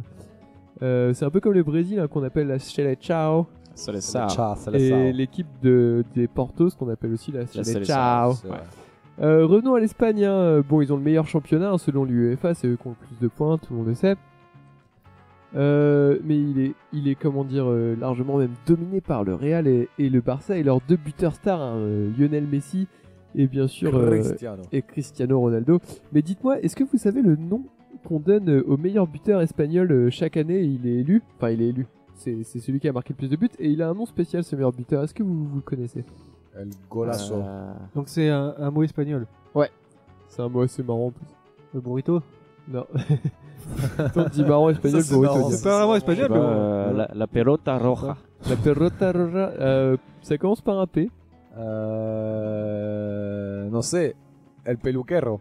Euh, 0.81 1.13
c'est 1.13 1.25
un 1.25 1.29
peu 1.29 1.39
comme 1.39 1.53
le 1.53 1.63
Brésil 1.63 1.99
hein, 1.99 2.07
qu'on 2.07 2.23
appelle 2.23 2.47
la 2.47 2.59
Seleção 2.59 3.47
et 5.09 5.13
l'équipe 5.13 5.47
de, 5.61 6.03
des 6.15 6.27
Portos 6.27 6.69
qu'on 6.77 6.89
appelle 6.89 7.13
aussi 7.13 7.31
la 7.31 7.45
Seleção. 7.47 8.31
Vrai. 8.45 8.59
Euh, 9.19 9.45
revenons 9.45 9.73
à 9.75 9.79
l'Espagne. 9.79 10.23
hein. 10.25 10.61
Bon, 10.67 10.81
ils 10.81 10.93
ont 10.93 10.97
le 10.97 11.03
meilleur 11.03 11.27
championnat 11.27 11.71
hein, 11.71 11.77
selon 11.77 12.03
l'UEFA, 12.03 12.53
c'est 12.53 12.67
eux 12.67 12.77
qui 12.79 12.87
ont 12.87 12.91
le 12.99 13.07
plus 13.07 13.19
de 13.19 13.27
points, 13.27 13.57
tout 13.57 13.73
le 13.73 13.77
monde 13.79 13.87
le 13.87 13.95
sait. 13.95 14.15
Euh, 15.55 16.19
mais 16.23 16.37
il 16.37 16.59
est, 16.59 16.73
il 16.91 17.07
est 17.07 17.15
comment 17.15 17.43
dire, 17.45 17.65
euh, 17.67 17.95
largement 17.99 18.37
même 18.37 18.53
dominé 18.67 18.99
par 19.01 19.23
le 19.23 19.33
Real 19.33 19.65
et, 19.67 19.87
et 19.97 20.09
le 20.09 20.19
Barça 20.21 20.57
et 20.57 20.63
leurs 20.63 20.81
deux 20.87 20.97
buteurs 20.97 21.33
stars, 21.35 21.61
hein, 21.61 21.77
euh, 21.77 22.09
Lionel 22.17 22.45
Messi 22.45 22.87
et 23.33 23.47
bien 23.47 23.67
sûr 23.67 23.95
euh, 23.95 24.09
Cristiano. 24.19 24.63
et 24.71 24.81
Cristiano 24.81 25.39
Ronaldo. 25.39 25.79
Mais 26.11 26.21
dites-moi, 26.21 26.59
est-ce 26.61 26.75
que 26.75 26.83
vous 26.83 26.97
savez 26.97 27.21
le 27.21 27.35
nom 27.37 27.63
qu'on 28.08 28.20
donne 28.20 28.50
euh, 28.50 28.63
au 28.67 28.78
meilleur 28.78 29.06
buteur 29.08 29.41
espagnol 29.41 29.91
euh, 29.91 30.10
chaque 30.10 30.38
année 30.38 30.62
Il 30.62 30.88
est 30.88 30.96
élu, 31.02 31.22
enfin 31.38 31.50
il 31.52 31.62
est 31.62 31.67
élu. 31.70 31.86
C'est 32.15 32.43
c'est 32.43 32.60
celui 32.60 32.80
qui 32.80 32.88
a 32.88 32.93
marqué 32.93 33.13
le 33.13 33.17
plus 33.17 33.30
de 33.30 33.36
buts 33.36 33.50
et 33.60 33.70
il 33.70 33.82
a 33.82 33.89
un 33.89 33.93
nom 33.93 34.06
spécial 34.06 34.43
ce 34.43 34.56
meilleur 34.56 34.72
buteur. 34.72 35.04
Est-ce 35.04 35.13
que 35.13 35.24
vous, 35.24 35.46
vous 35.46 35.56
le 35.58 35.62
connaissez? 35.62 36.04
El 36.58 36.70
Golazo. 36.89 37.36
Euh, 37.36 37.74
Donc 37.96 38.08
c'est 38.10 38.30
un, 38.30 38.56
un 38.58 38.72
mot 38.72 38.84
espagnol. 38.84 39.28
C'est 40.30 40.41
un 40.41 40.50
mot 40.50 40.62
assez 40.62 40.84
marrant 40.84 41.08
en 41.08 41.12
plus. 41.12 41.26
Le 41.74 41.80
burrito? 41.82 42.22
Non. 42.67 42.86
On 44.15 44.24
dit 44.30 44.43
marrant 44.43 44.70
espagnol, 44.70 45.02
Ça, 45.02 45.08
c'est 45.08 45.15
burrito. 45.20 45.50
C'est 45.52 45.63
pas 45.63 45.78
vraiment 45.80 45.96
espagnol, 45.96 46.28
pas, 46.28 46.34
mais 46.34 46.39
bon. 46.39 46.46
euh, 46.48 46.93
la, 46.93 47.10
la 47.13 47.28
pelota 47.28 47.78
roja. 47.78 48.17
La 48.50 48.56
perrota 48.58 49.12
roja, 49.13 49.52
euh, 49.60 49.98
ça 50.22 50.38
commence 50.38 50.62
par 50.62 50.80
un 50.80 50.86
P. 50.88 51.10
Euh... 52.28 53.70
Non, 53.70 53.82
c'est 53.82 54.15
El 54.65 54.78
Peluquero. 54.78 55.39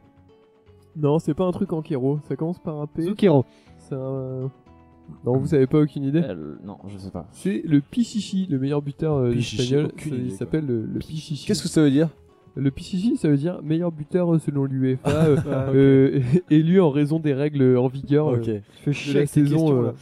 Non, 0.97 1.19
c'est 1.19 1.35
pas 1.35 1.45
un 1.45 1.53
truc 1.53 1.73
en 1.73 1.83
kéro, 1.83 2.19
ça 2.29 2.37
commence 2.37 2.59
par 2.59 2.81
un 2.81 2.87
P. 2.87 3.03
Zucchero. 3.03 3.45
C'est 3.79 3.95
un... 3.95 4.51
Non, 5.25 5.37
vous 5.37 5.55
avez 5.55 5.67
pas 5.69 5.79
aucune 5.79 6.03
idée 6.05 6.19
Elle- 6.27 6.57
Non, 6.65 6.79
je 6.89 6.99
sais 6.99 7.11
pas. 7.11 7.29
C'est 7.31 7.63
le 7.65 7.81
Pichichi, 7.81 8.47
le 8.47 8.59
meilleur 8.59 8.83
buteur 8.83 9.15
euh, 9.17 9.31
Pichichi, 9.31 9.63
espagnol. 9.63 9.91
aucune 9.93 10.11
Ça- 10.11 10.17
idée, 10.17 10.25
Il 10.25 10.29
quoi. 10.31 10.39
s'appelle 10.39 10.67
le, 10.67 10.83
le 10.85 10.99
Pichichi. 10.99 11.47
Qu'est-ce 11.47 11.63
que 11.63 11.69
ça 11.69 11.83
veut 11.83 11.91
dire? 11.91 12.09
Le 12.57 12.71
Pichichi, 12.71 13.17
ça 13.17 13.29
veut 13.29 13.37
dire 13.37 13.61
meilleur 13.63 13.93
buteur 13.93 14.35
euh, 14.35 14.39
selon 14.39 14.65
l'UEFA, 14.65 15.11
euh, 15.27 15.37
Ah, 15.47 15.69
euh, 15.69 16.21
élu 16.51 16.81
en 16.81 16.91
raison 16.91 17.21
des 17.21 17.35
règles 17.35 17.77
en 17.77 17.87
vigueur. 17.87 18.29
euh, 18.31 18.39
de 18.39 18.63
la 19.15 19.27
saison, 19.27 19.85
euh. 19.85 19.93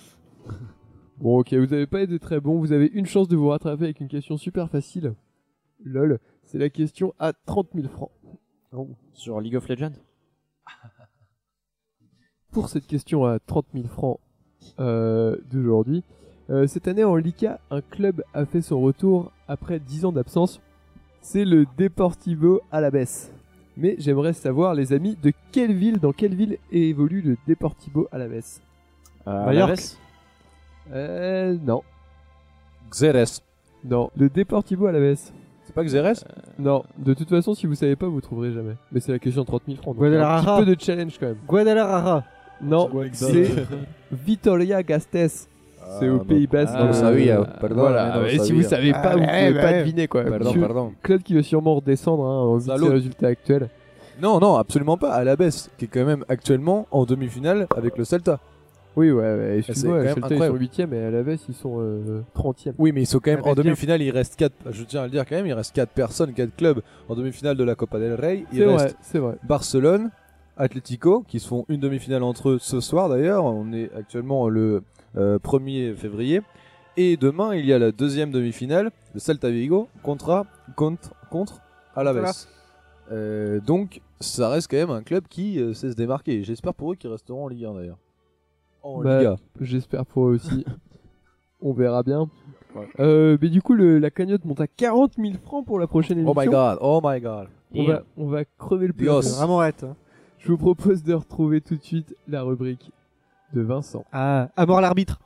Bon, 1.18 1.40
ok, 1.40 1.52
vous 1.54 1.72
avez 1.72 1.86
pas 1.86 2.00
été 2.02 2.18
très 2.18 2.40
bon. 2.40 2.58
Vous 2.58 2.72
avez 2.72 2.86
une 2.94 3.06
chance 3.06 3.28
de 3.28 3.36
vous 3.36 3.48
rattraper 3.48 3.84
avec 3.84 4.00
une 4.00 4.08
question 4.08 4.36
super 4.36 4.70
facile. 4.70 5.14
Lol, 5.84 6.18
c'est 6.44 6.58
la 6.58 6.70
question 6.70 7.12
à 7.18 7.32
30 7.32 7.68
000 7.74 7.88
francs. 7.88 8.10
Sur 9.12 9.40
League 9.40 9.56
of 9.56 9.68
Legends? 9.68 9.92
Pour 12.52 12.68
cette 12.68 12.86
question 12.86 13.24
à 13.24 13.38
30 13.40 13.66
000 13.74 13.86
francs 13.88 14.20
euh, 14.78 15.36
d'aujourd'hui, 15.50 16.04
euh, 16.50 16.66
cette 16.66 16.86
année 16.88 17.04
en 17.04 17.16
Liga, 17.16 17.58
un 17.70 17.80
club 17.80 18.22
a 18.32 18.44
fait 18.46 18.62
son 18.62 18.80
retour 18.80 19.32
après 19.48 19.80
10 19.80 20.04
ans 20.04 20.12
d'absence. 20.12 20.60
C'est 21.20 21.44
le 21.44 21.66
Deportivo 21.78 22.60
Alavés. 22.70 23.30
Mais 23.76 23.96
j'aimerais 23.98 24.34
savoir, 24.34 24.74
les 24.74 24.92
amis, 24.92 25.16
de 25.20 25.32
quelle 25.50 25.72
ville, 25.72 25.98
dans 25.98 26.12
quelle 26.12 26.34
ville 26.34 26.58
évolue 26.70 27.22
le 27.22 27.36
Deportivo 27.48 28.08
Alavés? 28.12 28.60
Euh. 29.26 29.46
Alaves 29.46 29.96
Euh, 30.92 31.56
non. 31.62 31.82
Xeres. 32.90 33.40
Non, 33.84 34.10
le 34.16 34.28
Deportivo 34.28 34.86
à 34.86 34.92
la 34.92 35.00
baisse. 35.00 35.32
Pas 35.74 35.84
Xerès? 35.84 36.24
Non, 36.58 36.84
de 36.98 37.14
toute 37.14 37.28
façon, 37.28 37.54
si 37.54 37.66
vous 37.66 37.74
savez 37.74 37.96
pas, 37.96 38.06
vous 38.06 38.20
trouverez 38.20 38.52
jamais. 38.52 38.74
Mais 38.92 39.00
c'est 39.00 39.12
la 39.12 39.18
question 39.18 39.42
de 39.42 39.46
30 39.46 39.62
000 39.66 39.76
francs. 39.78 39.94
donc 39.94 39.98
Guadalajara. 39.98 40.38
Un 40.54 40.56
petit 40.60 40.64
peu 40.70 40.74
de 40.76 40.80
challenge 40.80 41.12
quand 41.18 41.26
même. 41.26 41.36
Guadalajara. 41.46 42.24
Non, 42.62 42.88
c'est 43.12 43.50
Vitoria 44.12 44.82
Gasteiz. 44.82 45.48
C'est 45.98 46.08
au 46.08 46.18
Pays 46.20 46.46
Basque. 46.46 46.74
No 46.78 46.86
lo 46.86 46.92
sabía, 46.94 47.42
perdón, 47.60 47.80
Voilà, 47.80 48.14
no 48.14 48.20
lo 48.22 48.26
et 48.26 48.38
si 48.38 48.52
vous 48.52 48.62
savez 48.62 48.92
pas, 48.92 49.02
Ah, 49.04 49.16
vous 49.16 49.22
pouvez 49.24 49.54
pas 49.60 49.72
deviner 49.74 50.08
quoi. 50.08 50.22
Pardon, 50.24 50.44
Monsieur- 50.46 50.60
pardon. 50.62 50.92
Club 51.02 51.22
qui 51.22 51.34
va 51.34 51.42
sûrement 51.42 51.74
redescendre 51.74 52.24
hein, 52.24 52.56
vue 52.58 52.66
de 52.72 52.84
ses 52.86 52.88
résultats 52.90 53.26
actuels. 53.26 53.68
Non, 54.22 54.38
non, 54.40 54.56
absolument 54.56 54.96
pas. 54.96 55.12
À 55.12 55.24
la 55.24 55.36
baisse, 55.36 55.68
qui 55.76 55.84
est 55.84 55.88
quand 55.88 56.04
même 56.06 56.24
actuellement 56.28 56.86
en 56.90 57.04
demi-finale 57.04 57.66
avec 57.76 57.98
le 57.98 58.04
Celta. 58.04 58.38
Oui, 58.96 59.10
ouais, 59.10 59.22
ouais 59.22 59.60
c'est 59.62 59.70
excuse-moi, 59.70 60.02
même 60.02 60.14
Celta 60.14 60.18
ils 60.18 60.38
sont 60.38 60.44
incroyable. 60.44 60.64
8ème 60.64 60.94
et 60.94 61.04
à 61.04 61.10
la 61.10 61.22
baisse 61.22 61.44
ils 61.48 61.54
sont 61.54 61.76
euh, 61.80 62.22
30ème. 62.36 62.74
Oui, 62.78 62.92
mais 62.92 63.02
ils 63.02 63.06
sont 63.06 63.18
quand 63.18 63.32
même 63.32 63.42
en 63.44 63.54
demi-finale. 63.54 64.02
Il 64.02 64.10
reste 64.10 64.36
4, 64.36 64.54
je 64.70 64.84
tiens 64.84 65.02
à 65.02 65.04
le 65.04 65.10
dire 65.10 65.24
quand 65.26 65.34
même, 65.34 65.46
il 65.46 65.52
reste 65.52 65.74
4 65.74 65.90
personnes, 65.90 66.32
4 66.32 66.54
clubs 66.56 66.80
en 67.08 67.14
demi-finale 67.14 67.56
de 67.56 67.64
la 67.64 67.74
Copa 67.74 67.98
del 67.98 68.14
Rey. 68.14 68.44
Il 68.52 68.58
C'est 68.58 68.64
reste 68.66 68.84
vrai, 68.84 68.94
c'est 69.02 69.18
vrai. 69.18 69.36
Barcelone, 69.42 70.10
Atlético, 70.56 71.24
qui 71.26 71.40
se 71.40 71.48
font 71.48 71.64
une 71.68 71.80
demi-finale 71.80 72.22
entre 72.22 72.50
eux 72.50 72.58
ce 72.60 72.80
soir 72.80 73.08
d'ailleurs. 73.08 73.44
On 73.44 73.72
est 73.72 73.90
actuellement 73.96 74.48
le 74.48 74.82
euh, 75.16 75.38
1er 75.38 75.94
février. 75.94 76.42
Et 76.96 77.16
demain, 77.16 77.54
il 77.56 77.66
y 77.66 77.72
a 77.72 77.78
la 77.78 77.90
deuxième 77.90 78.30
demi-finale, 78.30 78.92
le 79.14 79.20
Celta 79.20 79.50
Vigo 79.50 79.88
contre, 80.02 80.46
contre, 80.76 81.12
contre 81.28 81.60
Alaves. 81.96 82.46
Euh, 83.10 83.60
donc, 83.60 84.00
ça 84.20 84.48
reste 84.48 84.70
quand 84.70 84.76
même 84.76 84.90
un 84.90 85.02
club 85.02 85.24
qui 85.28 85.60
euh, 85.60 85.74
sait 85.74 85.90
se 85.90 85.96
démarquer. 85.96 86.44
J'espère 86.44 86.72
pour 86.72 86.92
eux 86.92 86.96
qu'ils 86.96 87.10
resteront 87.10 87.44
en 87.44 87.48
Ligue 87.48 87.64
1 87.64 87.74
d'ailleurs. 87.74 87.98
En 88.84 89.00
Bah, 89.02 89.18
Liga. 89.18 89.36
J'espère 89.60 90.06
pour 90.06 90.28
eux 90.28 90.34
aussi. 90.34 90.64
On 91.62 91.72
verra 91.72 92.02
bien. 92.02 92.28
Euh, 93.00 93.38
mais 93.40 93.48
du 93.48 93.62
coup, 93.62 93.72
le- 93.74 93.98
la 93.98 94.10
cagnotte 94.10 94.44
monte 94.44 94.60
à 94.60 94.66
40 94.66 95.14
000 95.16 95.34
francs 95.42 95.64
pour 95.64 95.78
la 95.78 95.86
prochaine 95.86 96.18
émission. 96.18 96.34
Oh 96.36 96.40
my 96.40 96.46
god, 96.46 96.78
oh 96.80 97.00
my 97.02 97.20
god. 97.20 97.48
On 97.74 97.84
va, 97.84 98.02
on 98.16 98.26
va 98.28 98.44
crever 98.44 98.86
le. 98.88 98.94
J'ai 98.96 99.06
vraiment 99.30 99.62
hâte. 99.62 99.84
hein. 99.84 99.96
Je 100.38 100.48
vous 100.48 100.58
propose 100.58 101.02
de 101.02 101.14
retrouver 101.14 101.60
tout 101.60 101.76
de 101.76 101.82
suite 101.82 102.14
la 102.28 102.42
rubrique 102.42 102.90
de 103.54 103.62
Vincent. 103.62 104.04
Ah, 104.12 104.48
à 104.56 104.66
mort 104.66 104.80
l'arbitre. 104.80 105.18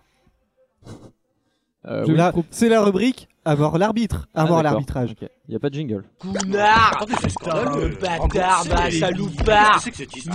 Euh, 1.86 2.04
oui, 2.06 2.16
C'est 2.50 2.68
la 2.68 2.82
rubrique 2.82 3.28
à 3.44 3.56
mort 3.56 3.78
l'arbitre, 3.78 4.28
à 4.34 4.42
Ah, 4.42 4.46
mort 4.46 4.56
d'accord. 4.58 4.72
l'arbitrage. 4.72 5.12
Ok. 5.20 5.28
Y 5.48 5.56
a 5.56 5.58
pas 5.58 5.70
de 5.70 5.74
jingle. 5.74 6.04
Putain, 6.20 6.38
le 6.44 8.00
bâtard, 8.00 8.64
va, 8.64 8.88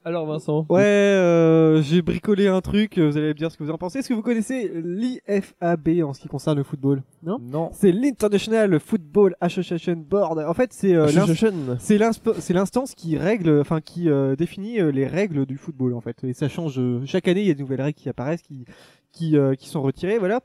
Alors 0.03 0.25
Vincent, 0.25 0.65
Ouais, 0.69 0.81
euh, 0.81 1.83
j'ai 1.83 2.01
bricolé 2.01 2.47
un 2.47 2.59
truc, 2.61 2.97
vous 2.97 3.17
allez 3.17 3.27
me 3.27 3.33
dire 3.35 3.51
ce 3.51 3.57
que 3.57 3.63
vous 3.63 3.69
en 3.69 3.77
pensez. 3.77 3.99
Est-ce 3.99 4.09
que 4.09 4.15
vous 4.15 4.23
connaissez 4.23 4.71
l'IFAB 4.83 5.89
en 6.03 6.13
ce 6.13 6.21
qui 6.21 6.27
concerne 6.27 6.57
le 6.57 6.63
football? 6.63 7.03
Non? 7.21 7.37
Non. 7.39 7.69
C'est 7.71 7.91
l'International 7.91 8.79
Football 8.79 9.35
Association 9.41 9.95
Board. 9.97 10.39
En 10.39 10.53
fait, 10.55 10.73
c'est 10.73 10.95
euh, 10.95 11.05
l'instance 12.49 12.95
qui 12.95 13.15
règle, 13.15 13.59
enfin 13.59 13.79
qui 13.79 14.09
euh, 14.09 14.35
définit 14.35 14.79
euh, 14.79 14.91
les 14.91 15.05
règles 15.05 15.45
du 15.45 15.57
football 15.57 15.93
en 15.93 16.01
fait. 16.01 16.23
Et 16.23 16.33
ça 16.33 16.49
change 16.49 16.81
chaque 17.05 17.27
année. 17.27 17.41
Il 17.41 17.47
y 17.47 17.51
a 17.51 17.53
de 17.53 17.59
nouvelles 17.59 17.81
règles 17.81 17.99
qui 17.99 18.09
apparaissent, 18.09 18.41
qui 18.41 18.65
qui, 19.11 19.37
euh, 19.37 19.55
qui 19.55 19.67
sont 19.67 19.81
retirées, 19.81 20.17
voilà. 20.17 20.41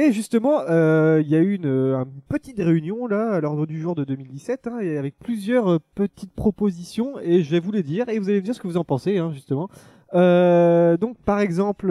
Et 0.00 0.12
justement, 0.12 0.60
euh, 0.70 1.20
il 1.24 1.28
y 1.28 1.34
a 1.34 1.40
eu 1.40 1.54
une, 1.54 1.66
euh, 1.66 2.04
une 2.04 2.20
petite 2.28 2.60
réunion 2.60 3.08
là 3.08 3.32
à 3.32 3.40
l'ordre 3.40 3.66
du 3.66 3.80
jour 3.80 3.96
de 3.96 4.04
2017, 4.04 4.68
hein, 4.68 4.78
et 4.78 4.96
avec 4.96 5.18
plusieurs 5.18 5.72
euh, 5.72 5.78
petites 5.96 6.32
propositions. 6.32 7.18
Et 7.18 7.42
je 7.42 7.50
vais 7.50 7.58
vous 7.58 7.72
les 7.72 7.82
dire, 7.82 8.08
et 8.08 8.20
vous 8.20 8.28
allez 8.28 8.38
me 8.38 8.44
dire 8.44 8.54
ce 8.54 8.60
que 8.60 8.68
vous 8.68 8.76
en 8.76 8.84
pensez, 8.84 9.18
hein, 9.18 9.32
justement. 9.32 9.68
Euh, 10.14 10.96
donc, 10.96 11.16
par 11.24 11.40
exemple, 11.40 11.88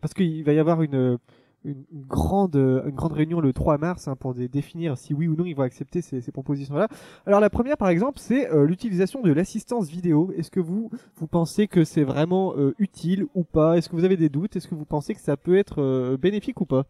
parce 0.00 0.14
qu'il 0.14 0.42
va 0.42 0.54
y 0.54 0.58
avoir 0.58 0.80
une 0.80 1.18
une, 1.64 1.84
une 1.92 2.02
grande 2.02 2.56
euh, 2.56 2.82
une 2.88 2.94
grande 2.94 3.12
réunion 3.12 3.40
le 3.40 3.52
3 3.52 3.78
mars 3.78 4.08
hein, 4.08 4.16
pour 4.16 4.34
dé- 4.34 4.48
définir 4.48 4.96
si 4.96 5.12
oui 5.14 5.28
ou 5.28 5.36
non 5.36 5.44
ils 5.44 5.54
vont 5.54 5.62
accepter 5.62 6.00
ces, 6.02 6.20
ces 6.20 6.32
propositions 6.32 6.74
là. 6.74 6.88
Alors 7.26 7.40
la 7.40 7.50
première 7.50 7.76
par 7.76 7.88
exemple 7.88 8.18
c'est 8.18 8.50
euh, 8.50 8.66
l'utilisation 8.66 9.20
de 9.22 9.32
l'assistance 9.32 9.88
vidéo. 9.88 10.32
Est-ce 10.36 10.50
que 10.50 10.60
vous 10.60 10.90
vous 11.16 11.26
pensez 11.26 11.66
que 11.68 11.84
c'est 11.84 12.04
vraiment 12.04 12.54
euh, 12.56 12.74
utile 12.78 13.26
ou 13.34 13.44
pas? 13.44 13.76
Est-ce 13.76 13.88
que 13.88 13.96
vous 13.96 14.04
avez 14.04 14.16
des 14.16 14.28
doutes? 14.28 14.56
Est-ce 14.56 14.68
que 14.68 14.74
vous 14.74 14.84
pensez 14.86 15.14
que 15.14 15.20
ça 15.20 15.36
peut 15.36 15.56
être 15.56 15.80
euh, 15.82 16.16
bénéfique 16.16 16.60
ou 16.60 16.66
pas? 16.66 16.84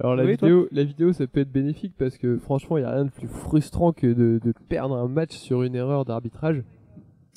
Alors 0.00 0.16
la 0.16 0.24
Oui, 0.24 0.32
vidéo, 0.32 0.66
la 0.72 0.82
vidéo, 0.84 1.12
ça 1.12 1.26
peut 1.26 1.40
être 1.40 1.52
bénéfique 1.52 1.92
parce 1.98 2.16
que 2.16 2.38
franchement, 2.38 2.78
il 2.78 2.80
y 2.80 2.84
a 2.84 2.90
rien 2.90 3.04
de 3.04 3.10
plus 3.10 3.28
frustrant 3.28 3.92
que 3.92 4.06
de, 4.06 4.40
de 4.42 4.54
perdre 4.68 4.96
un 4.96 5.06
match 5.06 5.36
sur 5.36 5.62
une 5.62 5.74
erreur 5.74 6.06
d'arbitrage. 6.06 6.64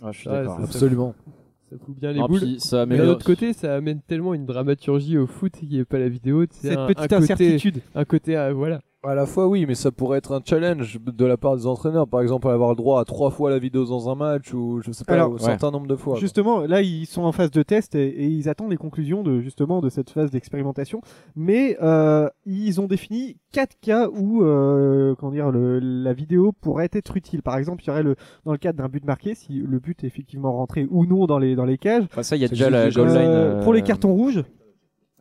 Ah, 0.02 0.12
je 0.14 0.20
suis 0.20 0.30
d'accord. 0.30 0.60
Absolument. 0.62 1.14
Ça 1.14 1.45
fout 1.78 1.96
bien 1.98 2.12
les 2.12 2.20
Ah, 2.22 2.28
boules. 2.28 2.60
ça 2.60 2.86
Mais 2.86 2.98
d'un 2.98 3.08
autre 3.10 3.26
côté, 3.26 3.54
ça 3.54 3.76
amène 3.76 4.02
tellement 4.08 4.34
une 4.34 4.46
dramaturgie 4.46 5.18
au 5.18 5.28
foot 5.28 5.54
qui 5.54 5.78
est 5.80 5.86
pas 5.86 6.00
la 6.00 6.10
vidéo. 6.10 6.46
C'est 6.50 6.70
Cette 6.70 6.78
un, 6.78 6.88
petite 6.88 7.00
un 7.14 7.20
côté, 7.20 7.34
incertitude. 7.34 7.82
un 7.94 8.06
côté, 8.06 8.36
ah, 8.36 8.54
voilà. 8.54 8.82
À 9.08 9.14
la 9.16 9.26
fois, 9.26 9.48
oui, 9.48 9.66
mais 9.68 9.76
ça 9.76 9.92
pourrait 9.92 10.18
être 10.18 10.34
un 10.34 10.42
challenge 10.44 11.00
de 11.06 11.26
la 11.26 11.38
part 11.38 11.56
des 11.56 11.68
entraîneurs. 11.68 12.08
Par 12.08 12.22
exemple, 12.22 12.48
avoir 12.48 12.70
le 12.72 12.76
droit 12.76 13.00
à 13.02 13.06
trois 13.06 13.30
fois 13.30 13.50
la 13.50 13.60
vidéo 13.60 13.86
dans 13.86 14.10
un 14.10 14.16
match 14.16 14.54
ou 14.54 14.82
je 14.82 14.92
sais 14.92 15.04
pas, 15.06 15.14
Alors, 15.14 15.36
un 15.36 15.38
certain 15.38 15.72
nombre 15.72 15.88
de 15.88 15.96
fois. 15.96 16.14
quoi. 16.14 16.20
Justement, 16.20 16.62
là, 16.62 16.82
ils 16.82 17.06
sont 17.06 17.24
en 17.24 17.32
phase 17.32 17.52
de 17.52 17.62
test 17.64 17.96
et, 17.96 18.08
et 18.08 18.26
ils 18.26 18.50
attendent 18.50 18.72
les 18.72 18.78
conclusions 18.78 19.22
de 19.24 19.42
justement 19.42 19.82
de 19.82 19.90
cette 19.90 20.10
phase 20.10 20.32
d'expérimentation. 20.32 21.02
Mais 21.36 21.78
euh, 21.82 22.30
ils 22.46 22.82
ont 22.82 22.88
défini 22.88 23.38
quatre 23.52 23.76
cas 23.80 24.08
où, 24.10 24.44
euh, 24.44 25.16
comment 25.20 25.32
dire, 25.32 25.52
le, 25.52 25.80
la 25.80 26.14
vidéo 26.14 26.52
pourrait 26.52 26.90
être 26.92 27.16
utile. 27.16 27.42
Par 27.44 27.58
exemple, 27.58 27.84
il 27.84 27.88
y 27.88 27.90
aurait 27.92 28.04
le 28.04 28.16
dans 28.46 28.52
le 28.52 28.58
cadre 28.58 28.80
d'un 28.80 28.90
but 28.90 29.06
marqué, 29.06 29.36
si 29.36 29.54
le 29.54 29.80
but 29.80 30.04
est 30.04 30.08
effectivement 30.08 30.52
rentré 30.54 30.88
ou 30.90 31.06
non 31.06 31.26
dans 31.26 31.38
les 31.38 31.56
dans 31.56 31.66
les 31.66 31.78
cages. 31.78 32.04
Enfin, 32.06 32.24
ça, 32.24 32.36
il 32.36 32.42
y 32.42 32.46
a 32.46 32.48
déjà 32.48 32.70
la 32.70 32.90
goal 32.90 33.08
line. 33.10 33.18
Euh, 33.18 33.60
euh, 33.60 33.64
Pour 33.64 33.74
les 33.74 33.82
cartons 33.82 34.14
rouges. 34.14 34.44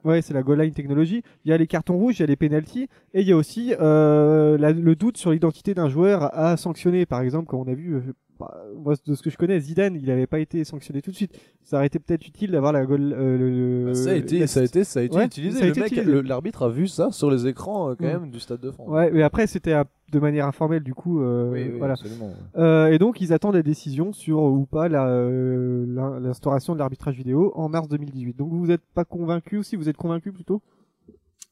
Ouais, 0.05 0.21
c'est 0.21 0.35
la 0.35 0.43
goal 0.43 0.61
line 0.61 0.73
technologie. 0.75 1.23
Il 1.45 1.51
y 1.51 1.55
a 1.55 1.57
les 1.57 1.67
cartons 1.67 1.97
rouges, 1.97 2.19
il 2.19 2.21
y 2.21 2.25
a 2.25 2.27
les 2.27 2.37
penalties, 2.37 2.89
et 3.15 3.23
il 3.23 3.27
y 3.27 3.33
a 3.33 3.37
aussi 3.37 3.75
euh, 3.81 4.59
le 4.59 4.97
doute 4.97 5.17
sur 5.17 5.31
l'identité 5.31 5.73
d'un 5.73 5.89
joueur 5.89 6.37
à 6.39 6.59
sanctionner. 6.59 7.07
Par 7.07 7.23
exemple, 7.23 7.47
comme 7.47 7.61
on 7.61 7.69
a 7.69 7.75
vu, 7.75 7.95
euh, 7.95 8.01
bah, 8.49 8.65
moi 8.77 8.95
de 9.07 9.15
ce 9.15 9.23
que 9.23 9.31
je 9.31 9.37
connais, 9.37 9.59
Zidane, 9.61 9.97
il 9.97 10.07
n'avait 10.07 10.27
pas 10.27 10.39
été 10.41 10.65
sanctionné 10.65 11.03
tout 11.03 11.11
de 11.11 11.17
suite. 11.17 11.39
Ça 11.65 11.77
aurait 11.79 11.87
été 11.87 11.99
peut-être 11.99 12.27
utile 12.27 12.51
d'avoir 12.51 12.73
la 12.73 12.85
goal. 12.85 13.13
euh, 13.17 13.39
le- 13.39 13.85
Bah, 13.87 13.95
ça, 13.95 14.11
a 14.11 14.15
été, 14.15 14.39
la- 14.41 14.47
ça 14.47 14.61
a 14.61 14.63
été, 14.65 14.85
ça 14.85 15.01
a 15.01 15.03
été 15.03 15.17
Ouais, 15.17 15.27
utilisé. 15.27 15.59
ça 15.59 15.65
a 15.65 15.67
Le 15.67 15.71
été 15.73 15.81
mec, 15.81 15.93
utilisé. 15.93 16.13
le- 16.13 16.21
l'arbitre 16.23 16.63
a 16.65 16.69
vu 16.69 16.87
ça 16.89 17.11
sur 17.13 17.31
les 17.31 17.47
écrans 17.47 17.91
euh, 17.91 17.95
quand 17.95 18.05
Mm. 18.07 18.21
même 18.21 18.31
du 18.31 18.41
Stade 18.41 18.61
de 18.61 18.71
France. 18.71 18.89
Ouais, 18.89 19.11
mais 19.11 19.23
après 19.23 19.47
c'était 19.47 19.75
de 20.13 20.19
manière 20.21 20.47
informelle 20.47 20.83
du 20.83 20.95
coup. 20.95 21.21
euh, 21.23 21.51
oui, 21.53 21.65
oui, 21.73 21.79
voilà. 21.79 21.95
absolument. 21.95 22.31
Euh, 22.57 22.87
et 22.89 22.99
donc 22.99 23.21
ils 23.21 23.33
attendent 23.33 23.55
la 23.57 23.63
décision 23.63 24.13
sur 24.13 24.39
euh, 24.39 24.51
ou 24.51 24.67
pas 24.67 24.89
la, 24.89 25.07
euh, 25.09 25.87
l'instauration 26.21 26.75
de 26.75 26.79
l'arbitrage 26.79 27.17
vidéo 27.17 27.53
en 27.57 27.69
mars 27.69 27.89
2018. 27.89 28.37
Donc 28.37 28.53
vous 28.53 28.67
n'êtes 28.67 28.83
pas 28.95 29.05
convaincu 29.05 29.59
ou 29.59 29.63
si 29.63 29.77
vous 29.77 29.89
êtes 29.89 29.97
convaincu 29.97 30.33
plutôt? 30.33 30.63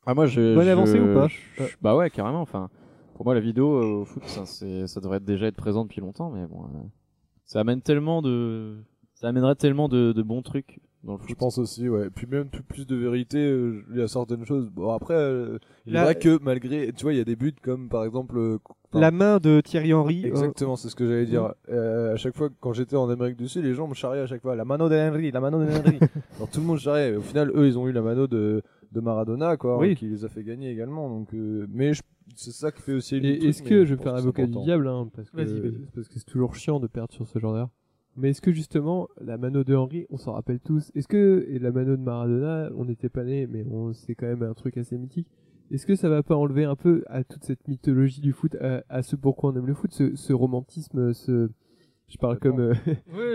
Ah, 0.04 0.14
moi, 0.14 0.26
je. 0.26 0.54
Bonne 0.56 0.64
je- 0.64 0.70
avancée 0.70 1.00
ou 1.00 1.14
pas? 1.14 1.28
je- 1.28 1.62
Bah 1.80 1.94
ouais, 1.96 2.10
carrément. 2.10 2.40
Enfin, 2.40 2.68
pour 3.22 3.26
moi, 3.28 3.34
la 3.34 3.40
vidéo 3.40 3.74
euh, 3.76 4.00
au 4.00 4.04
foot, 4.04 4.24
ça, 4.26 4.44
ça 4.46 5.00
devrait 5.00 5.20
déjà 5.20 5.46
être 5.46 5.54
présent 5.54 5.84
depuis 5.84 6.00
longtemps, 6.00 6.32
mais 6.32 6.44
bon, 6.44 6.64
euh, 6.64 6.78
ça 7.44 7.60
amène 7.60 7.80
tellement 7.80 8.20
de, 8.20 8.78
ça 9.14 9.28
amènerait 9.28 9.54
tellement 9.54 9.88
de, 9.88 10.10
de 10.10 10.22
bons 10.22 10.42
trucs 10.42 10.80
dans 11.04 11.12
le 11.12 11.18
foot. 11.18 11.28
Je 11.30 11.34
pense 11.36 11.56
aussi, 11.58 11.88
ouais. 11.88 12.10
Puis 12.10 12.26
même 12.26 12.48
plus, 12.48 12.64
plus 12.64 12.84
de 12.84 12.96
vérité, 12.96 13.38
euh, 13.38 13.84
il 13.92 14.00
y 14.00 14.02
a 14.02 14.08
certaines 14.08 14.44
choses. 14.44 14.68
Bon, 14.70 14.90
après, 14.90 15.14
euh, 15.14 15.58
il 15.86 15.92
La- 15.92 16.00
est 16.00 16.04
vrai 16.04 16.14
que 16.16 16.36
malgré, 16.42 16.92
tu 16.92 17.04
vois, 17.04 17.12
il 17.12 17.18
y 17.18 17.20
a 17.20 17.24
des 17.24 17.36
buts 17.36 17.54
comme 17.62 17.88
par 17.88 18.04
exemple. 18.04 18.36
euh, 18.38 18.58
La 18.92 19.12
main 19.12 19.38
de 19.38 19.60
Thierry 19.60 19.94
Henry. 19.94 20.26
Exactement, 20.26 20.74
c'est 20.74 20.88
ce 20.88 20.96
que 20.96 21.06
j'allais 21.06 21.26
dire. 21.26 21.54
Euh, 21.68 22.14
à 22.14 22.16
chaque 22.16 22.36
fois, 22.36 22.48
quand 22.58 22.72
j'étais 22.72 22.96
en 22.96 23.08
Amérique 23.08 23.36
du 23.36 23.46
Sud, 23.46 23.62
les 23.62 23.74
gens 23.74 23.86
me 23.86 23.94
charriaient 23.94 24.22
à 24.22 24.26
chaque 24.26 24.42
fois. 24.42 24.56
La 24.56 24.64
mano 24.64 24.88
de 24.88 24.96
Henry, 24.96 25.30
la 25.30 25.40
mano 25.40 25.64
de 25.64 25.70
Henry. 25.70 26.00
Alors 26.38 26.48
tout 26.50 26.58
le 26.58 26.66
monde 26.66 26.78
charriait. 26.80 27.14
Au 27.14 27.20
final, 27.22 27.52
eux, 27.54 27.68
ils 27.68 27.78
ont 27.78 27.86
eu 27.86 27.92
la 27.92 28.02
mano 28.02 28.26
de, 28.26 28.62
de 28.92 29.00
Maradona, 29.00 29.56
quoi, 29.56 29.78
Oui. 29.78 29.94
qui 29.94 30.06
les 30.08 30.24
a 30.24 30.28
fait 30.28 30.44
gagner 30.44 30.70
également. 30.70 31.08
Donc, 31.08 31.32
euh, 31.34 31.66
mais 31.70 31.94
je- 31.94 32.02
c'est 32.34 32.50
ça 32.52 32.70
qui 32.70 32.82
fait 32.82 32.92
aussi. 32.94 33.16
est-ce 33.16 33.62
que 33.62 33.84
je 33.84 33.94
vais 33.94 34.02
faire 34.02 34.12
que 34.12 34.18
c'est 34.18 34.24
avocat 34.24 34.46
du 34.46 34.58
diable, 34.62 34.86
hein, 34.88 35.08
parce 35.14 35.30
que 35.30 35.36
Vas-y, 35.36 35.60
vas-y. 35.60 35.86
parce 35.94 36.08
que 36.08 36.18
c'est 36.18 36.26
toujours 36.26 36.54
chiant 36.54 36.78
de 36.80 36.86
perdre 36.86 37.12
sur 37.12 37.26
ce 37.26 37.38
genre 37.38 37.52
d'erreur. 37.52 37.70
Mais 38.16 38.30
est-ce 38.30 38.42
que 38.42 38.52
justement 38.52 39.08
la 39.20 39.38
mano 39.38 39.64
de 39.64 39.74
Henry, 39.74 40.06
on 40.10 40.18
s'en 40.18 40.32
rappelle 40.32 40.60
tous. 40.60 40.90
Est-ce 40.94 41.08
que 41.08 41.46
et 41.48 41.58
la 41.58 41.72
mano 41.72 41.96
de 41.96 42.02
Maradona, 42.02 42.68
on 42.76 42.84
n'était 42.84 43.08
pas 43.08 43.24
nés, 43.24 43.46
mais 43.46 43.64
on 43.70 43.92
c'est 43.94 44.14
quand 44.14 44.26
même 44.26 44.42
un 44.42 44.52
truc 44.52 44.76
assez 44.76 44.98
mythique. 44.98 45.28
Est-ce 45.70 45.86
que 45.86 45.94
ça 45.94 46.10
va 46.10 46.22
pas 46.22 46.36
enlever 46.36 46.64
un 46.64 46.76
peu 46.76 47.02
à 47.06 47.24
toute 47.24 47.42
cette 47.44 47.66
mythologie 47.66 48.20
du 48.20 48.32
foot, 48.32 48.54
à, 48.60 48.84
à 48.90 49.02
ce 49.02 49.16
pourquoi 49.16 49.50
on 49.50 49.56
aime 49.56 49.66
le 49.66 49.72
foot, 49.72 49.90
ce, 49.92 50.14
ce 50.14 50.34
romantisme, 50.34 51.14
ce 51.14 51.48
je 52.12 52.18
parle 52.18 52.38
comme 52.38 52.60
euh, 52.60 52.74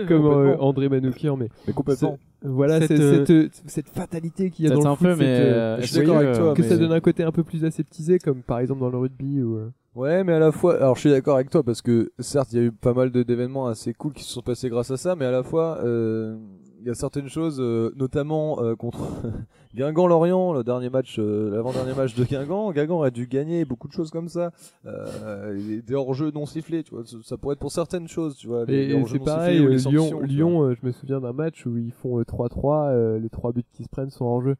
comme 0.06 0.26
euh. 0.26 0.56
André 0.58 0.88
Manoukian, 0.88 1.36
mais 1.36 1.48
Mais 1.66 1.72
complètement. 1.72 2.18
voilà 2.42 2.78
Cette, 2.80 2.88
cette, 2.96 3.00
euh, 3.00 3.48
cette, 3.50 3.62
cette 3.66 3.88
fatalité 3.88 4.50
qu'il 4.50 4.66
y 4.66 4.68
a 4.70 4.74
dans 4.74 4.80
le 4.82 4.86
un 4.86 4.96
foot, 4.96 5.08
peu, 5.08 5.16
mais 5.16 5.80
je 5.80 5.86
suis 5.86 5.96
d'accord 5.98 6.20
que, 6.20 6.24
avec 6.24 6.36
toi, 6.38 6.54
que 6.54 6.62
ça 6.62 6.76
donne 6.76 6.92
un 6.92 7.00
côté 7.00 7.22
un 7.24 7.32
peu 7.32 7.42
plus 7.42 7.64
aseptisé, 7.64 8.18
comme 8.18 8.42
par 8.42 8.60
exemple 8.60 8.80
dans 8.80 8.90
le 8.90 8.98
rugby 8.98 9.42
ou. 9.42 9.56
euh, 9.56 9.70
Ouais, 9.94 10.22
mais 10.22 10.32
à 10.34 10.38
la 10.38 10.52
fois, 10.52 10.76
alors 10.76 10.94
je 10.94 11.00
suis 11.00 11.10
d'accord 11.10 11.34
avec 11.34 11.50
toi 11.50 11.64
parce 11.64 11.82
que 11.82 12.12
certes, 12.20 12.52
il 12.52 12.58
y 12.58 12.62
a 12.62 12.64
eu 12.66 12.70
pas 12.70 12.94
mal 12.94 13.10
d'événements 13.10 13.66
assez 13.66 13.92
cool 13.94 14.12
qui 14.12 14.22
se 14.22 14.30
sont 14.30 14.42
passés 14.42 14.68
grâce 14.68 14.92
à 14.92 14.96
ça, 14.96 15.16
mais 15.16 15.24
à 15.24 15.32
la 15.32 15.42
fois, 15.42 15.78
euh, 15.82 16.36
il 16.80 16.86
y 16.86 16.90
a 16.90 16.94
certaines 16.94 17.28
choses, 17.28 17.58
euh, 17.60 17.92
notamment 17.96 18.62
euh, 18.62 18.74
contre 18.76 18.98
Guingamp-Lorient, 19.74 20.52
le 20.52 20.64
dernier 20.64 20.90
match, 20.90 21.16
euh, 21.18 21.50
l'avant-dernier 21.50 21.94
match 21.94 22.14
de 22.14 22.24
Guingamp. 22.24 22.72
Guingamp 22.72 23.02
a 23.02 23.10
dû 23.10 23.26
gagner 23.26 23.64
beaucoup 23.64 23.88
de 23.88 23.92
choses 23.92 24.10
comme 24.10 24.28
ça, 24.28 24.52
euh, 24.86 25.80
des- 25.86 25.94
hors-jeux 25.94 26.30
non 26.30 26.46
sifflés, 26.46 26.82
tu 26.82 26.94
vois. 26.94 27.04
ça- 27.22 27.36
pourrait 27.36 27.54
être 27.54 27.60
pour 27.60 27.72
certaines 27.72 28.08
choses, 28.08 28.36
tu 28.36 28.46
vois. 28.46 28.64
les- 28.64 28.92
Et, 28.92 29.06
c'est 29.06 29.18
pareil, 29.18 29.58
euh, 29.58 29.68
les 29.70 29.76
Lyon. 29.78 30.20
Lyon 30.22 30.62
euh, 30.64 30.74
je 30.80 30.86
me 30.86 30.92
souviens 30.92 31.20
d'un 31.20 31.32
match 31.32 31.66
où 31.66 31.76
ils 31.76 31.92
font 31.92 32.18
euh, 32.20 32.24
3-3, 32.24 32.88
euh, 32.90 33.18
les 33.18 33.28
trois 33.28 33.52
buts 33.52 33.64
qui 33.72 33.84
se 33.84 33.88
prennent 33.88 34.10
sont 34.10 34.24
hors 34.24 34.42
jeu. 34.42 34.56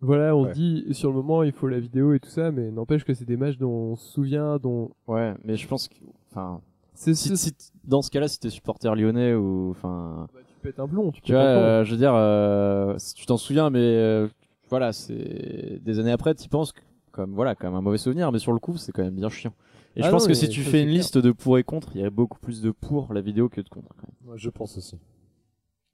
Voilà, 0.00 0.34
on 0.34 0.44
Ouais. 0.46 0.52
dit 0.52 0.84
sur 0.92 1.10
le 1.10 1.14
moment 1.16 1.44
il 1.44 1.52
faut 1.52 1.68
la 1.68 1.78
vidéo 1.78 2.12
et 2.12 2.18
tout 2.18 2.28
ça, 2.28 2.50
mais 2.50 2.70
n'empêche 2.72 3.04
que 3.04 3.14
c'est 3.14 3.24
des 3.24 3.36
matchs 3.36 3.56
dont 3.58 3.70
on 3.70 3.96
se 3.96 4.10
souvient, 4.12 4.58
dont 4.58 4.90
Ouais, 5.06 5.34
mais 5.44 5.56
je 5.56 5.68
pense 5.68 5.86
que, 5.88 5.94
enfin, 6.30 6.60
c'est 6.94 7.14
si, 7.14 7.36
si- 7.36 7.52
dans 7.84 8.02
ce 8.02 8.10
cas-là, 8.10 8.26
si 8.26 8.40
t'es 8.40 8.50
supporter 8.50 8.94
lyonnais 8.96 9.34
ou, 9.34 9.70
enfin, 9.70 10.26
Bah, 10.34 10.40
pètes 10.62 10.78
un 10.80 10.88
plomb, 10.88 11.10
tu, 11.12 11.32
vois, 11.32 11.40
euh, 11.42 11.84
je 11.84 11.90
veux 11.92 11.96
dire, 11.96 12.12
euh, 12.14 12.94
si 12.98 13.14
tu 13.14 13.26
t'en 13.26 13.36
souviens, 13.36 13.70
mais 13.70 13.78
euh, 13.80 14.28
voilà, 14.70 14.92
c'est 14.92 15.80
des 15.82 15.98
années 15.98 16.12
après, 16.12 16.34
tu 16.34 16.48
penses 16.48 16.72
comme 17.10 17.34
voilà, 17.34 17.54
comme 17.54 17.74
un 17.74 17.80
mauvais 17.82 17.98
souvenir, 17.98 18.32
mais 18.32 18.38
sur 18.38 18.52
le 18.52 18.58
coup, 18.58 18.76
c'est 18.78 18.92
quand 18.92 19.02
même 19.02 19.14
bien 19.16 19.28
chiant. 19.28 19.52
Et 19.96 20.00
Ah 20.02 20.06
je 20.06 20.10
pense 20.10 20.22
non, 20.22 20.28
que 20.28 20.34
si 20.34 20.48
tu 20.48 20.62
fais 20.62 20.78
une 20.80 20.86
clair. 20.86 20.96
liste 20.98 21.18
de 21.18 21.30
pour 21.32 21.58
et 21.58 21.64
contre, 21.64 21.90
il 21.94 22.00
y 22.00 22.04
a 22.04 22.08
beaucoup 22.10 22.38
plus 22.38 22.62
de 22.62 22.70
pour 22.70 23.12
la 23.12 23.20
vidéo 23.20 23.50
que 23.50 23.60
de 23.60 23.68
contre. 23.68 23.88
quand 23.96 24.06
même. 24.08 24.32
Ouais, 24.32 24.38
je 24.38 24.48
pense 24.48 24.78
aussi. 24.78 24.96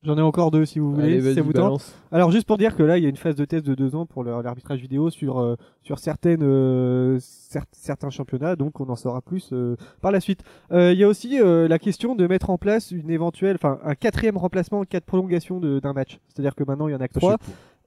J'en 0.04 0.16
ai 0.16 0.22
encore 0.22 0.52
deux 0.52 0.64
si 0.64 0.78
vous 0.78 0.92
voulez. 0.94 1.04
Allez, 1.14 1.20
si 1.30 1.34
ça 1.34 1.42
vous 1.42 1.52
tente. 1.52 1.94
Alors 2.12 2.30
juste 2.30 2.46
pour 2.46 2.56
dire 2.56 2.76
que 2.76 2.84
là 2.84 2.98
il 2.98 3.02
y 3.02 3.06
a 3.06 3.08
une 3.08 3.16
phase 3.16 3.34
de 3.34 3.44
test 3.44 3.66
de 3.66 3.74
deux 3.74 3.96
ans 3.96 4.06
pour 4.06 4.22
l'arbitrage 4.22 4.80
vidéo 4.80 5.10
sur 5.10 5.40
euh, 5.40 5.56
sur 5.82 5.98
certaines 5.98 6.42
euh, 6.44 7.18
cer- 7.18 7.64
certains 7.72 8.10
championnats 8.10 8.54
donc 8.54 8.78
on 8.80 8.88
en 8.90 8.96
saura 8.96 9.20
plus 9.22 9.50
euh, 9.52 9.76
par 10.00 10.12
la 10.12 10.20
suite. 10.20 10.42
Euh, 10.70 10.92
Il 10.92 10.98
y 11.00 11.04
a 11.04 11.08
aussi 11.08 11.40
euh, 11.40 11.66
la 11.66 11.80
question 11.80 12.14
de 12.14 12.26
mettre 12.28 12.50
en 12.50 12.58
place 12.58 12.92
une 12.92 13.10
éventuelle 13.10 13.56
enfin 13.56 13.80
un 13.84 13.96
quatrième 13.96 14.36
remplacement 14.36 14.78
en 14.80 14.84
cas 14.84 15.00
de 15.00 15.04
prolongation 15.04 15.58
d'un 15.58 15.92
match. 15.92 16.20
C'est-à-dire 16.28 16.54
que 16.54 16.62
maintenant 16.62 16.86
il 16.86 16.92
y 16.92 16.94
en 16.94 17.00
a 17.00 17.08
que 17.08 17.14
trois 17.18 17.36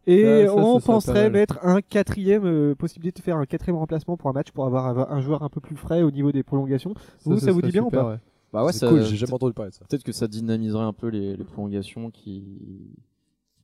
et 0.07 0.23
ça, 0.47 0.53
on 0.55 0.79
penserait 0.81 1.29
mettre 1.29 1.59
un 1.63 1.79
quatrième 1.79 2.43
euh, 2.45 2.75
possibilité 2.75 3.19
de 3.21 3.23
faire 3.23 3.37
un 3.37 3.45
quatrième 3.45 3.77
remplacement 3.77 4.17
pour 4.17 4.29
un 4.29 4.33
match 4.33 4.51
pour 4.51 4.65
avoir 4.65 4.85
un, 4.87 5.15
un 5.15 5.21
joueur 5.21 5.43
un 5.43 5.49
peu 5.49 5.61
plus 5.61 5.77
frais 5.77 6.01
au 6.01 6.11
niveau 6.11 6.31
des 6.33 6.43
prolongations. 6.43 6.93
Vous, 7.23 7.35
ça 7.39 7.51
vous 7.53 7.61
dit 7.61 7.71
bien 7.71 7.83
ou 7.83 7.89
pas 7.91 8.09
ouais. 8.09 8.17
Bah 8.53 8.65
ouais, 8.65 8.73
c'est 8.73 8.79
ça, 8.79 8.89
cool, 8.89 9.01
j'ai 9.03 9.15
jamais 9.15 9.33
entendu 9.33 9.53
parler 9.53 9.71
de 9.71 9.75
ça. 9.75 9.85
peut-être 9.89 10.03
que 10.03 10.11
ça 10.11 10.27
dynamiserait 10.27 10.83
un 10.83 10.93
peu 10.93 11.07
les, 11.07 11.35
les 11.37 11.43
prolongations 11.43 12.11
qui, 12.11 12.43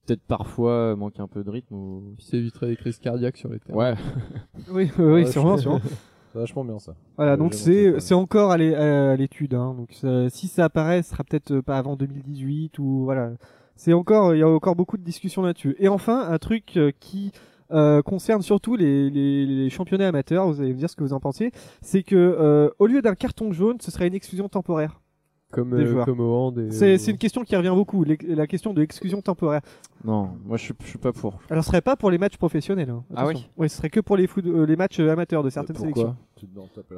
peut-être 0.06 0.22
parfois 0.22 0.96
manquent 0.96 1.20
un 1.20 1.28
peu 1.28 1.44
de 1.44 1.50
rythme 1.50 1.76
ou. 1.76 2.16
Ça 2.20 2.38
éviterait 2.38 2.68
des 2.68 2.78
crises 2.78 2.98
cardiaques 3.00 3.38
sur 3.38 3.50
les 3.50 3.60
terrains. 3.60 3.78
Ouais. 3.78 3.96
Oui, 4.72 4.90
oui, 4.98 5.06
Ouais, 5.06 5.26
sûrement, 5.26 5.58
sûrement. 5.58 5.82
C'est 6.34 6.40
vachement 6.40 6.66
bien 6.66 6.78
ça. 6.78 6.94
Voilà, 7.16 7.38
donc 7.38 7.54
c'est 7.54 8.00
c'est 8.02 8.14
encore 8.14 8.52
à 8.52 8.58
l'é- 8.58 8.76
à 8.76 9.16
l'étude. 9.16 9.54
Hein. 9.54 9.74
Donc 9.76 9.94
ça- 9.94 10.30
si 10.30 10.48
ça 10.50 10.66
apparaît, 10.66 11.02
ce 11.02 11.12
sera 11.12 11.24
peut-être 11.24 11.52
euh, 11.52 11.62
pas 11.62 11.78
avant 11.78 11.96
2018 11.96 12.78
ou 12.80 13.04
voilà. 13.06 13.32
C'est 13.78 13.94
encore, 13.94 14.36
il 14.36 14.40
y 14.40 14.42
a 14.44 14.50
encore 14.50 14.76
beaucoup 14.76 14.98
de 14.98 15.04
discussions 15.04 15.42
là-dessus. 15.42 15.76
Et 15.80 15.88
enfin, 15.88 16.28
un 16.30 16.38
truc 16.38 16.76
euh, 16.78 16.92
qui 17.00 17.32
euh, 17.72 18.02
concerne 18.02 18.42
surtout 18.42 18.76
les, 18.76 19.10
les, 19.10 19.46
les 19.46 19.70
championnats 19.70 20.08
amateurs. 20.08 20.48
Vous 20.48 20.62
allez 20.62 20.74
me 20.74 20.78
dire 20.80 20.90
ce 20.90 20.96
que 20.96 21.04
vous 21.04 21.14
en 21.14 21.20
pensez. 21.20 21.52
C'est 21.82 22.04
que 22.04 22.16
euh, 22.16 22.70
au 22.80 22.88
lieu 22.88 23.02
d'un 23.02 23.16
carton 23.16 23.52
jaune, 23.52 23.78
ce 23.82 23.92
serait 23.92 24.08
une 24.08 24.14
exclusion 24.16 24.48
temporaire. 24.50 25.02
Comme, 25.50 25.70
Des 25.78 25.84
euh, 25.84 25.86
joueurs. 25.92 26.06
comme 26.06 26.20
au 26.20 26.30
hand. 26.34 26.58
et 26.60 26.72
C'est 26.72 27.08
une 27.12 27.18
question 27.18 27.42
qui 27.46 27.56
revient 27.56 27.72
beaucoup, 27.74 28.04
la 28.04 28.48
question 28.48 28.74
de 28.74 28.82
l'exclusion 28.82 29.22
temporaire. 29.22 29.62
Non, 30.04 30.32
moi 30.46 30.58
je 30.58 30.64
suis, 30.64 30.74
je 30.84 30.88
suis 30.90 30.98
pas 30.98 31.14
pour. 31.14 31.40
Alors, 31.50 31.64
ce 31.64 31.70
serait 31.70 31.82
pas 31.82 31.96
pour 31.96 32.12
les 32.12 32.18
matchs 32.18 32.36
professionnels. 32.38 32.90
hein. 32.90 33.06
Ah 33.16 33.24
oui 33.26 33.32
Attention. 33.32 33.50
Oui, 33.56 33.70
ce 33.70 33.78
serait 33.78 33.90
que 33.90 34.02
pour 34.02 34.18
les, 34.18 34.28
foot- 34.28 34.46
euh, 34.46 34.66
les 34.66 34.76
matchs 34.76 35.00
amateurs 35.00 35.44
de 35.44 35.50
certaines 35.50 35.78
sélections. 35.78 36.18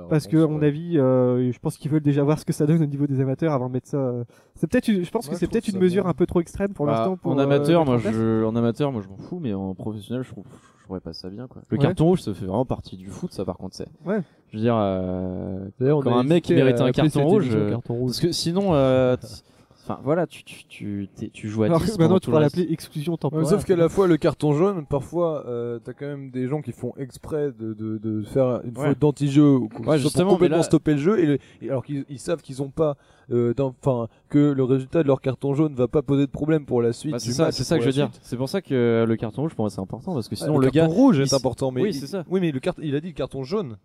Parce 0.10 0.28
que, 0.28 0.43
à 0.43 0.47
mon 0.47 0.62
avis, 0.62 0.97
euh, 0.97 1.52
je 1.52 1.60
pense 1.60 1.78
qu'ils 1.78 1.91
veulent 1.91 2.02
déjà 2.02 2.23
voir 2.23 2.39
ce 2.39 2.45
que 2.45 2.54
ça 2.54 2.65
donne 2.65 2.82
au 2.82 2.86
niveau 2.86 3.08
des 3.08 3.19
amateurs 3.21 3.54
avant 3.54 3.67
de 3.67 3.73
mettre 3.73 3.88
ça. 3.88 3.97
euh, 3.97 4.23
C'est 4.56 4.67
peut-être, 4.69 4.88
une- 4.88 5.04
je 5.04 5.12
pense 5.12 5.25
Ouais, 5.28 5.34
que 5.34 5.38
c'est 5.39 5.47
peut-être 5.47 5.67
une 5.67 5.80
mesure 5.80 6.04
bien. 6.04 6.12
un 6.12 6.13
peu 6.13 6.25
trop 6.25 6.41
extrême 6.41 6.73
pour 6.73 6.86
Bah, 6.86 6.91
l'instant. 6.93 7.17
pour, 7.17 7.32
en 7.32 7.39
euh, 7.39 7.43
amateur, 7.43 7.86
moi 7.86 7.95
en 7.95 7.97
je, 7.97 8.43
en 8.43 8.56
amateur, 8.56 8.91
moi 8.91 9.02
je 9.04 9.08
m'en 9.10 9.17
fous, 9.17 9.39
mais 9.39 9.54
en 9.54 9.73
professionnel, 9.75 10.23
je 10.23 10.32
trouve, 10.32 10.43
je 10.80 10.84
trouverais 10.84 10.99
pas 11.02 11.13
ça 11.13 11.30
bien 11.30 11.47
quoi. 11.47 11.62
Le 11.69 11.78
Ouais. 11.78 11.82
carton 11.84 12.06
rouge, 12.06 12.21
ça 12.21 12.34
fait 12.34 12.45
vraiment 12.45 12.65
partie 12.65 12.97
du 12.97 13.08
foot, 13.08 13.32
ça 13.32 13.45
par 13.45 13.58
contre 13.58 13.75
c'est. 13.75 13.88
Ouais. 14.06 14.21
Je 14.52 14.58
veux 14.58 14.63
dire, 14.63 14.75
euh, 14.78 15.67
Quand 15.80 16.17
un 16.17 16.23
mec 16.23 16.49
à 16.52 16.84
un 16.86 16.91
carton 16.91 17.25
rouge, 17.28 17.49
euh, 17.54 17.69
carton 17.69 17.93
rouge. 17.93 18.10
parce 18.12 18.19
que 18.19 18.32
sinon, 18.32 18.73
euh, 18.73 19.15
enfin 19.89 19.99
voilà, 20.04 20.28
tu 20.28 20.43
tu 20.43 20.65
tu, 20.67 21.10
tu 21.34 21.47
joues 21.49 21.63
à 21.63 21.65
Alors 21.65 21.80
10 21.82 21.93
que 21.97 22.02
maintenant, 22.02 22.19
tu 22.19 22.30
pourras 22.30 22.41
l'appeler 22.41 22.67
exclusion 22.71 23.13
Ouais, 23.13 23.17
temporaire. 23.17 23.47
sauf 23.47 23.65
qu'à 23.65 23.75
la 23.75 23.89
fois 23.89 24.08
le 24.08 24.17
carton 24.17 24.54
jaune, 24.54 24.86
parfois 24.86 25.45
euh, 25.47 25.80
t'as 25.84 25.93
quand 25.93 26.06
même 26.06 26.30
des 26.30 26.47
gens 26.47 26.62
qui 26.62 26.71
font 26.71 26.93
exprès 26.97 27.52
de, 27.58 27.73
de, 27.73 27.97
de 27.97 28.21
faire 28.23 28.62
une 28.63 28.78
Ouais. 28.78 28.89
faute 28.89 28.99
d'anti-jeu 28.99 29.43
ou 29.58 29.69
Ouais, 29.86 29.97
justement, 29.97 30.32
complètement 30.32 30.58
là- 30.58 30.63
stopper 30.63 30.91
le 30.93 30.97
jeu 30.99 31.19
et, 31.19 31.25
le- 31.25 31.38
et 31.62 31.69
alors 31.69 31.84
qu'ils 31.84 32.06
ils 32.10 32.19
savent 32.19 32.41
qu'ils 32.41 32.62
ont 32.62 32.69
pas 32.69 32.97
euh, 33.32 33.54
enfin 33.60 34.08
que 34.30 34.39
le 34.52 34.63
résultat 34.63 35.02
de 35.04 35.08
leur 35.08 35.21
carton 35.21 35.54
jaune 35.54 35.73
va 35.75 35.88
pas 35.88 36.02
poser 36.02 36.25
de 36.25 36.32
problème 36.32 36.65
pour 36.65 36.82
la 36.82 36.93
suite 36.93 37.12
Bah, 37.13 37.19
c'est 37.19 37.32
ça, 37.32 37.52
c'est 37.52 37.75
que 37.75 37.82
je 37.82 37.86
veux 37.88 37.91
dire. 37.91 38.10
C'est 38.21 38.38
pour 38.38 38.49
ça 38.49 38.62
que 38.62 39.06
le 39.08 39.15
carton 39.17 39.41
rouge 39.43 39.54
pour 39.56 39.63
moi 39.63 39.69
c'est 39.69 39.82
important 39.82 40.13
parce 40.13 40.28
que 40.28 40.36
Ah, 40.36 40.43
sinon 40.45 40.58
le, 40.58 40.69
carton 40.71 40.89
gars. 40.91 40.95
rouge 40.95 41.17
il 41.17 41.21
est 41.21 41.25
s- 41.25 41.34
important 41.34 41.71
mais 41.71 41.82
Oui, 41.82 41.89
il- 41.89 41.93
c'est 41.93 42.08
ça. 42.08 42.23
oui 42.30 42.39
mais 42.41 42.52
le 42.52 42.60
carte 42.60 42.80
il 42.82 42.95
a 42.95 42.99
dit 43.02 43.08
le 43.08 43.13
carton 43.13 43.43
jaune 43.43 43.78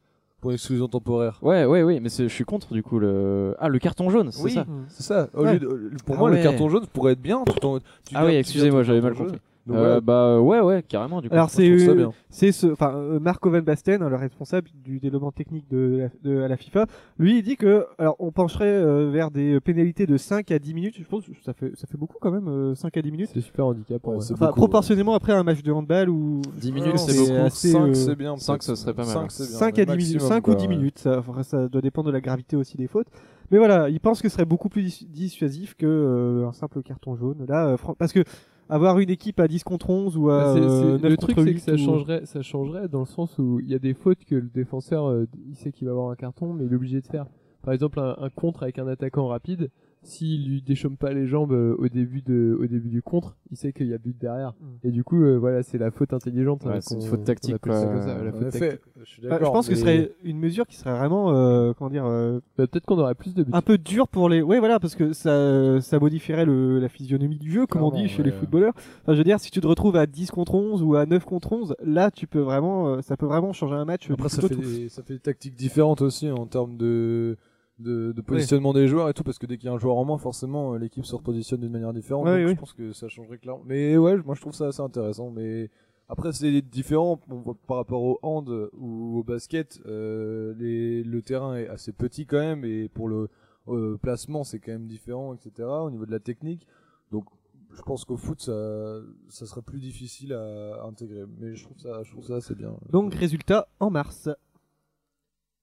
pour 0.45 0.51
une 0.51 0.57
exclusion 0.57 0.89
temporaire 0.89 1.39
Ouais, 1.41 1.65
ouais, 1.65 1.83
oui, 1.83 2.01
mais 2.03 2.11
c'est- 2.11 2.25
je 2.29 2.35
suis 2.35 2.45
contre 2.45 2.75
du 2.75 2.83
coup 2.83 2.99
le. 2.99 3.57
Ah, 3.59 3.71
le 3.71 3.79
carton 3.79 4.11
jaune, 4.11 4.31
c'est 4.31 4.43
Oui. 4.43 4.53
ça. 4.53 4.67
C'est 4.89 5.03
ça 5.03 5.29
Au 5.33 5.43
Ouais. 5.43 5.55
lieu 5.55 5.59
de- 5.59 5.91
pour 6.05 6.17
Ah 6.17 6.19
moi 6.19 6.29
ouais. 6.31 6.37
le 6.37 6.43
carton 6.43 6.69
jaune 6.69 6.87
pourrait 6.93 7.13
être 7.13 7.23
bien 7.23 7.43
tout 7.45 7.67
en- 7.67 7.79
tu 7.79 7.85
Ah 8.15 8.27
oui, 8.27 8.35
excusez-moi, 8.35 8.83
j'avais 8.83 9.01
mal 9.01 9.15
compris. 9.15 9.39
Donc 9.67 9.77
Euh, 9.77 9.81
voilà. 9.81 10.01
bah 10.03 10.41
ouais, 10.41 10.61
ouais, 10.61 10.83
carrément 10.87 11.23
du 11.23 11.29
coup. 11.29 11.35
Alors 11.35 11.49
c'est 11.49 11.79
ça 11.79 11.91
euh, 11.93 12.09
c'est 12.29 12.53
ce 12.53 12.67
enfin 12.67 12.93
euh, 12.97 13.19
Marco 13.19 13.51
Van 13.51 13.63
Basten 13.63 14.07
le 14.07 14.17
responsable 14.17 14.69
du 14.85 15.01
développement 15.01 15.33
technique 15.33 15.67
de, 15.71 16.09
la, 16.25 16.31
de 16.31 16.43
à 16.43 16.49
la 16.49 16.57
FIFA 16.59 16.85
lui 17.19 17.39
il 17.39 17.43
dit 17.43 17.57
que 17.57 17.87
alors 17.99 18.17
on 18.19 18.31
pencherait 18.31 18.67
euh, 18.67 19.11
vers 19.11 19.31
des 19.31 19.59
pénalités 19.61 20.07
de 20.07 20.19
5 20.19 20.51
à 20.51 20.59
10 20.59 20.75
minutes 20.75 20.95
je 20.99 21.05
pense 21.05 21.25
que 21.25 21.33
ça 21.43 21.55
fait 21.55 21.73
ça 21.77 21.87
fait 21.87 21.97
beaucoup 21.97 22.17
quand 22.21 22.31
même 22.31 22.49
euh, 22.49 22.75
5 22.75 22.95
à 22.97 23.01
10 23.03 23.11
minutes 23.11 23.31
C'est 23.33 23.41
super 23.41 23.67
handicapant. 23.67 24.11
Ouais, 24.11 24.17
ouais. 24.19 24.33
enfin 24.33 24.47
beaucoup, 24.47 24.57
proportionnellement 24.61 25.15
après 25.15 25.33
un 25.33 25.43
match 25.45 25.63
de 25.63 25.73
handball 25.73 26.11
ou 26.11 26.43
10 26.61 26.69
Non, 26.69 26.75
minutes, 26.75 26.99
c'est 26.99 27.17
beaucoup. 27.19 27.47
assez, 27.47 27.71
5 27.73 27.81
euh, 27.81 27.95
c'est 27.95 28.17
bien. 28.17 28.37
cinq, 28.37 28.53
peut-être. 28.55 28.63
ce 28.65 28.75
serait 28.75 28.93
pas 28.95 29.05
mal, 29.05 29.13
Cinq, 29.15 29.23
hein. 29.25 29.27
c'est 29.31 29.49
bien. 29.49 29.59
5 29.59 29.79
à 29.79 29.85
10 29.87 29.91
minutes, 29.93 30.13
Maximum, 30.15 30.29
5 30.29 30.37
ou 30.39 30.41
quoi, 30.43 30.55
10 30.57 30.63
ouais. 30.63 30.69
minutes, 30.77 30.99
ça, 30.99 31.19
enfin, 31.21 31.43
ça 31.43 31.69
doit 31.69 31.81
dépendre 31.81 32.09
de 32.09 32.13
la 32.13 32.21
gravité 32.21 32.57
aussi 32.57 32.77
des 32.77 32.87
fautes. 32.87 33.07
Mais 33.51 33.59
voilà, 33.59 33.89
il 33.89 34.01
pense 34.01 34.21
que 34.23 34.29
ce 34.29 34.35
serait 34.35 34.45
beaucoup 34.45 34.69
plus 34.69 34.83
dis- 34.83 35.07
dissuasif 35.11 35.75
que 35.75 35.87
euh, 35.87 36.47
un 36.49 36.53
simple 36.53 36.83
carton 36.83 37.15
jaune. 37.17 37.45
Là, 37.49 37.69
euh, 37.69 37.77
fran- 37.77 37.95
parce 37.99 38.13
que 38.13 38.21
avoir 38.69 38.99
une 38.99 39.11
équipe 39.11 39.41
à 39.41 39.49
10 39.49 39.63
contre 39.65 39.91
11 39.91 40.17
ou 40.17 40.31
à 40.31 40.55
Bah, 40.55 40.55
euh, 40.57 40.99
9 40.99 41.03
le 41.03 41.17
contre 41.17 41.33
truc, 41.35 41.37
c'est 41.39 41.45
8 41.45 41.55
que 41.55 41.61
ça 41.61 41.75
ou- 41.75 41.79
changerait, 41.79 42.27
ça 42.27 42.43
changerait 42.43 42.89
dans 42.89 43.01
le 43.01 43.07
sens 43.07 43.39
où 43.39 43.61
il 43.61 43.69
y 43.71 43.75
a 43.75 43.79
des 43.79 43.95
fautes 43.95 44.25
que 44.25 44.35
le 44.37 44.49
défenseur, 44.53 45.07
euh, 45.07 45.27
il 45.49 45.55
sait 45.57 45.73
qu'il 45.73 45.87
va 45.87 45.93
avoir 45.93 46.11
un 46.11 46.17
carton, 46.17 46.53
mais 46.55 46.65
il 46.65 46.73
est 46.73 46.77
obligé 46.77 47.01
de 47.01 47.07
faire. 47.07 47.27
Par 47.63 47.73
exemple, 47.75 47.99
un, 48.01 48.17
un 48.19 48.31
contre 48.31 48.63
avec 48.63 48.79
un 48.79 48.87
attaquant 48.89 49.27
rapide, 49.29 49.71
s'il 50.05 50.49
lui 50.49 50.63
déchaume 50.63 50.97
pas 50.97 51.13
les 51.13 51.27
jambes 51.27 51.53
euh, 51.53 51.75
au 51.79 51.89
début 51.89 52.23
de, 52.23 52.57
au 52.61 52.67
début 52.67 52.89
du 52.89 53.03
contre, 53.03 53.37
il 53.51 53.57
sait 53.57 53.73
qu'il 53.73 53.89
y 53.89 53.95
a 53.95 53.99
but 53.99 54.17
derrière. 54.19 54.51
Mm. 54.61 54.87
Et 54.89 54.91
du 54.91 55.03
coup, 55.05 55.23
euh, 55.23 55.37
voilà, 55.37 55.63
c'est 55.63 55.79
la 55.79 55.91
faute 55.91 56.13
intelligente. 56.13 56.65
Ouais, 56.65 56.75
hein, 56.75 56.81
c'est 56.81 56.95
une 56.97 57.03
faute 57.03 57.25
tactique, 57.25 57.53
ça 57.55 57.59
quoi. 57.59 57.81
ça, 57.81 58.23
la 58.23 58.31
En 58.31 58.33
faute 58.33 58.55
effet, 58.55 58.69
tactique. 58.71 58.93
je 59.01 59.05
suis 59.05 59.23
Bah, 59.23 59.29
je 59.31 59.35
d'accord. 59.35 59.53
pense 59.53 59.69
que 59.69 59.75
ce 59.75 59.81
serait 59.81 60.13
une 60.23 60.39
mesure 60.39 60.67
qui 60.67 60.77
serait 60.77 60.97
vraiment, 60.97 61.33
euh, 61.35 61.73
comment 61.77 61.91
dire, 61.91 62.05
euh, 62.07 62.41
Bah, 62.59 62.67
peut-être 62.67 62.85
qu'on 62.87 62.99
aurait 62.99 63.15
plus 63.15 63.35
de 63.35 63.43
buts. 63.43 63.51
un 63.53 63.63
peu 63.63 63.79
dure 63.79 64.09
pour 64.09 64.29
les. 64.29 64.43
Ouais, 64.43 64.59
voilà, 64.59 64.79
parce 64.79 64.95
que 64.95 65.13
ça, 65.13 65.81
ça 65.81 65.99
modifierait 65.99 66.45
le, 66.45 66.79
la 66.81 66.89
physionomie 66.89 67.39
du 67.39 67.51
jeu, 67.51 67.67
comme 67.67 67.83
on 67.83 67.91
dit 67.91 68.09
chez 68.09 68.23
les 68.23 68.33
footballeurs. 68.33 68.75
Enfin, 69.03 69.13
je 69.15 69.19
veux 69.19 69.25
dire, 69.25 69.41
si 69.41 69.51
tu 69.51 69.61
te 69.61 69.67
retrouves 69.67 69.97
à 69.97 70.07
10 70.07 70.31
contre 70.31 70.55
11 70.55 70.83
ou 70.83 70.95
à 70.97 71.07
9 71.07 71.25
contre 71.25 71.53
11, 71.53 71.75
là, 71.85 72.11
tu 72.11 72.27
peux 72.27 72.41
vraiment, 72.41 73.01
ça 73.03 73.17
peut 73.17 73.27
vraiment 73.27 73.53
changer 73.53 73.75
un 73.75 73.85
match. 73.85 74.11
Après, 74.11 74.29
fait, 74.29 74.55
des, 74.55 74.89
ça 74.89 75.03
fait 75.03 75.15
des 75.15 75.21
tactiques 75.21 75.55
différentes 75.57 76.03
aussi 76.03 76.31
en 76.31 76.47
termes 76.47 76.77
de, 76.77 77.37
de, 77.79 78.13
de 78.13 78.21
positionnement 78.23 78.73
des 78.73 78.87
joueurs 78.87 79.09
et 79.09 79.15
tout, 79.15 79.25
parce 79.25 79.39
que 79.39 79.47
dès 79.47 79.57
qu'il 79.59 79.67
y 79.67 79.69
a 79.69 79.75
un 79.75 79.79
joueur 79.79 79.97
en 79.97 80.05
moins, 80.05 80.19
forcément, 80.19 80.75
euh, 80.75 80.79
l'équipe 80.79 81.05
se 81.05 81.15
repositionne 81.15 81.61
d'une 81.61 81.73
manière 81.73 81.93
différente. 81.93 82.25
Ouais, 82.27 82.39
donc 82.41 82.47
oui. 82.49 82.55
je 82.55 82.61
pense 82.61 82.73
que 82.73 82.93
ça 82.93 83.09
changerait 83.09 83.39
clairement. 83.39 83.63
Mais 83.67 83.97
ouais, 83.97 84.17
moi 84.25 84.35
je 84.35 84.41
trouve 84.41 84.55
ça 84.55 84.69
assez 84.69 84.81
intéressant. 84.81 85.31
Mais 85.31 85.71
après, 86.09 86.33
c'est 86.33 86.63
différent 86.63 87.19
par 87.67 87.79
rapport 87.79 88.03
au 88.03 88.19
hand 88.23 88.49
ou 88.75 89.19
au 89.19 89.23
basket. 89.25 89.81
euh, 89.87 90.55
les, 90.59 91.03
le 91.03 91.23
terrain 91.23 91.57
est 91.57 91.69
assez 91.69 91.93
petit 91.93 92.27
quand 92.27 92.39
même, 92.39 92.65
et 92.65 92.89
pour 92.89 93.09
le 93.09 93.29
euh, 93.69 93.97
placement, 93.97 94.45
c'est 94.45 94.59
quand 94.61 94.73
même 94.73 94.87
différent, 94.87 95.35
etc. 95.35 95.67
Au 95.69 95.91
niveau 95.91 96.07
de 96.07 96.11
la 96.13 96.21
technique. 96.21 96.67
Donc, 97.11 97.25
je 97.73 97.83
pense 97.83 98.05
qu'au 98.05 98.17
foot, 98.17 98.41
ça, 98.41 99.01
ça 99.29 99.47
serait 99.47 99.63
plus 99.63 99.81
difficile 99.81 100.33
à, 100.33 100.77
à 100.83 100.85
intégrer. 100.87 101.25
Mais 101.41 101.57
je 101.57 101.65
trouve 101.65 101.79
ça, 101.79 102.03
je 102.05 102.13
trouve 102.13 102.25
ça 102.25 102.37
assez 102.37 102.55
bien. 102.55 102.77
Donc, 102.91 103.15
résultat 103.15 103.67
en 103.81 103.91
mars. 103.91 104.29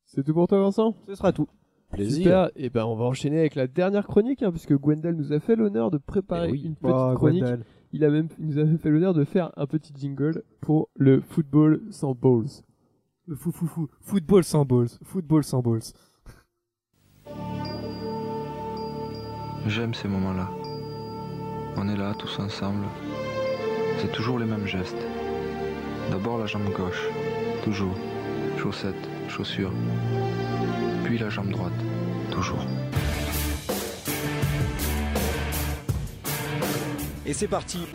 C'est 0.05 0.23
tout 0.23 0.33
pour 0.33 0.47
toi, 0.47 0.59
Vincent? 0.59 0.93
Ce 1.07 1.15
sera 1.15 1.31
tout. 1.31 1.47
Plaisir. 1.91 2.23
Super. 2.23 2.51
Et 2.55 2.69
ben, 2.69 2.85
on 2.85 2.95
va 2.95 3.05
enchaîner 3.05 3.39
avec 3.39 3.55
la 3.55 3.67
dernière 3.67 4.07
chronique, 4.07 4.41
hein, 4.43 4.51
puisque 4.51 4.73
Gwendal 4.75 5.15
nous 5.15 5.33
a 5.33 5.39
fait 5.39 5.55
l'honneur 5.55 5.91
de 5.91 5.97
préparer 5.97 6.47
Eh 6.49 6.51
oui. 6.51 6.61
une 6.65 6.75
petite 6.75 6.95
Oh, 6.97 7.13
chronique. 7.15 7.41
Gwendal. 7.43 7.65
Il 7.93 8.05
a 8.05 8.09
même, 8.09 8.27
il 8.39 8.47
nous 8.47 8.57
a 8.59 8.63
même 8.63 8.77
fait 8.77 8.89
l'honneur 8.89 9.13
de 9.13 9.25
faire 9.25 9.51
un 9.57 9.65
petit 9.67 9.91
jingle 9.95 10.43
pour 10.61 10.89
le 10.95 11.19
football 11.21 11.81
sans 11.91 12.13
balls. 12.15 12.47
Le 13.27 13.35
fou, 13.35 13.51
fou, 13.51 13.67
fou. 13.67 13.89
Football 14.01 14.43
sans 14.43 14.65
balls. 14.65 14.87
Football 15.03 15.43
sans 15.43 15.61
balls. 15.61 15.81
J'aime 19.67 19.93
ces 19.93 20.07
moments-là. 20.07 20.49
On 21.77 21.87
est 21.87 21.95
là 21.97 22.13
tous 22.17 22.39
ensemble. 22.39 22.85
C'est 23.99 24.11
toujours 24.11 24.39
les 24.39 24.45
mêmes 24.45 24.65
gestes. 24.65 25.05
D'abord 26.09 26.37
la 26.39 26.45
jambe 26.47 26.63
gauche, 26.75 27.07
toujours. 27.63 27.95
Chaussette, 28.57 28.95
chaussure. 29.27 29.71
Puis 31.11 31.19
la 31.19 31.29
jambe 31.29 31.49
droite, 31.49 31.73
toujours. 32.31 32.63
Et 37.25 37.33
c'est 37.33 37.49
parti. 37.49 37.85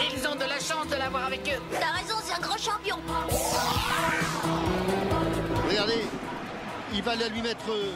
Ils 0.00 0.28
ont 0.28 0.34
de 0.34 0.40
la 0.40 0.60
chance 0.60 0.86
de 0.90 0.96
l'avoir 0.96 1.24
avec 1.28 1.40
eux. 1.48 1.62
T'as 1.80 1.92
raison, 1.92 2.16
c'est 2.22 2.34
un 2.34 2.40
grand 2.40 2.58
champion. 2.58 2.96
Regardez, 5.66 6.02
il 6.92 7.02
va 7.02 7.16
la 7.16 7.28
lui 7.30 7.40
mettre 7.40 7.70
euh, 7.70 7.92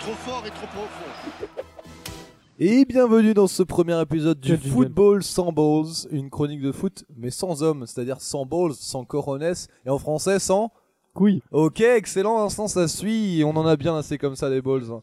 trop 0.00 0.14
fort 0.14 0.42
et 0.44 0.50
trop 0.50 0.66
profond. 0.66 1.79
Et 2.62 2.84
bienvenue 2.84 3.32
dans 3.32 3.46
ce 3.46 3.62
premier 3.62 3.98
épisode 4.02 4.38
du. 4.38 4.54
Football 4.58 5.22
sans 5.22 5.50
balls, 5.50 5.86
une 6.10 6.28
chronique 6.28 6.60
de 6.60 6.72
foot 6.72 7.06
mais 7.16 7.30
sans 7.30 7.62
hommes, 7.62 7.86
c'est-à-dire 7.86 8.20
sans 8.20 8.44
balls, 8.44 8.74
sans 8.74 9.06
corones 9.06 9.42
et 9.42 9.88
en 9.88 9.96
français 9.96 10.38
sans 10.38 10.70
Couille. 11.14 11.40
Ok, 11.52 11.80
excellent, 11.80 12.38
l'instant 12.38 12.68
ça 12.68 12.86
suit, 12.86 13.42
on 13.46 13.56
en 13.56 13.64
a 13.64 13.76
bien 13.76 13.96
assez 13.96 14.18
comme 14.18 14.36
ça 14.36 14.50
des 14.50 14.60
balls. 14.60 14.84
hein. 14.92 15.00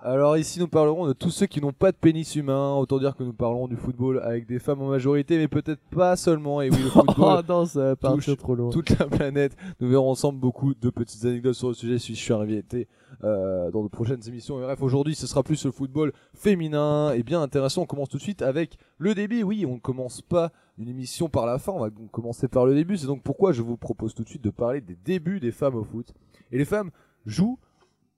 Alors 0.00 0.36
ici 0.36 0.60
nous 0.60 0.68
parlerons 0.68 1.08
de 1.08 1.12
tous 1.12 1.30
ceux 1.30 1.46
qui 1.46 1.60
n'ont 1.60 1.72
pas 1.72 1.90
de 1.90 1.96
pénis 1.96 2.36
humain, 2.36 2.72
autant 2.74 3.00
dire 3.00 3.16
que 3.16 3.24
nous 3.24 3.32
parlerons 3.32 3.66
du 3.66 3.74
football 3.74 4.20
avec 4.22 4.46
des 4.46 4.60
femmes 4.60 4.80
en 4.80 4.88
majorité, 4.88 5.38
mais 5.38 5.48
peut-être 5.48 5.80
pas 5.90 6.14
seulement, 6.14 6.62
et 6.62 6.70
oui 6.70 6.78
le 6.78 6.86
Oh 6.94 7.02
football, 7.04 7.44
non, 7.48 7.66
ça 7.66 7.96
touche 7.96 8.36
trop 8.36 8.54
loin. 8.54 8.70
toute 8.70 8.96
la 8.96 9.06
planète. 9.06 9.56
Nous 9.80 9.88
verrons 9.88 10.08
ensemble 10.08 10.38
beaucoup 10.38 10.72
de 10.72 10.90
petites 10.90 11.24
anecdotes 11.24 11.54
sur 11.54 11.66
le 11.66 11.74
sujet 11.74 11.98
si 11.98 12.14
je 12.14 12.20
suis 12.20 12.32
invité 12.32 12.86
euh, 13.24 13.72
dans 13.72 13.82
de 13.82 13.88
prochaines 13.88 14.20
émissions. 14.28 14.60
Et 14.60 14.62
bref, 14.62 14.80
aujourd'hui, 14.82 15.16
ce 15.16 15.26
sera 15.26 15.42
plus 15.42 15.64
le 15.64 15.72
football 15.72 16.12
féminin 16.32 17.12
et 17.12 17.24
bien 17.24 17.42
intéressant. 17.42 17.82
On 17.82 17.86
commence 17.86 18.08
tout 18.08 18.18
de 18.18 18.22
suite 18.22 18.42
avec 18.42 18.78
le 18.98 19.16
début. 19.16 19.42
Oui, 19.42 19.66
on 19.66 19.74
ne 19.74 19.80
commence 19.80 20.22
pas 20.22 20.52
une 20.78 20.88
émission 20.88 21.28
par 21.28 21.44
la 21.44 21.58
fin, 21.58 21.72
on 21.72 21.80
va 21.80 21.90
commencer 22.12 22.46
par 22.46 22.66
le 22.66 22.74
début. 22.76 22.98
C'est 22.98 23.08
donc 23.08 23.24
pourquoi 23.24 23.50
je 23.50 23.62
vous 23.62 23.76
propose 23.76 24.14
tout 24.14 24.22
de 24.22 24.28
suite 24.28 24.44
de 24.44 24.50
parler 24.50 24.80
des 24.80 24.96
débuts 25.04 25.40
des 25.40 25.50
femmes 25.50 25.74
au 25.74 25.82
foot. 25.82 26.14
Et 26.52 26.58
les 26.58 26.64
femmes 26.64 26.92
jouent 27.26 27.58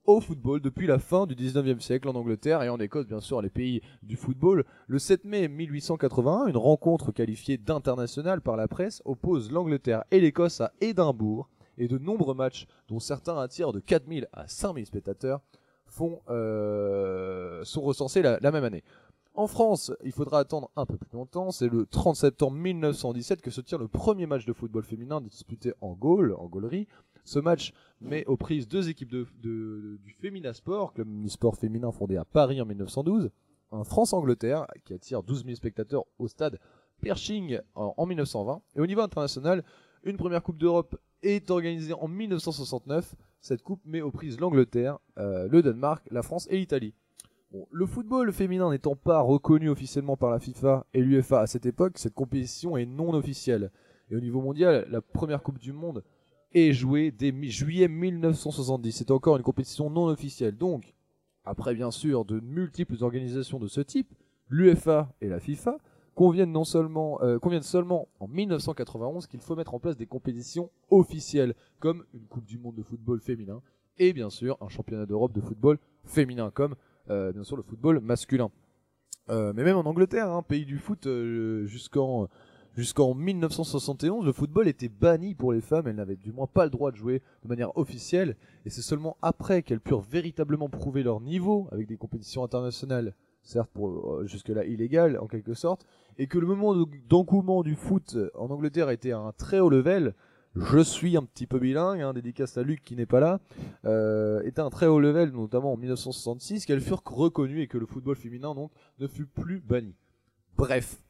au 0.05 0.19
football 0.19 0.61
depuis 0.61 0.87
la 0.87 0.99
fin 0.99 1.27
du 1.27 1.35
19e 1.35 1.79
siècle 1.79 2.09
en 2.09 2.15
Angleterre 2.15 2.63
et 2.63 2.69
en 2.69 2.79
Écosse, 2.79 3.07
bien 3.07 3.19
sûr, 3.19 3.41
les 3.41 3.49
pays 3.49 3.81
du 4.03 4.15
football. 4.15 4.65
Le 4.87 4.99
7 4.99 5.25
mai 5.25 5.47
1881, 5.47 6.47
une 6.47 6.57
rencontre 6.57 7.11
qualifiée 7.11 7.57
d'internationale 7.57 8.41
par 8.41 8.57
la 8.57 8.67
presse 8.67 9.01
oppose 9.05 9.51
l'Angleterre 9.51 10.03
et 10.11 10.19
l'Écosse 10.19 10.61
à 10.61 10.71
Édimbourg 10.81 11.49
et 11.77 11.87
de 11.87 11.97
nombreux 11.97 12.35
matchs, 12.35 12.67
dont 12.87 12.99
certains 12.99 13.37
attirent 13.37 13.71
de 13.71 13.79
4000 13.79 14.27
à 14.33 14.47
5000 14.47 14.85
spectateurs, 14.85 15.41
euh, 16.29 17.63
sont 17.63 17.81
recensés 17.81 18.21
la, 18.21 18.39
la 18.39 18.51
même 18.51 18.63
année. 18.63 18.83
En 19.33 19.47
France, 19.47 19.93
il 20.03 20.11
faudra 20.11 20.39
attendre 20.39 20.71
un 20.75 20.85
peu 20.85 20.97
plus 20.97 21.13
longtemps, 21.13 21.51
c'est 21.51 21.69
le 21.69 21.85
30 21.85 22.17
septembre 22.17 22.57
1917 22.57 23.41
que 23.41 23.49
se 23.49 23.61
tient 23.61 23.77
le 23.77 23.87
premier 23.87 24.25
match 24.25 24.45
de 24.45 24.51
football 24.51 24.83
féminin 24.83 25.21
disputé 25.21 25.73
en 25.79 25.93
Gaule, 25.93 26.35
en 26.37 26.47
Gaulerie. 26.47 26.87
Ce 27.23 27.39
match 27.39 27.71
met 28.01 28.25
aux 28.25 28.37
prises 28.37 28.67
deux 28.67 28.89
équipes 28.89 29.11
de, 29.11 29.27
du 29.41 30.13
Femina 30.21 30.53
Sport, 30.53 30.93
club 30.93 31.07
sport 31.27 31.55
féminin 31.55 31.91
fondé 31.91 32.17
à 32.17 32.25
Paris 32.25 32.61
en 32.61 32.65
1912, 32.65 33.29
un 33.71 33.83
France-Angleterre 33.83 34.67
qui 34.85 34.93
attire 34.93 35.23
12 35.23 35.45
000 35.45 35.55
spectateurs 35.55 36.05
au 36.19 36.27
stade 36.27 36.59
Pershing 37.01 37.59
en, 37.75 37.93
en 37.97 38.05
1920. 38.05 38.61
Et 38.75 38.79
au 38.79 38.87
niveau 38.87 39.01
international, 39.01 39.63
une 40.03 40.17
première 40.17 40.43
Coupe 40.43 40.57
d'Europe 40.57 40.97
est 41.23 41.49
organisée 41.51 41.93
en 41.93 42.07
1969. 42.07 43.15
Cette 43.39 43.63
coupe 43.63 43.81
met 43.85 44.01
aux 44.01 44.11
prises 44.11 44.39
l'Angleterre, 44.39 44.99
euh, 45.17 45.47
le 45.47 45.61
Danemark, 45.61 46.05
la 46.11 46.23
France 46.23 46.47
et 46.49 46.57
l'Italie. 46.57 46.93
Le 47.71 47.85
football 47.85 48.31
féminin 48.31 48.71
n'étant 48.71 48.95
pas 48.95 49.19
reconnu 49.19 49.69
officiellement 49.69 50.15
par 50.15 50.31
la 50.31 50.39
FIFA 50.39 50.85
et 50.93 51.01
l'UEFA 51.01 51.41
à 51.41 51.47
cette 51.47 51.65
époque, 51.65 51.97
cette 51.97 52.13
compétition 52.13 52.77
est 52.77 52.85
non 52.85 53.13
officielle. 53.13 53.71
Et 54.09 54.15
au 54.15 54.21
niveau 54.21 54.41
mondial, 54.41 54.87
la 54.89 55.01
première 55.01 55.43
Coupe 55.43 55.59
du 55.59 55.73
Monde 55.73 56.03
est 56.53 56.73
jouée 56.73 57.11
dès 57.11 57.33
juillet 57.49 57.87
1970. 57.87 58.91
C'est 58.91 59.11
encore 59.11 59.37
une 59.37 59.43
compétition 59.43 59.89
non 59.89 60.05
officielle. 60.05 60.57
Donc, 60.57 60.93
après 61.45 61.73
bien 61.73 61.91
sûr 61.91 62.25
de 62.25 62.39
multiples 62.39 62.95
organisations 63.01 63.59
de 63.59 63.67
ce 63.67 63.81
type, 63.81 64.13
l'UEFA 64.49 65.13
et 65.21 65.29
la 65.29 65.39
FIFA 65.39 65.77
conviennent 66.13 66.51
non 66.51 66.65
seulement 66.65 67.21
euh, 67.21 67.39
conviennent 67.39 67.61
seulement 67.61 68.07
en 68.19 68.27
1991 68.27 69.27
qu'il 69.27 69.39
faut 69.39 69.55
mettre 69.55 69.73
en 69.73 69.79
place 69.79 69.97
des 69.97 70.05
compétitions 70.05 70.69
officielles 70.89 71.55
comme 71.79 72.03
une 72.13 72.25
Coupe 72.25 72.45
du 72.45 72.57
monde 72.57 72.75
de 72.75 72.83
football 72.83 73.21
féminin 73.21 73.61
et 73.97 74.13
bien 74.13 74.29
sûr 74.29 74.57
un 74.61 74.67
championnat 74.67 75.05
d'Europe 75.05 75.31
de 75.31 75.41
football 75.41 75.79
féminin 76.03 76.51
comme 76.51 76.75
euh, 77.09 77.31
bien 77.31 77.43
sûr 77.43 77.57
le 77.57 77.63
football 77.63 77.99
masculin. 78.01 78.51
Euh, 79.29 79.53
mais 79.55 79.63
même 79.63 79.77
en 79.77 79.85
Angleterre, 79.85 80.29
hein, 80.29 80.43
pays 80.43 80.65
du 80.65 80.77
foot, 80.77 81.07
jusqu'en 81.65 82.27
jusqu'en 82.75 83.13
1971, 83.13 84.25
le 84.25 84.31
football 84.31 84.67
était 84.67 84.89
banni 84.89 85.35
pour 85.35 85.53
les 85.53 85.61
femmes. 85.61 85.87
Elles 85.87 85.95
n'avaient 85.95 86.15
du 86.15 86.31
moins 86.31 86.47
pas 86.47 86.63
le 86.65 86.69
droit 86.69 86.91
de 86.91 86.95
jouer 86.97 87.21
de 87.43 87.49
manière 87.49 87.75
officielle. 87.77 88.35
Et 88.65 88.69
c'est 88.69 88.81
seulement 88.81 89.17
après 89.21 89.63
qu'elles 89.63 89.79
purent 89.81 90.01
véritablement 90.01 90.69
prouver 90.69 91.03
leur 91.03 91.21
niveau 91.21 91.67
avec 91.71 91.87
des 91.87 91.97
compétitions 91.97 92.43
internationales, 92.43 93.13
certes 93.43 93.69
pour 93.73 94.13
euh, 94.15 94.27
jusque-là 94.27 94.65
illégales 94.65 95.17
en 95.19 95.27
quelque 95.27 95.53
sorte, 95.53 95.85
et 96.17 96.27
que 96.27 96.37
le 96.39 96.47
moment 96.47 96.75
de- 96.75 96.85
d'engouement 97.09 97.63
du 97.63 97.75
foot 97.75 98.17
en 98.35 98.49
Angleterre 98.49 98.89
était 98.89 99.11
à 99.11 99.19
un 99.19 99.31
très 99.31 99.59
haut 99.59 99.69
level. 99.69 100.13
Je 100.53 100.79
suis 100.79 101.15
un 101.15 101.23
petit 101.23 101.47
peu 101.47 101.59
bilingue, 101.59 102.01
hein, 102.01 102.11
dédicace 102.13 102.57
à 102.57 102.63
Luc 102.63 102.83
qui 102.83 102.97
n'est 102.97 103.05
pas 103.05 103.21
là, 103.21 103.39
euh, 103.85 104.41
était 104.43 104.59
un 104.59 104.69
très 104.69 104.85
haut 104.85 104.99
level, 104.99 105.31
notamment 105.31 105.71
en 105.71 105.77
1966, 105.77 106.65
qu'elles 106.65 106.81
furent 106.81 107.03
reconnues 107.05 107.61
et 107.61 107.67
que 107.67 107.77
le 107.77 107.85
football 107.85 108.17
féminin 108.17 108.53
donc 108.53 108.69
ne 108.99 109.07
fut 109.07 109.25
plus 109.25 109.61
banni. 109.61 109.95
Bref, 110.57 111.01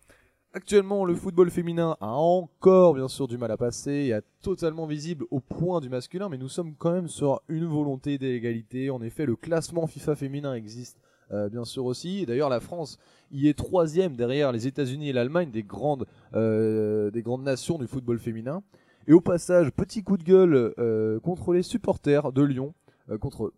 actuellement 0.54 1.06
le 1.06 1.16
football 1.16 1.50
féminin 1.50 1.98
a 2.02 2.10
encore 2.10 2.94
bien 2.94 3.08
sûr 3.08 3.28
du 3.28 3.38
mal 3.38 3.52
à 3.52 3.58
passer 3.58 3.92
et 3.92 4.10
est 4.10 4.24
totalement 4.42 4.86
visible 4.86 5.26
au 5.32 5.40
point 5.40 5.80
du 5.80 5.90
masculin, 5.90 6.30
mais 6.30 6.38
nous 6.38 6.50
sommes 6.50 6.76
quand 6.76 6.92
même 6.92 7.08
sur 7.08 7.42
une 7.48 7.66
volonté 7.66 8.18
d'égalité. 8.18 8.90
En 8.90 9.02
effet, 9.02 9.26
le 9.26 9.36
classement 9.36 9.88
FIFA 9.88 10.16
féminin 10.16 10.54
existe 10.54 11.00
euh, 11.32 11.50
bien 11.50 11.64
sûr 11.64 11.86
aussi. 11.86 12.26
D'ailleurs, 12.26 12.50
la 12.50 12.60
France 12.60 12.98
y 13.32 13.48
est 13.48 13.58
troisième 13.58 14.16
derrière 14.16 14.52
les 14.52 14.68
États-Unis 14.68 15.10
et 15.10 15.14
l'Allemagne 15.14 15.52
des 15.52 15.64
grandes, 15.64 16.06
euh, 16.34 17.10
des 17.12 17.22
grandes 17.22 17.44
nations 17.44 17.78
du 17.78 17.88
football 17.88 18.20
féminin. 18.20 18.64
Et 19.08 19.14
au 19.14 19.22
passage, 19.22 19.72
petit 19.72 20.04
coup 20.04 20.18
de 20.18 20.24
gueule 20.24 20.74
euh, 20.78 21.20
contre 21.22 21.54
les 21.54 21.64
supporters 21.64 22.32
de 22.32 22.44
Lyon, 22.44 22.74
contre 23.20 23.52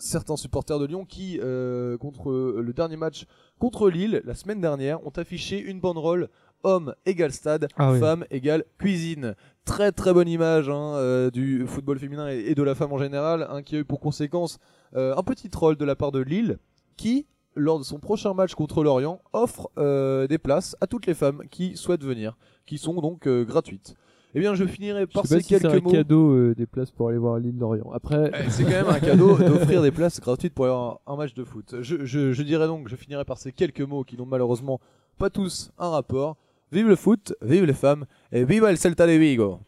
certains 0.00 0.36
supporters 0.36 0.78
de 0.78 0.86
Lyon 0.86 1.04
qui, 1.04 1.38
euh, 1.42 1.96
contre 1.98 2.30
euh, 2.30 2.62
le 2.64 2.72
dernier 2.72 2.96
match 2.96 3.26
contre 3.58 3.88
Lille, 3.90 4.22
la 4.24 4.34
semaine 4.34 4.60
dernière, 4.60 5.06
ont 5.06 5.12
affiché 5.16 5.58
une 5.60 5.80
banderole 5.80 6.28
homme 6.62 6.94
égale 7.06 7.32
stade, 7.32 7.68
Ah 7.76 7.92
oui. 7.92 8.00
femme 8.00 8.24
égale 8.30 8.64
cuisine. 8.78 9.34
Très 9.64 9.92
très 9.92 10.12
bonne 10.12 10.28
image 10.28 10.68
hein, 10.68 10.94
euh, 10.96 11.30
du 11.30 11.66
football 11.66 11.98
féminin 11.98 12.28
et, 12.30 12.38
et 12.48 12.54
de 12.54 12.62
la 12.62 12.74
femme 12.74 12.92
en 12.92 12.98
général, 12.98 13.46
hein, 13.50 13.62
qui 13.62 13.76
a 13.76 13.78
eu 13.78 13.84
pour 13.84 14.00
conséquence 14.00 14.58
euh, 14.96 15.14
un 15.16 15.22
petit 15.22 15.48
troll 15.50 15.76
de 15.76 15.84
la 15.84 15.94
part 15.96 16.12
de 16.12 16.18
Lille, 16.20 16.58
qui, 16.96 17.26
lors 17.54 17.78
de 17.78 17.84
son 17.84 17.98
prochain 17.98 18.34
match 18.34 18.54
contre 18.54 18.82
Lorient, 18.82 19.20
offre 19.32 19.70
euh, 19.78 20.26
des 20.26 20.38
places 20.38 20.76
à 20.80 20.86
toutes 20.86 21.06
les 21.06 21.14
femmes 21.14 21.42
qui 21.50 21.76
souhaitent 21.76 22.04
venir, 22.04 22.36
qui 22.66 22.78
sont 22.78 23.00
donc 23.00 23.26
euh, 23.26 23.44
gratuites. 23.44 23.94
Eh 24.34 24.40
bien, 24.40 24.54
je 24.54 24.64
finirai 24.64 25.00
Je 25.02 25.06
par 25.12 25.26
sais 25.26 25.36
pas 25.36 25.40
ces 25.40 25.46
si 25.48 25.54
c'est 25.54 25.60
quelques 25.60 25.74
un 25.74 25.80
mots. 25.80 25.90
cadeau 25.90 26.30
euh, 26.34 26.54
des 26.54 26.66
places 26.66 26.90
pour 26.92 27.08
aller 27.08 27.18
voir 27.18 27.38
l'île 27.38 27.58
d'Orient. 27.58 27.90
Après, 27.92 28.30
Eh, 28.32 28.50
C'est 28.50 28.62
quand 28.64 28.70
même 28.70 28.88
un 28.88 29.00
cadeau 29.00 29.36
d'offrir 29.38 29.82
des 29.82 29.90
places 29.90 30.20
gratuites 30.20 30.54
pour 30.54 30.66
aller 30.66 30.74
voir 30.74 31.00
un, 31.06 31.12
un 31.14 31.16
match 31.16 31.34
de 31.34 31.42
foot. 31.44 31.74
Je, 31.80 32.04
je, 32.04 32.32
je 32.32 32.42
dirais 32.42 32.66
donc, 32.68 32.88
je 32.88 32.94
finirai 32.96 33.24
par 33.24 33.38
ces 33.38 33.50
quelques 33.52 33.80
mots 33.80 34.04
qui 34.04 34.16
n'ont 34.16 34.26
malheureusement 34.26 34.78
pas 35.18 35.30
tous 35.30 35.70
un 35.78 35.88
rapport. 35.88 36.36
Vive 36.72 36.86
le 36.86 36.94
foot, 36.96 37.34
vive 37.42 37.64
les 37.64 37.72
femmes, 37.72 38.04
et 38.30 38.44
vive 38.44 38.62
el 38.64 38.76
Celta 38.76 39.06
de 39.08 39.12
Vigo. 39.12 39.58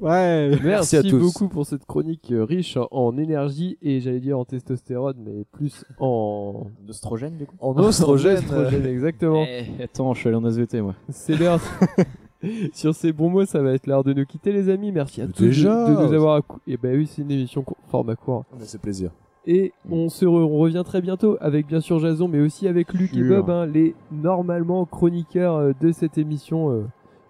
Ouais. 0.00 0.48
Merci 0.50 0.64
merci, 0.64 0.96
à 0.96 1.02
tous. 1.04 1.16
beaucoup 1.20 1.48
pour 1.48 1.64
cette 1.64 1.86
chronique 1.86 2.32
euh, 2.32 2.44
riche 2.44 2.76
en 2.90 3.16
énergie 3.16 3.78
et 3.80 4.00
j'allais 4.00 4.18
dire 4.18 4.36
en 4.36 4.44
testostérone, 4.44 5.14
mais 5.24 5.44
plus 5.52 5.84
en 6.00 6.66
D'ostrogène 6.84 7.36
du 7.36 7.46
coup 7.46 7.54
En 7.60 7.78
oestrogène. 7.78 8.38
oestrogène, 8.38 8.86
exactement. 8.86 9.44
Eh, 9.48 9.84
Attends, 9.84 10.12
je 10.12 10.18
suis 10.18 10.28
allé 10.28 10.36
en 10.36 10.44
SVT 10.50 10.80
moi. 10.82 10.96
C'est 11.10 11.36
l'heure. 11.36 11.60
Sur 12.72 12.94
ces 12.94 13.12
bons 13.12 13.30
mots, 13.30 13.44
ça 13.44 13.62
va 13.62 13.72
être 13.72 13.86
l'heure 13.86 14.04
de 14.04 14.12
nous 14.12 14.24
quitter, 14.24 14.52
les 14.52 14.68
amis. 14.68 14.92
Merci 14.92 15.22
à 15.22 15.26
tous 15.26 15.42
de- 15.42 15.46
déjà 15.48 15.88
de, 15.88 15.92
nous 15.94 16.12
avoir. 16.12 16.38
accou- 16.40 16.60
Et 16.66 16.76
ben 16.76 16.96
oui, 16.96 17.06
c'est 17.06 17.22
une 17.22 17.30
émission 17.30 17.64
format 17.88 18.16
court. 18.16 18.44
Mais 18.58 18.64
c'est 18.64 18.80
plaisir. 18.80 19.10
Et 19.46 19.72
on 19.90 20.08
se 20.08 20.24
re- 20.24 20.28
on 20.44 20.56
revient 20.58 20.82
très 20.86 21.02
bientôt 21.02 21.36
avec 21.40 21.66
bien 21.66 21.80
sûr 21.80 21.98
Jason, 21.98 22.28
mais 22.28 22.40
aussi 22.40 22.66
avec 22.66 22.92
Luc 22.94 23.14
et. 23.14 23.22
Bob, 23.22 23.50
hein, 23.50 23.66
les 23.66 23.94
normalement 24.10 24.84
chroniqueurs 24.86 25.56
euh, 25.56 25.72
de 25.80 25.92
cette 25.92 26.16
émission. 26.18 26.70
euh, 26.70 26.82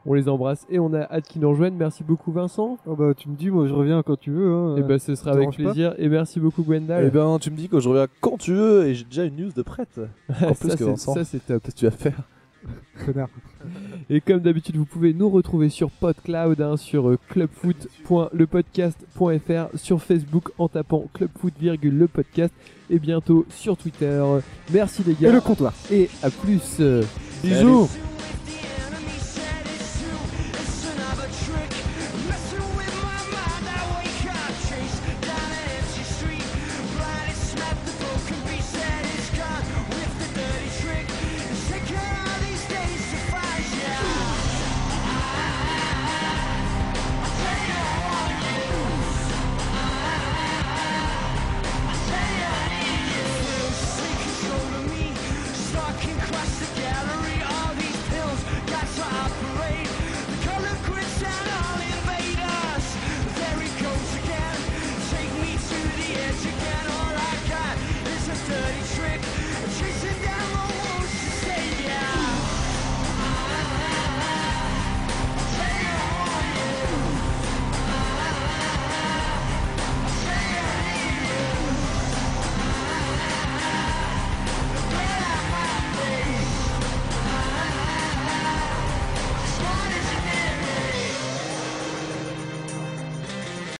on 0.06 0.12
les 0.12 0.28
embrasse 0.28 0.66
et 0.68 0.78
on 0.78 0.92
a 0.92 1.00
hâte 1.00 1.26
qu'ils 1.26 1.40
nous 1.40 1.48
rejoignent. 1.48 1.76
Merci 1.78 2.04
beaucoup 2.04 2.30
Vincent. 2.30 2.76
Oh 2.86 2.94
bah 2.94 3.14
tu 3.16 3.28
me 3.30 3.34
dis, 3.36 3.50
moi 3.50 3.66
je 3.66 3.72
reviens 3.72 4.02
quand 4.02 4.18
tu 4.20 4.30
veux. 4.30 4.52
Hein. 4.52 4.76
et 4.76 4.82
ben 4.82 4.98
ce 4.98 5.14
sera 5.14 5.30
avec 5.32 5.48
pas 5.48 5.56
plaisir. 5.56 5.94
Et 5.96 6.10
merci 6.10 6.40
beaucoup 6.40 6.62
Gwendal. 6.62 7.06
Eh 7.06 7.10
ben, 7.10 7.38
tu 7.40 7.50
me 7.50 7.56
dis 7.56 7.68
que 7.70 7.80
je 7.80 7.88
reviens 7.88 8.06
quand 8.20 8.36
tu 8.38 8.52
veux, 8.52 8.86
et 8.86 8.94
j'ai 8.94 9.04
déjà 9.06 9.24
une 9.24 9.34
news 9.36 9.50
de 9.56 9.62
prête. 9.62 9.98
Encore 10.28 10.56
plus 10.56 10.68
ça, 10.68 10.76
que 10.76 10.84
c'est- 10.84 10.90
Vincent. 10.90 11.14
ça, 11.14 11.24
c'est 11.24 11.44
top. 11.46 11.62
Qu'est-ce 11.62 11.74
que 11.74 11.80
tu 11.80 11.84
vas 11.86 11.90
faire? 11.90 12.18
Connard. 13.04 13.28
Et 14.10 14.20
comme 14.20 14.40
d'habitude, 14.40 14.76
vous 14.76 14.84
pouvez 14.84 15.14
nous 15.14 15.28
retrouver 15.30 15.68
sur 15.68 15.90
PodCloud, 15.90 16.60
hein, 16.60 16.76
sur 16.76 17.08
euh, 17.08 17.18
clubfoot.lepodcast.fr, 17.30 19.76
sur 19.78 20.02
Facebook 20.02 20.50
en 20.58 20.68
tapant 20.68 21.08
clubfoot, 21.12 21.52
virgule, 21.58 21.96
le 21.98 22.08
podcast, 22.08 22.52
et 22.90 22.98
bientôt 22.98 23.46
sur 23.48 23.76
Twitter. 23.76 24.22
Merci 24.72 25.02
les 25.04 25.12
Et 25.12 25.16
gars, 25.20 25.32
le 25.32 25.40
comptoir. 25.40 25.72
et 25.90 26.08
à 26.22 26.30
plus. 26.30 26.80
Bisous. 27.42 27.88